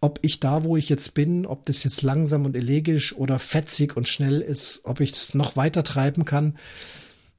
[0.00, 3.96] ob ich da, wo ich jetzt bin, ob das jetzt langsam und elegisch oder fetzig
[3.96, 6.56] und schnell ist, ob ich es noch weiter treiben kann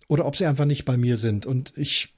[0.08, 2.14] oder ob sie einfach nicht bei mir sind und ich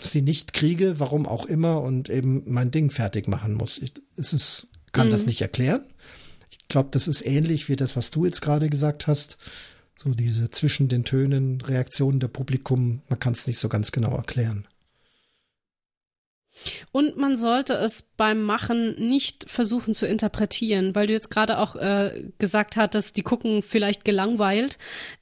[0.00, 3.78] sie nicht kriege, warum auch immer und eben mein Ding fertig machen muss.
[3.78, 5.12] Ich, es ist, kann mhm.
[5.12, 5.84] das nicht erklären.
[6.50, 9.38] Ich glaube, das ist ähnlich wie das, was du jetzt gerade gesagt hast.
[9.96, 14.14] So diese zwischen den Tönen, Reaktionen der Publikum, man kann es nicht so ganz genau
[14.14, 14.68] erklären.
[16.92, 21.76] Und man sollte es beim Machen nicht versuchen zu interpretieren, weil du jetzt gerade auch
[21.76, 24.78] äh, gesagt hattest, die gucken vielleicht gelangweilt.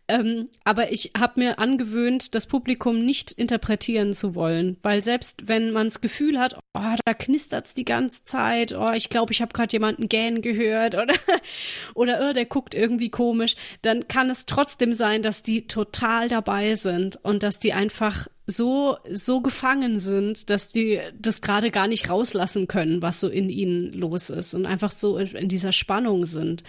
[0.08, 5.72] Ähm, aber ich habe mir angewöhnt, das Publikum nicht interpretieren zu wollen, weil selbst wenn
[5.72, 9.52] man das Gefühl hat, oh, da knistert's die ganze Zeit, oh, ich glaube, ich habe
[9.52, 11.14] gerade jemanden gähnen gehört oder
[11.94, 16.76] oder oh, der guckt irgendwie komisch, dann kann es trotzdem sein, dass die total dabei
[16.76, 22.08] sind und dass die einfach so so gefangen sind, dass die das gerade gar nicht
[22.08, 26.26] rauslassen können, was so in ihnen los ist und einfach so in, in dieser Spannung
[26.26, 26.62] sind.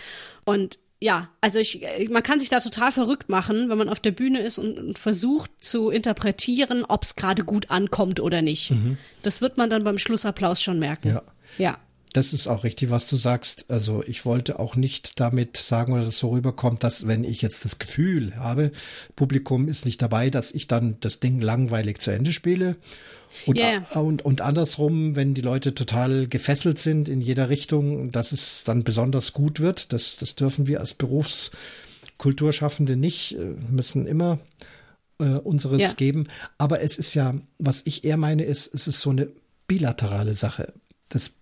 [0.44, 4.12] Und ja, also ich, man kann sich da total verrückt machen, wenn man auf der
[4.12, 8.72] Bühne ist und, und versucht zu interpretieren, ob es gerade gut ankommt oder nicht.
[8.72, 8.98] Mhm.
[9.22, 11.10] Das wird man dann beim Schlussapplaus schon merken.
[11.10, 11.22] Ja.
[11.58, 11.78] Ja.
[12.18, 13.70] Das ist auch richtig, was du sagst.
[13.70, 17.64] Also ich wollte auch nicht damit sagen oder das so rüberkommt, dass wenn ich jetzt
[17.64, 18.72] das Gefühl habe,
[19.16, 22.76] Publikum ist nicht dabei, dass ich dann das Ding langweilig zu Ende spiele
[23.46, 23.84] und, yeah.
[24.00, 28.84] und, und andersrum, wenn die Leute total gefesselt sind in jeder Richtung, dass es dann
[28.84, 34.40] besonders gut wird, das, das dürfen wir als Berufskulturschaffende nicht, äh, müssen immer
[35.20, 35.94] äh, unseres ja.
[35.94, 36.30] geben.
[36.58, 39.28] Aber es ist ja, was ich eher meine, ist, es ist so eine
[39.68, 40.74] bilaterale Sache.
[41.10, 41.37] Das,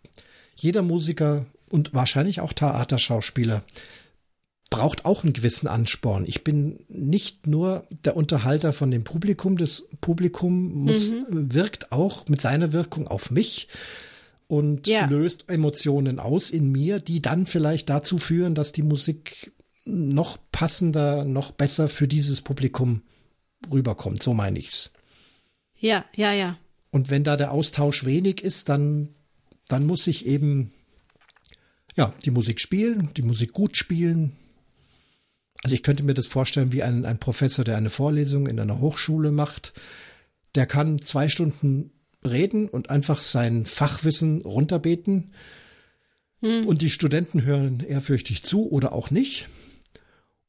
[0.55, 3.63] jeder Musiker und wahrscheinlich auch Theaterschauspieler
[4.69, 6.25] braucht auch einen gewissen Ansporn.
[6.25, 11.53] Ich bin nicht nur der Unterhalter von dem Publikum, das Publikum muss, mhm.
[11.53, 13.67] wirkt auch mit seiner Wirkung auf mich
[14.47, 15.05] und ja.
[15.05, 19.53] löst Emotionen aus in mir, die dann vielleicht dazu führen, dass die Musik
[19.85, 23.01] noch passender, noch besser für dieses Publikum
[23.71, 24.23] rüberkommt.
[24.23, 24.91] So meine ich's.
[25.77, 26.57] Ja, ja, ja.
[26.91, 29.09] Und wenn da der Austausch wenig ist, dann,
[29.67, 30.71] dann muss ich eben
[31.95, 34.33] ja, die Musik spielen, die Musik gut spielen,
[35.65, 38.79] also ich könnte mir das vorstellen wie ein, ein Professor, der eine Vorlesung in einer
[38.79, 39.73] Hochschule macht.
[40.53, 41.89] Der kann zwei Stunden
[42.23, 45.31] reden und einfach sein Fachwissen runterbeten.
[46.41, 46.67] Hm.
[46.67, 49.47] Und die Studenten hören ehrfürchtig zu oder auch nicht.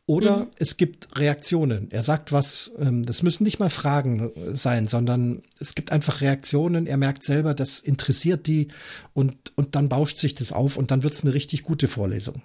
[0.07, 0.51] Oder mhm.
[0.57, 1.91] es gibt Reaktionen.
[1.91, 6.87] Er sagt was, ähm, das müssen nicht mal Fragen sein, sondern es gibt einfach Reaktionen.
[6.87, 8.69] Er merkt selber, das interessiert die
[9.15, 12.43] und, und dann bauscht sich das auf und dann wird es eine richtig gute Vorlesung.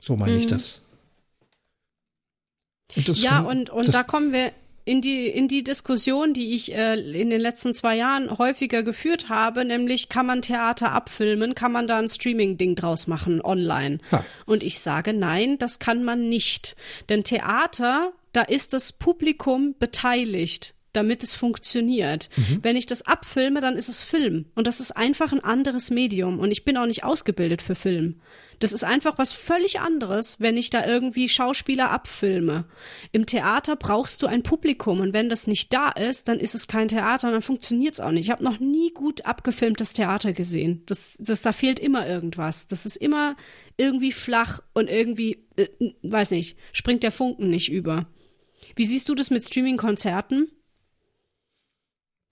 [0.00, 0.38] So meine mhm.
[0.38, 0.82] ich das
[3.22, 4.52] ja, kann, und, und da kommen wir
[4.84, 9.28] in die, in die Diskussion, die ich äh, in den letzten zwei Jahren häufiger geführt
[9.28, 13.98] habe, nämlich kann man Theater abfilmen, kann man da ein Streaming-Ding draus machen online?
[14.12, 14.24] Ha.
[14.46, 16.76] Und ich sage nein, das kann man nicht.
[17.08, 22.28] Denn Theater, da ist das Publikum beteiligt damit es funktioniert.
[22.36, 22.58] Mhm.
[22.62, 24.46] Wenn ich das abfilme, dann ist es Film.
[24.54, 26.40] Und das ist einfach ein anderes Medium.
[26.40, 28.20] Und ich bin auch nicht ausgebildet für Film.
[28.60, 32.66] Das ist einfach was völlig anderes, wenn ich da irgendwie Schauspieler abfilme.
[33.10, 36.68] Im Theater brauchst du ein Publikum und wenn das nicht da ist, dann ist es
[36.68, 38.26] kein Theater und dann funktioniert es auch nicht.
[38.26, 40.82] Ich habe noch nie gut abgefilmtes Theater gesehen.
[40.84, 42.66] Das, das, da fehlt immer irgendwas.
[42.66, 43.34] Das ist immer
[43.78, 45.66] irgendwie flach und irgendwie, äh,
[46.02, 48.08] weiß nicht, springt der Funken nicht über.
[48.76, 50.48] Wie siehst du das mit Streaming-Konzerten?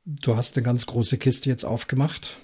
[0.05, 2.37] Du hast eine ganz große Kiste jetzt aufgemacht.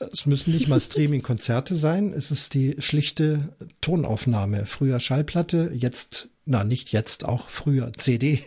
[0.00, 2.12] Es müssen nicht mal Streaming-Konzerte sein.
[2.12, 4.64] Es ist die schlichte Tonaufnahme.
[4.64, 8.42] Früher Schallplatte, jetzt, na nicht jetzt, auch früher CD.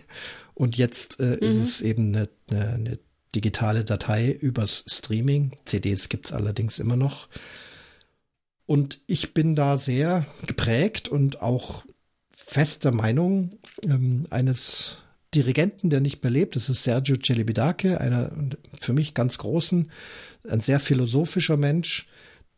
[0.55, 1.47] Und jetzt äh, mhm.
[1.47, 2.99] ist es eben eine, eine, eine
[3.35, 5.55] digitale Datei übers Streaming.
[5.65, 7.29] CDs gibt's allerdings immer noch.
[8.65, 11.83] Und ich bin da sehr geprägt und auch
[12.29, 15.02] fester Meinung ähm, eines
[15.33, 16.55] Dirigenten, der nicht mehr lebt.
[16.55, 18.31] Das ist Sergio Celibidache, einer
[18.79, 19.91] für mich ganz großen
[20.49, 22.07] ein sehr philosophischer Mensch,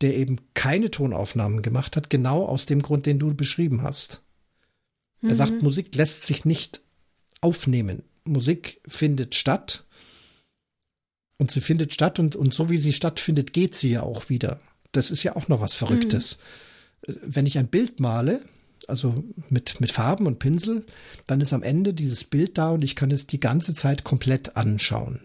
[0.01, 4.21] der eben keine Tonaufnahmen gemacht hat, genau aus dem Grund, den du beschrieben hast.
[5.21, 5.29] Mhm.
[5.29, 5.63] Er sagt, mhm.
[5.63, 6.81] Musik lässt sich nicht
[7.41, 8.03] aufnehmen.
[8.25, 9.85] Musik findet statt
[11.37, 14.59] und sie findet statt und, und so wie sie stattfindet, geht sie ja auch wieder.
[14.91, 16.39] Das ist ja auch noch was Verrücktes.
[17.07, 17.15] Mhm.
[17.21, 18.41] Wenn ich ein Bild male
[18.87, 19.15] also
[19.49, 20.85] mit, mit Farben und Pinsel,
[21.27, 24.55] dann ist am Ende dieses Bild da und ich kann es die ganze Zeit komplett
[24.55, 25.21] anschauen.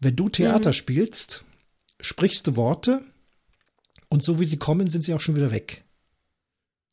[0.00, 0.74] Wenn du Theater mhm.
[0.74, 1.44] spielst,
[2.00, 3.02] sprichst du Worte
[4.08, 5.84] und so wie sie kommen, sind sie auch schon wieder weg.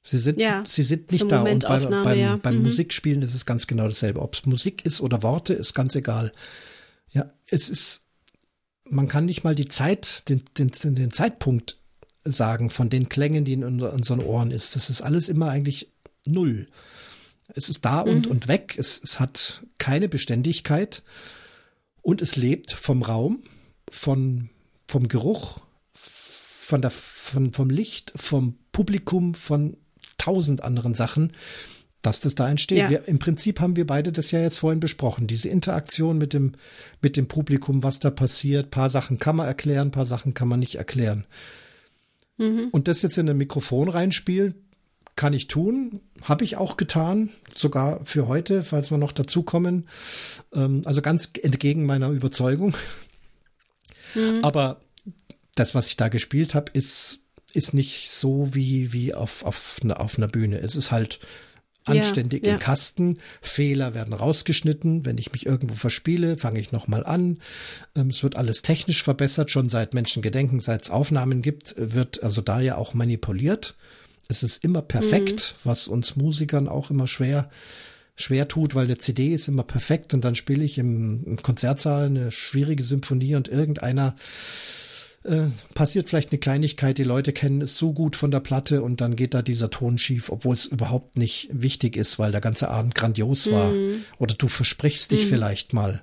[0.03, 1.44] Sie sind, ja, sie sind nicht da.
[1.44, 2.38] Und bei, beim, ja.
[2.38, 2.64] beim mhm.
[2.64, 4.22] Musikspielen ist es ganz genau dasselbe.
[4.22, 6.32] Ob es Musik ist oder Worte, ist ganz egal.
[7.10, 8.08] Ja, es ist,
[8.90, 11.78] man kann nicht mal die Zeit, den, den, den Zeitpunkt
[12.23, 14.76] sagen von den Klängen, die in unseren Ohren ist.
[14.76, 15.89] Das ist alles immer eigentlich
[16.26, 16.68] null.
[17.53, 18.31] Es ist da und, mhm.
[18.31, 18.76] und weg.
[18.77, 21.03] Es, es hat keine Beständigkeit
[22.02, 23.43] und es lebt vom Raum,
[23.89, 24.49] von,
[24.88, 25.61] vom Geruch,
[25.93, 29.77] von der, von, vom Licht, vom Publikum, von
[30.18, 31.34] tausend anderen Sachen,
[32.02, 32.77] dass das da entsteht.
[32.77, 32.89] Ja.
[32.89, 35.27] Wir, Im Prinzip haben wir beide das ja jetzt vorhin besprochen.
[35.27, 36.53] Diese Interaktion mit dem,
[37.02, 38.68] mit dem Publikum, was da passiert.
[38.68, 41.26] Ein paar Sachen kann man erklären, ein paar Sachen kann man nicht erklären.
[42.41, 42.69] Mhm.
[42.72, 44.55] Und das jetzt in ein Mikrofon reinspielen,
[45.15, 49.88] kann ich tun, habe ich auch getan, sogar für heute, falls wir noch dazukommen.
[50.53, 52.73] Ähm, also ganz entgegen meiner Überzeugung.
[54.15, 54.43] Mhm.
[54.43, 54.81] Aber
[55.55, 57.19] das, was ich da gespielt habe, ist,
[57.53, 60.59] ist nicht so wie, wie auf, auf, auf einer Bühne.
[60.59, 61.19] Es ist halt
[61.86, 62.53] anständig ja, ja.
[62.56, 63.18] im Kasten.
[63.41, 65.06] Fehler werden rausgeschnitten.
[65.06, 67.40] Wenn ich mich irgendwo verspiele, fange ich nochmal an.
[67.95, 69.52] Ähm, es wird alles technisch verbessert.
[69.52, 73.76] Schon seit Menschengedenken, seit es Aufnahmen gibt, wird also da ja auch manipuliert.
[74.28, 75.70] Es ist immer perfekt, mhm.
[75.70, 77.49] was uns Musikern auch immer schwer
[78.16, 82.06] schwer tut, weil der CD ist immer perfekt und dann spiele ich im, im Konzertsaal
[82.06, 84.16] eine schwierige Symphonie und irgendeiner
[85.23, 89.02] äh, passiert vielleicht eine Kleinigkeit, die Leute kennen es so gut von der Platte und
[89.02, 92.69] dann geht da dieser Ton schief, obwohl es überhaupt nicht wichtig ist, weil der ganze
[92.69, 93.72] Abend grandios war.
[93.72, 94.03] Mhm.
[94.18, 95.30] Oder du versprichst dich mhm.
[95.30, 96.02] vielleicht mal.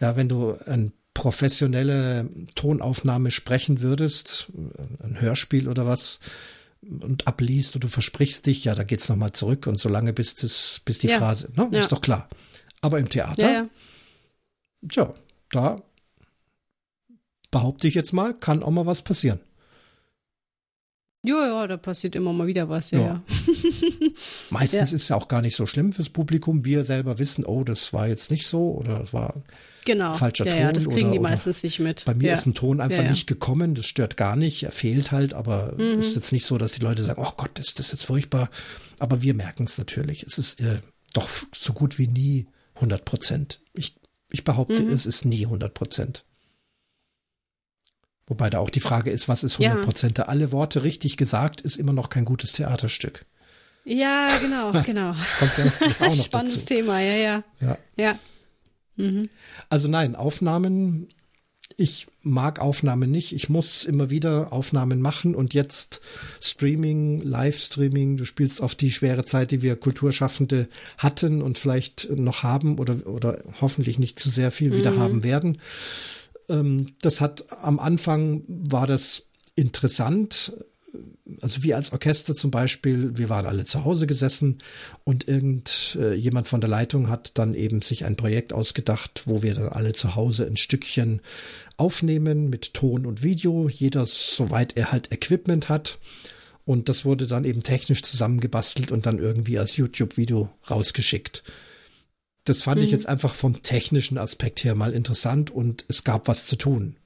[0.00, 4.48] Ja, wenn du eine professionelle Tonaufnahme sprechen würdest,
[5.02, 6.18] ein Hörspiel oder was,
[6.82, 10.34] und abliest und du versprichst dich, ja, da geht's nochmal zurück und so lange bis
[10.34, 11.18] das, bis die ja.
[11.18, 11.68] Phrase, ne?
[11.70, 11.78] Ja.
[11.78, 12.28] Ist doch klar.
[12.80, 13.68] Aber im Theater, ja, ja.
[14.88, 15.14] tja,
[15.50, 15.82] da
[17.52, 19.38] behaupte ich jetzt mal, kann auch mal was passieren.
[21.24, 23.00] Ja, ja, da passiert immer mal wieder was, ja.
[23.00, 23.22] ja.
[24.50, 24.96] Meistens ja.
[24.96, 26.64] ist es auch gar nicht so schlimm fürs Publikum.
[26.64, 29.34] Wir selber wissen, oh, das war jetzt nicht so oder das war
[29.84, 30.14] genau.
[30.14, 30.60] falscher ja, Ton.
[30.60, 32.04] Ja, das kriegen oder, die meistens nicht mit.
[32.06, 32.34] Bei mir ja.
[32.34, 36.00] ist ein Ton einfach nicht gekommen, das stört gar nicht, er fehlt halt, aber mhm.
[36.00, 38.50] ist jetzt nicht so, dass die Leute sagen, oh Gott, ist das jetzt furchtbar.
[38.98, 40.24] Aber wir merken es natürlich.
[40.24, 40.80] Es ist äh,
[41.14, 42.46] doch so gut wie nie
[42.76, 43.60] 100 Prozent.
[43.74, 43.94] Ich,
[44.32, 44.92] ich behaupte, mhm.
[44.92, 46.24] es ist nie 100 Prozent.
[48.32, 50.16] Wobei da auch die Frage ist, was ist 100 Prozent?
[50.16, 50.24] Ja.
[50.24, 53.26] Alle Worte richtig gesagt ist immer noch kein gutes Theaterstück.
[53.84, 55.14] Ja, genau, genau.
[55.38, 55.66] Kommt ja
[56.00, 56.64] auch noch Spannendes dazu.
[56.64, 57.44] Thema, ja, ja.
[57.60, 57.78] Ja.
[57.96, 58.18] ja.
[58.96, 59.28] Mhm.
[59.68, 61.08] Also nein, Aufnahmen,
[61.76, 63.34] ich mag Aufnahmen nicht.
[63.34, 66.00] Ich muss immer wieder Aufnahmen machen und jetzt
[66.40, 72.42] Streaming, Livestreaming, du spielst auf die schwere Zeit, die wir Kulturschaffende hatten und vielleicht noch
[72.42, 75.00] haben oder, oder hoffentlich nicht zu sehr viel wieder mhm.
[75.00, 75.58] haben werden.
[76.48, 80.52] Ähm, das hat am Anfang war das interessant.
[81.40, 84.58] Also wir als Orchester zum Beispiel, wir waren alle zu Hause gesessen
[85.04, 89.54] und irgend äh, von der Leitung hat dann eben sich ein Projekt ausgedacht, wo wir
[89.54, 91.20] dann alle zu Hause ein Stückchen
[91.76, 95.98] aufnehmen mit Ton und Video, jeder soweit er halt Equipment hat.
[96.64, 101.42] Und das wurde dann eben technisch zusammengebastelt und dann irgendwie als YouTube-Video rausgeschickt
[102.44, 102.84] das fand mhm.
[102.84, 106.96] ich jetzt einfach vom technischen Aspekt her mal interessant und es gab was zu tun.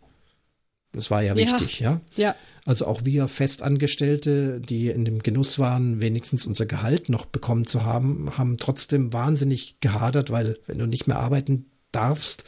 [0.92, 2.00] Das war ja wichtig, ja.
[2.16, 2.34] Ja.
[2.64, 7.84] Also auch wir Festangestellte, die in dem Genuss waren, wenigstens unser Gehalt noch bekommen zu
[7.84, 12.44] haben, haben trotzdem wahnsinnig gehadert, weil wenn du nicht mehr arbeiten darfst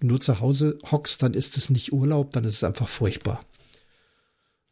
[0.00, 3.44] und nur zu Hause hockst, dann ist es nicht Urlaub, dann ist es einfach furchtbar.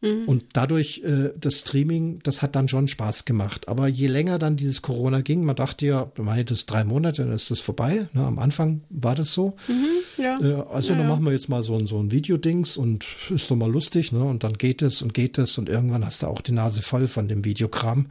[0.03, 0.25] Mhm.
[0.27, 3.69] Und dadurch, äh, das Streaming, das hat dann schon Spaß gemacht.
[3.69, 7.33] Aber je länger dann dieses Corona ging, man dachte ja, meine das drei Monate, dann
[7.33, 8.09] ist das vorbei.
[8.13, 9.57] Ne, am Anfang war das so.
[9.69, 10.41] Mhm, ja.
[10.41, 11.15] äh, also ja, dann ja.
[11.15, 14.25] machen wir jetzt mal so, ein so ein Videodings und ist doch mal lustig, ne?
[14.25, 17.07] Und dann geht es und geht es und irgendwann hast du auch die Nase voll
[17.07, 18.11] von dem Videokram.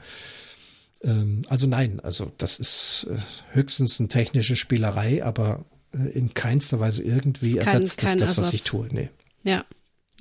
[1.04, 3.18] Ähm, also nein, also das ist äh,
[3.54, 8.54] höchstens eine technische Spielerei, aber äh, in keinster Weise irgendwie kein, ersetzt das das, was
[8.54, 8.88] ich tue.
[8.92, 9.10] Nee.
[9.44, 9.66] Ja,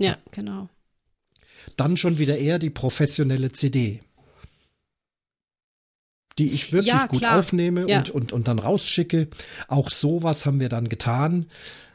[0.01, 0.68] ja, genau
[1.76, 4.01] dann schon wieder eher die professionelle CD.
[6.38, 7.98] Die ich wirklich ja, gut aufnehme ja.
[7.98, 9.28] und, und, und dann rausschicke.
[9.68, 11.47] Auch sowas haben wir dann getan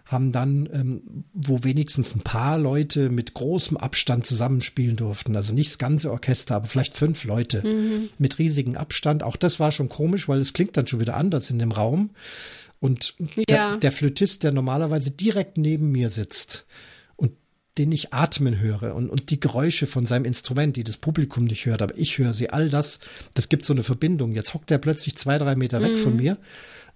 [0.06, 1.02] haben dann, ähm,
[1.34, 5.36] wo wenigstens ein paar Leute mit großem Abstand zusammenspielen durften.
[5.36, 8.10] Also nicht das ganze Orchester, aber vielleicht fünf Leute mhm.
[8.20, 9.24] mit riesigem Abstand.
[9.24, 12.12] Auch das war schon komisch, weil es klingt dann schon wieder anders in dem Raum.
[12.80, 13.46] Und ja.
[13.50, 16.68] der, der Flötist, der normalerweise direkt neben mir sitzt,
[17.78, 21.66] den ich atmen höre und, und die Geräusche von seinem Instrument, die das Publikum nicht
[21.66, 23.00] hört, aber ich höre sie, all das,
[23.34, 24.34] das gibt so eine Verbindung.
[24.34, 25.98] Jetzt hockt er plötzlich zwei, drei Meter weg mhm.
[25.98, 26.38] von mir.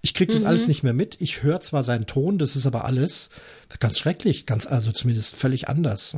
[0.02, 0.46] Ich krieg das mhm.
[0.46, 1.20] alles nicht mehr mit.
[1.20, 3.28] Ich höre zwar seinen Ton, das ist aber alles
[3.78, 6.16] ganz schrecklich, ganz, also zumindest völlig anders.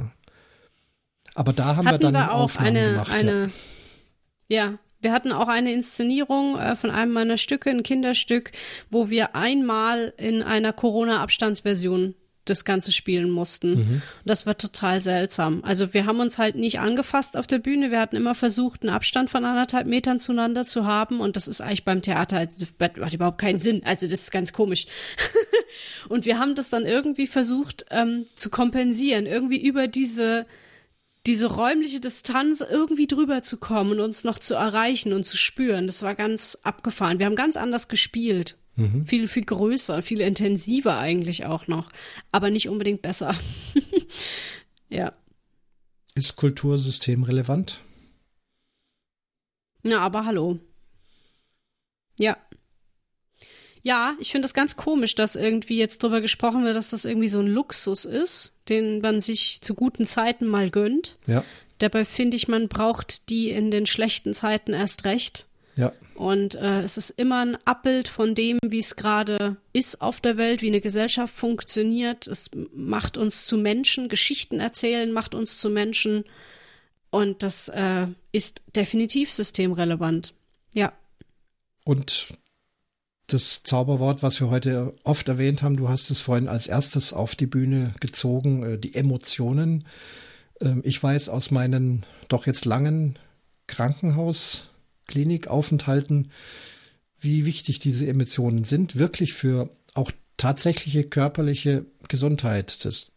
[1.35, 3.13] Aber da haben Hatten wir dann wir auch Aufnahmen eine, gemacht.
[3.13, 3.51] eine,
[4.49, 4.67] ja.
[4.67, 4.79] ja.
[5.01, 8.53] Wir hatten auch eine Inszenierung äh, von einem meiner Stücke, ein Kinderstück,
[8.89, 12.15] wo wir einmal in einer Corona-Abstandsversion
[12.45, 13.75] das Ganze spielen mussten.
[13.75, 14.03] Mhm.
[14.25, 15.63] Das war total seltsam.
[15.65, 17.91] Also wir haben uns halt nicht angefasst auf der Bühne.
[17.91, 21.21] Wir hatten immer versucht, einen Abstand von anderthalb Metern zueinander zu haben.
[21.21, 23.83] Und das ist eigentlich beim Theater, also das macht überhaupt keinen Sinn.
[23.85, 24.87] Also das ist ganz komisch.
[26.09, 30.47] und wir haben das dann irgendwie versucht ähm, zu kompensieren, irgendwie über diese
[31.27, 35.87] diese räumliche Distanz irgendwie drüber zu kommen und uns noch zu erreichen und zu spüren.
[35.87, 37.21] Das war ganz abgefahren.
[37.21, 38.57] Wir haben ganz anders gespielt.
[38.77, 39.07] Mhm.
[39.07, 41.91] Viel, viel größer, viel intensiver eigentlich auch noch,
[42.31, 43.35] aber nicht unbedingt besser.
[44.89, 45.13] ja.
[46.15, 47.81] Ist Kultursystem relevant?
[49.83, 50.59] Na, aber hallo.
[52.19, 52.37] Ja.
[53.83, 57.29] Ja, ich finde das ganz komisch, dass irgendwie jetzt drüber gesprochen wird, dass das irgendwie
[57.29, 61.19] so ein Luxus ist, den man sich zu guten Zeiten mal gönnt.
[61.27, 61.45] Ja.
[61.79, 65.49] Dabei finde ich, man braucht die in den schlechten Zeiten erst recht.
[65.77, 65.93] Ja.
[66.15, 70.37] Und äh, es ist immer ein Abbild von dem, wie es gerade ist auf der
[70.37, 72.27] Welt, wie eine Gesellschaft funktioniert.
[72.27, 76.25] Es macht uns zu Menschen, Geschichten erzählen macht uns zu Menschen.
[77.11, 80.35] Und das äh, ist definitiv systemrelevant.
[80.75, 80.93] Ja.
[81.85, 82.29] Und
[83.27, 87.35] das Zauberwort, was wir heute oft erwähnt haben, du hast es vorhin als erstes auf
[87.35, 89.87] die Bühne gezogen, äh, die Emotionen.
[90.61, 93.19] Ähm, ich weiß aus meinen doch jetzt langen
[93.67, 94.69] Krankenhaus
[95.07, 96.31] Klinikaufenthalten,
[97.21, 102.85] wie wichtig diese Emotionen sind, wirklich für auch tatsächliche körperliche Gesundheit.
[102.85, 103.13] Das,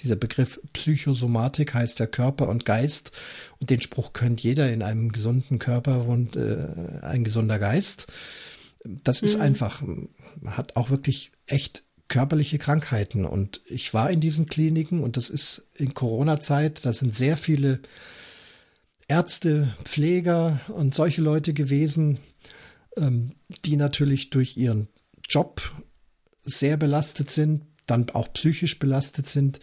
[0.00, 3.12] dieser Begriff Psychosomatik heißt der Körper und Geist.
[3.58, 6.68] Und den Spruch kennt jeder in einem gesunden Körper und äh,
[7.02, 8.06] ein gesunder Geist.
[8.84, 9.42] Das ist mhm.
[9.42, 9.82] einfach,
[10.46, 13.24] hat auch wirklich echt körperliche Krankheiten.
[13.24, 17.80] Und ich war in diesen Kliniken und das ist in Corona-Zeit, da sind sehr viele
[19.10, 22.20] Ärzte, Pfleger und solche Leute gewesen,
[22.96, 23.32] ähm,
[23.64, 24.86] die natürlich durch ihren
[25.28, 25.72] Job
[26.44, 29.58] sehr belastet sind, dann auch psychisch belastet sind,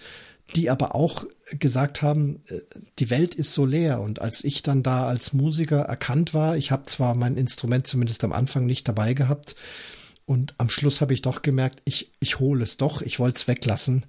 [0.57, 1.25] die aber auch
[1.59, 2.59] gesagt haben, äh,
[2.99, 4.01] die Welt ist so leer.
[4.01, 8.25] Und als ich dann da als Musiker erkannt war, ich habe zwar mein Instrument zumindest
[8.25, 9.55] am Anfang nicht dabei gehabt,
[10.25, 13.47] und am Schluss habe ich doch gemerkt, ich, ich hole es doch, ich wollte es
[13.47, 14.05] weglassen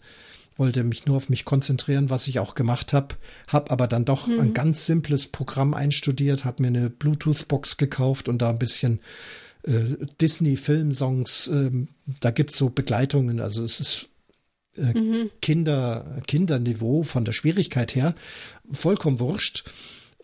[0.58, 3.14] wollte mich nur auf mich konzentrieren, was ich auch gemacht habe,
[3.46, 4.40] habe aber dann doch mhm.
[4.40, 9.00] ein ganz simples Programm einstudiert, habe mir eine Bluetooth-Box gekauft und da ein bisschen
[9.62, 11.70] äh, Disney-Filmsongs, äh,
[12.20, 14.08] da gibt's so Begleitungen, also es ist
[14.76, 15.30] äh, mhm.
[15.40, 18.14] Kinder, Kinderniveau von der Schwierigkeit her,
[18.70, 19.64] vollkommen wurscht.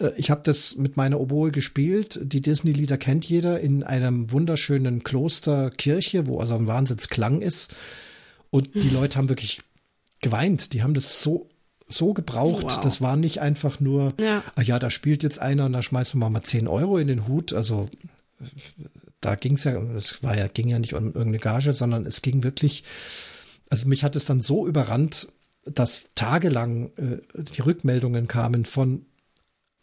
[0.01, 2.19] Äh, ich habe das mit meiner Oboe gespielt.
[2.23, 7.75] Die Disney-Lieder kennt jeder in einem wunderschönen Klosterkirche, wo also ein Wahnsinnsklang ist.
[8.51, 8.89] Und die.
[8.95, 9.63] Leute haben wirklich
[10.25, 10.73] geweint.
[10.73, 11.49] Die haben das so
[11.89, 12.65] so gebraucht.
[12.65, 12.81] Wow.
[12.81, 14.43] Das war nicht einfach nur, ja.
[14.57, 17.29] ah ja, da spielt jetzt einer und da schmeißen wir mal 10 Euro in den
[17.29, 17.53] Hut.
[17.53, 17.89] Also
[19.21, 22.23] da ging es ja, es war ja, ging ja nicht um irgendeine Gage, sondern es
[22.23, 22.85] ging wirklich,
[23.71, 25.29] also mich hat es dann so überrannt,
[25.65, 29.07] dass tagelang äh, die Rückmeldungen kamen von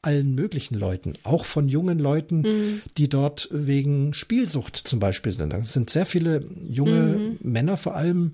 [0.01, 2.81] allen möglichen Leuten, auch von jungen Leuten, mhm.
[2.97, 5.51] die dort wegen Spielsucht zum Beispiel sind.
[5.51, 7.37] Da sind sehr viele junge mhm.
[7.41, 8.33] Männer vor allem,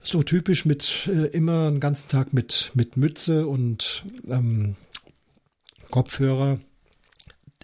[0.00, 4.76] so typisch mit äh, immer einen ganzen Tag mit, mit Mütze und ähm,
[5.90, 6.60] Kopfhörer.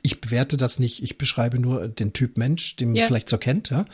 [0.00, 3.06] Ich bewerte das nicht, ich beschreibe nur den Typ Mensch, den man ja.
[3.06, 3.84] vielleicht so kennt, ja.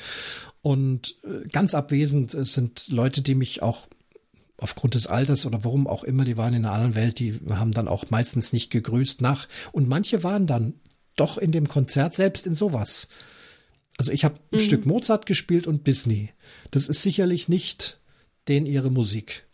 [0.62, 3.89] Und äh, ganz abwesend sind Leute, die mich auch
[4.59, 7.73] aufgrund des Alters oder warum auch immer, die waren in einer anderen Welt, die haben
[7.73, 9.49] dann auch meistens nicht gegrüßt nach.
[9.73, 10.74] Und manche waren dann
[11.15, 13.09] doch in dem Konzert selbst in sowas.
[13.99, 14.65] Also ich habe ein mhm.
[14.65, 16.31] Stück Mozart gespielt und Disney.
[16.70, 18.01] Das ist sicherlich nicht
[18.49, 19.47] denen ihre Musik.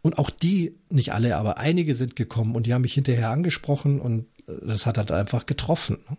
[0.00, 4.00] Und auch die, nicht alle, aber einige sind gekommen und die haben mich hinterher angesprochen
[4.00, 5.98] und äh, das hat halt einfach getroffen.
[6.08, 6.16] Ne?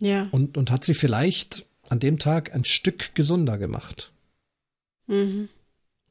[0.00, 0.28] Ja.
[0.30, 4.12] Und, und hat sie vielleicht an dem Tag ein Stück gesunder gemacht.
[5.06, 5.48] Mhm.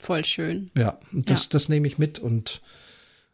[0.03, 0.69] Voll schön.
[0.77, 1.47] Ja, das, ja.
[1.51, 2.61] das nehme ich mit und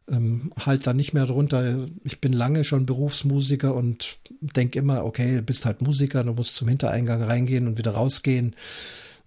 [0.09, 1.85] ähm, halt da nicht mehr drunter.
[2.03, 6.55] Ich bin lange schon Berufsmusiker und denke immer, okay, du bist halt Musiker, du musst
[6.55, 8.55] zum Hintereingang reingehen und wieder rausgehen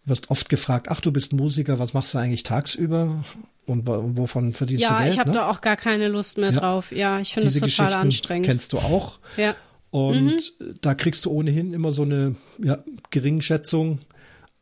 [0.05, 3.24] wirst oft gefragt, ach, du bist Musiker, was machst du eigentlich tagsüber?
[3.66, 5.06] Und wovon verdienst ja, du Geld?
[5.06, 5.36] Ja, ich habe ne?
[5.36, 6.60] da auch gar keine Lust mehr ja.
[6.60, 6.90] drauf.
[6.90, 8.47] Ja, ich finde es total anstrengend.
[8.47, 9.20] Kennst du auch?
[9.36, 9.55] Ja.
[9.90, 10.78] Und mhm.
[10.81, 12.78] da kriegst du ohnehin immer so eine ja,
[13.10, 14.01] Geringschätzung.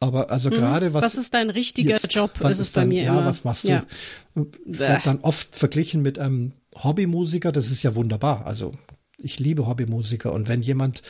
[0.00, 0.54] Aber also mhm.
[0.54, 1.04] gerade was.
[1.04, 2.32] Was ist dein richtiger jetzt, Job?
[2.40, 3.26] Was ist, ist bei dein, mir ja, immer.
[3.26, 3.68] was machst du?
[3.68, 3.86] Ja.
[4.34, 6.52] Wird dann oft verglichen mit einem
[6.82, 7.52] Hobbymusiker.
[7.52, 8.46] Das ist ja wunderbar.
[8.46, 8.72] Also
[9.18, 10.32] ich liebe Hobbymusiker.
[10.32, 11.02] Und wenn jemand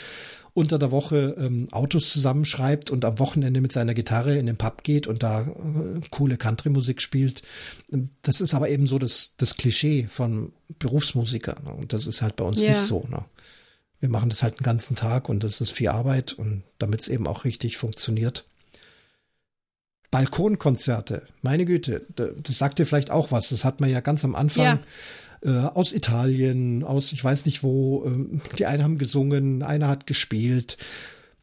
[0.53, 4.83] unter der Woche ähm, Autos zusammenschreibt und am Wochenende mit seiner Gitarre in den Pub
[4.83, 7.43] geht und da äh, coole Country-Musik spielt.
[8.23, 11.57] Das ist aber eben so das, das Klischee von Berufsmusiker.
[11.65, 11.73] Ne?
[11.73, 12.73] Und das ist halt bei uns ja.
[12.73, 13.07] nicht so.
[13.09, 13.25] Ne?
[14.01, 17.09] Wir machen das halt den ganzen Tag und das ist viel Arbeit und damit es
[17.09, 18.45] eben auch richtig funktioniert.
[20.11, 23.51] Balkonkonzerte, meine Güte, das sagt dir vielleicht auch was.
[23.51, 24.65] Das hat man ja ganz am Anfang.
[24.65, 24.81] Ja
[25.43, 28.05] äh, aus Italien, aus ich weiß nicht wo.
[28.05, 30.77] Äh, die einen haben gesungen, einer hat gespielt.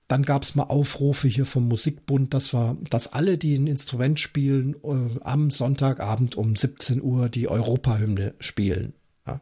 [0.07, 4.19] Dann gab es mal Aufrufe hier vom Musikbund, das war, dass alle, die ein Instrument
[4.19, 8.93] spielen, äh, am Sonntagabend um 17 Uhr die Europahymne spielen.
[9.25, 9.41] Ja.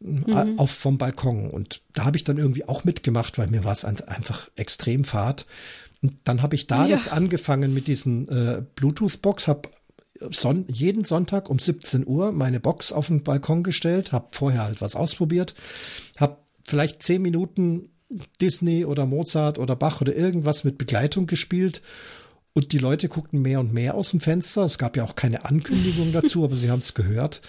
[0.00, 0.58] Mhm.
[0.58, 1.50] Auf vom Balkon.
[1.50, 5.46] Und da habe ich dann irgendwie auch mitgemacht, weil mir war es einfach extrem fad.
[6.02, 6.88] Und dann habe ich da ja.
[6.88, 9.70] das angefangen mit diesen äh, Bluetooth-Box, habe
[10.30, 14.80] son jeden Sonntag um 17 Uhr meine Box auf den Balkon gestellt, habe vorher halt
[14.80, 15.54] was ausprobiert,
[16.18, 17.90] habe vielleicht zehn Minuten
[18.40, 21.82] Disney oder Mozart oder Bach oder irgendwas mit Begleitung gespielt
[22.52, 24.64] und die Leute guckten mehr und mehr aus dem Fenster.
[24.64, 27.40] Es gab ja auch keine Ankündigung dazu, aber sie haben es gehört.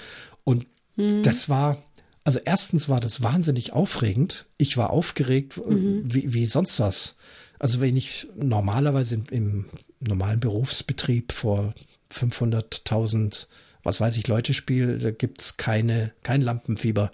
[0.44, 0.66] Und
[0.96, 1.22] mhm.
[1.24, 1.84] das war,
[2.24, 4.46] also erstens war das wahnsinnig aufregend.
[4.58, 6.06] Ich war aufgeregt mhm.
[6.06, 7.16] wie, wie sonst was.
[7.64, 9.66] Also wenn ich normalerweise im, im
[10.02, 11.74] normalen Berufsbetrieb vor
[12.12, 13.48] 500.000,
[13.84, 17.10] was weiß ich, Leute spiele, da gibt's keine, kein Lampenfieber.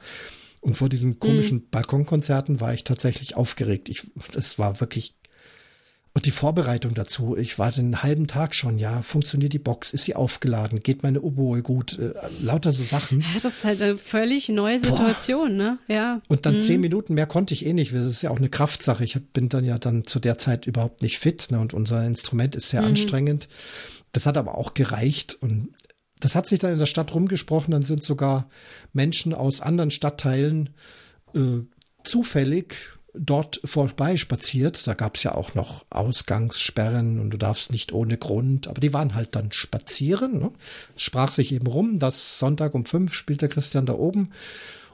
[0.60, 1.70] Und vor diesen komischen mhm.
[1.70, 3.90] Balkonkonzerten war ich tatsächlich aufgeregt.
[3.90, 5.14] Ich, es war wirklich
[6.15, 10.06] und die Vorbereitung dazu, ich war den halben Tag schon, ja, funktioniert die Box, ist
[10.06, 13.22] sie aufgeladen, geht meine Oboe gut, äh, lauter so Sachen.
[13.22, 15.64] Ja, das ist halt eine völlig neue Situation, Boah.
[15.64, 15.80] ne?
[15.88, 16.22] Ja.
[16.27, 16.61] Und dann mhm.
[16.61, 19.03] zehn Minuten mehr konnte ich eh nicht, das ist ja auch eine Kraftsache.
[19.03, 21.60] Ich bin dann ja dann zu der Zeit überhaupt nicht fit, ne?
[21.60, 22.88] Und unser Instrument ist sehr mhm.
[22.88, 23.48] anstrengend.
[24.11, 25.69] Das hat aber auch gereicht und
[26.19, 28.49] das hat sich dann in der Stadt rumgesprochen, dann sind sogar
[28.94, 30.72] Menschen aus anderen Stadtteilen
[31.36, 31.60] äh,
[32.03, 32.76] zufällig
[33.14, 34.86] dort vorbei spaziert.
[34.88, 38.94] Da gab es ja auch noch Ausgangssperren und du darfst nicht ohne Grund, aber die
[38.94, 40.40] waren halt dann spazieren.
[40.40, 40.52] Ne?
[40.95, 44.31] Es sprach sich eben rum, dass Sonntag um fünf spielt der Christian da oben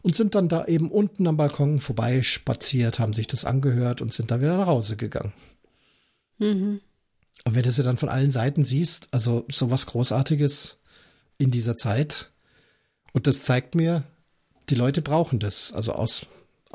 [0.01, 4.13] und sind dann da eben unten am Balkon vorbei spaziert, haben sich das angehört und
[4.13, 5.33] sind dann wieder nach Hause gegangen.
[6.37, 6.81] Mhm.
[7.43, 10.77] Und wenn du sie dann von allen Seiten siehst, also sowas Großartiges
[11.37, 12.31] in dieser Zeit,
[13.13, 14.03] und das zeigt mir,
[14.69, 15.73] die Leute brauchen das.
[15.73, 16.25] Also aus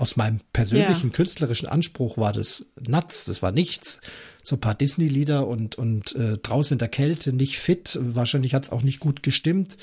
[0.01, 1.15] aus meinem persönlichen ja.
[1.15, 4.01] künstlerischen Anspruch war das nuts, das war nichts.
[4.43, 8.65] So ein paar Disney-Lieder und, und äh, draußen in der Kälte, nicht fit, wahrscheinlich hat
[8.65, 9.77] es auch nicht gut gestimmt.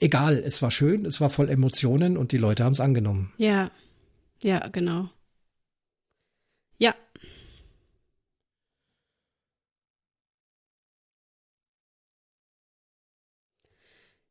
[0.00, 3.30] Egal, es war schön, es war voll Emotionen und die Leute haben es angenommen.
[3.36, 3.70] Ja,
[4.42, 5.10] ja, genau.
[6.78, 6.94] Ja.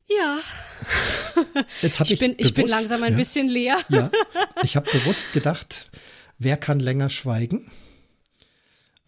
[0.07, 0.40] Ja.
[1.82, 3.77] Jetzt hab ich, ich, bin, bewusst, ich bin langsam ein ja, bisschen leer.
[3.90, 4.11] Ja,
[4.64, 5.90] ich habe bewusst gedacht,
[6.38, 7.72] wer kann länger schweigen?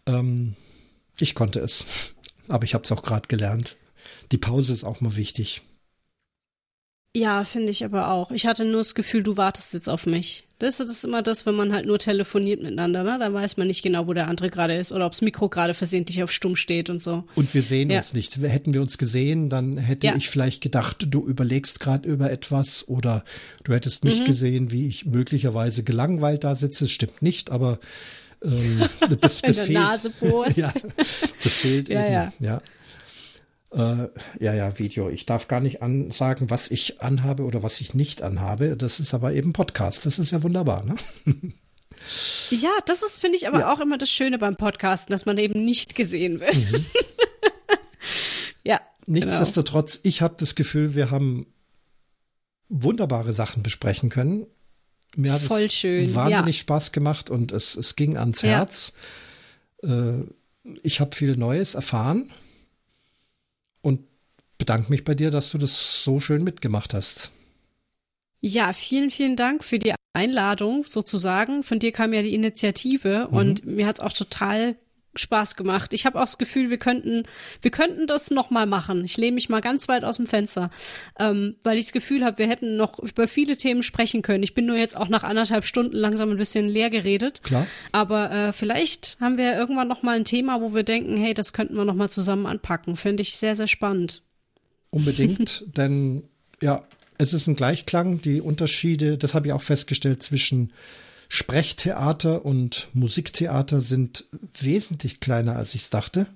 [0.06, 0.56] Ähm,
[1.20, 1.84] ich konnte es,
[2.48, 3.76] aber ich habe es auch gerade gelernt.
[4.32, 5.62] Die Pause ist auch mal wichtig.
[7.14, 8.30] Ja, finde ich aber auch.
[8.30, 10.44] Ich hatte nur das Gefühl, du wartest jetzt auf mich.
[10.58, 13.16] Das, ist immer das, wenn man halt nur telefoniert miteinander, ne?
[13.18, 15.72] Dann weiß man nicht genau, wo der andere gerade ist oder ob das Mikro gerade
[15.72, 17.24] versehentlich auf stumm steht und so.
[17.36, 17.98] Und wir sehen ja.
[17.98, 18.36] uns nicht.
[18.42, 20.16] Hätten wir uns gesehen, dann hätte ja.
[20.16, 23.24] ich vielleicht gedacht, du überlegst gerade über etwas oder
[23.62, 24.24] du hättest mich mhm.
[24.24, 26.84] gesehen, wie ich möglicherweise gelangweilt da sitze.
[26.84, 27.78] Das stimmt nicht, aber
[28.42, 28.82] ähm,
[29.20, 29.70] das, das fehlt.
[29.70, 30.12] Nase
[30.56, 30.72] ja,
[31.42, 32.32] das fehlt ja, eben.
[32.40, 32.62] Ja.
[33.74, 34.04] Ja.
[34.04, 35.08] Äh, ja, ja, Video.
[35.08, 38.76] Ich darf gar nicht ansagen, was ich anhabe oder was ich nicht anhabe.
[38.76, 40.06] Das ist aber eben Podcast.
[40.06, 40.96] Das ist ja wunderbar, ne?
[42.50, 43.72] Ja, das ist, finde ich, aber ja.
[43.72, 46.56] auch immer das Schöne beim Podcasten, dass man eben nicht gesehen wird.
[46.56, 46.84] Mhm.
[48.64, 48.80] ja.
[49.06, 50.08] Nichtsdestotrotz, genau.
[50.08, 51.46] ich habe das Gefühl, wir haben
[52.68, 54.46] wunderbare Sachen besprechen können.
[55.16, 56.14] Mir hat Voll es schön.
[56.14, 56.60] wahnsinnig ja.
[56.60, 58.92] Spaß gemacht und es, es ging ans Herz.
[59.82, 60.10] Ja.
[60.10, 60.24] Äh,
[60.82, 62.30] ich habe viel Neues erfahren
[63.80, 64.00] und
[64.58, 67.32] bedanke mich bei dir, dass du das so schön mitgemacht hast.
[68.40, 71.62] Ja, vielen, vielen Dank für die Einladung sozusagen.
[71.62, 73.36] Von dir kam ja die Initiative mhm.
[73.36, 74.76] und mir hat es auch total
[75.18, 75.92] Spaß gemacht.
[75.92, 77.24] Ich habe auch das Gefühl, wir könnten,
[77.62, 79.04] wir könnten das noch mal machen.
[79.04, 80.70] Ich lehne mich mal ganz weit aus dem Fenster,
[81.18, 84.42] ähm, weil ich das Gefühl habe, wir hätten noch über viele Themen sprechen können.
[84.42, 87.42] Ich bin nur jetzt auch nach anderthalb Stunden langsam ein bisschen leer geredet.
[87.42, 87.66] Klar.
[87.92, 91.52] Aber äh, vielleicht haben wir irgendwann noch mal ein Thema, wo wir denken, hey, das
[91.52, 92.96] könnten wir noch mal zusammen anpacken.
[92.96, 94.22] Finde ich sehr, sehr spannend.
[94.90, 96.22] Unbedingt, denn
[96.62, 96.84] ja,
[97.18, 98.20] es ist ein Gleichklang.
[98.20, 100.72] Die Unterschiede, das habe ich auch festgestellt zwischen
[101.28, 104.24] Sprechtheater und Musiktheater sind
[104.58, 106.26] wesentlich kleiner, als ich es dachte.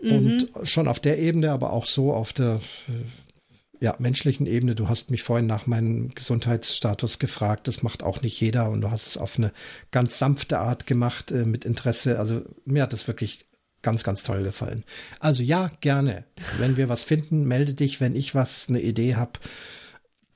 [0.00, 0.12] Mhm.
[0.12, 4.74] Und schon auf der Ebene, aber auch so auf der äh, ja, menschlichen Ebene.
[4.74, 7.68] Du hast mich vorhin nach meinem Gesundheitsstatus gefragt.
[7.68, 9.52] Das macht auch nicht jeder und du hast es auf eine
[9.90, 12.18] ganz sanfte Art gemacht äh, mit Interesse.
[12.18, 13.46] Also mir hat es wirklich
[13.82, 14.84] ganz, ganz toll gefallen.
[15.20, 16.24] Also ja, gerne.
[16.58, 18.00] Wenn wir was finden, melde dich.
[18.00, 19.38] Wenn ich was, eine Idee habe,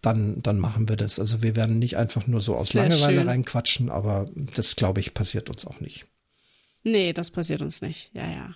[0.03, 1.19] dann, dann machen wir das.
[1.19, 3.29] Also wir werden nicht einfach nur so aus Sehr Langeweile schön.
[3.29, 6.07] reinquatschen, aber das, glaube ich, passiert uns auch nicht.
[6.83, 8.11] Nee, das passiert uns nicht.
[8.15, 8.55] Ja, ja.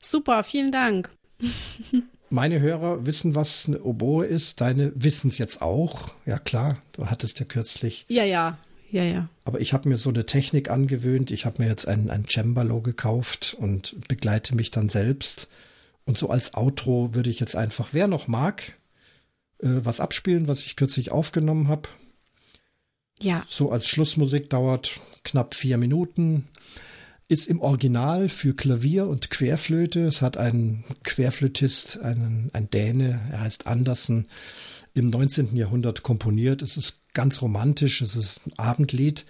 [0.00, 1.10] Super, vielen Dank.
[2.30, 4.60] Meine Hörer wissen, was eine Oboe ist.
[4.60, 6.14] Deine wissen es jetzt auch.
[6.24, 6.82] Ja, klar.
[6.92, 8.06] Du hattest ja kürzlich.
[8.08, 8.58] Ja, ja
[8.92, 9.28] ja, ja.
[9.44, 11.30] Aber ich habe mir so eine Technik angewöhnt.
[11.30, 15.48] Ich habe mir jetzt ein, ein Cembalo gekauft und begleite mich dann selbst.
[16.04, 18.76] Und so als Outro würde ich jetzt einfach, wer noch mag,
[19.62, 21.88] was abspielen, was ich kürzlich aufgenommen habe.
[23.20, 23.44] Ja.
[23.48, 26.48] So als Schlussmusik dauert knapp vier Minuten.
[27.28, 30.06] Ist im Original für Klavier und Querflöte.
[30.06, 34.26] Es hat ein Querflötist, einen, ein Däne, er heißt Andersen,
[34.94, 35.56] im 19.
[35.56, 36.60] Jahrhundert komponiert.
[36.60, 39.24] Es ist ganz romantisch, es ist ein Abendlied.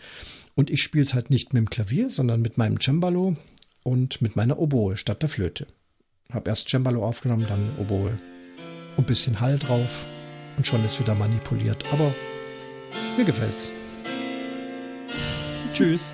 [0.55, 3.37] Und ich spiele es halt nicht mit dem Klavier, sondern mit meinem Cembalo
[3.85, 5.67] und mit meiner Oboe statt der Flöte.
[6.31, 8.19] Hab erst Cembalo aufgenommen, dann Oboe.
[8.97, 10.05] Und bisschen Hall drauf.
[10.57, 11.85] Und schon ist wieder manipuliert.
[11.93, 12.13] Aber
[13.17, 13.73] mir gefällt's.
[15.73, 16.13] Tschüss.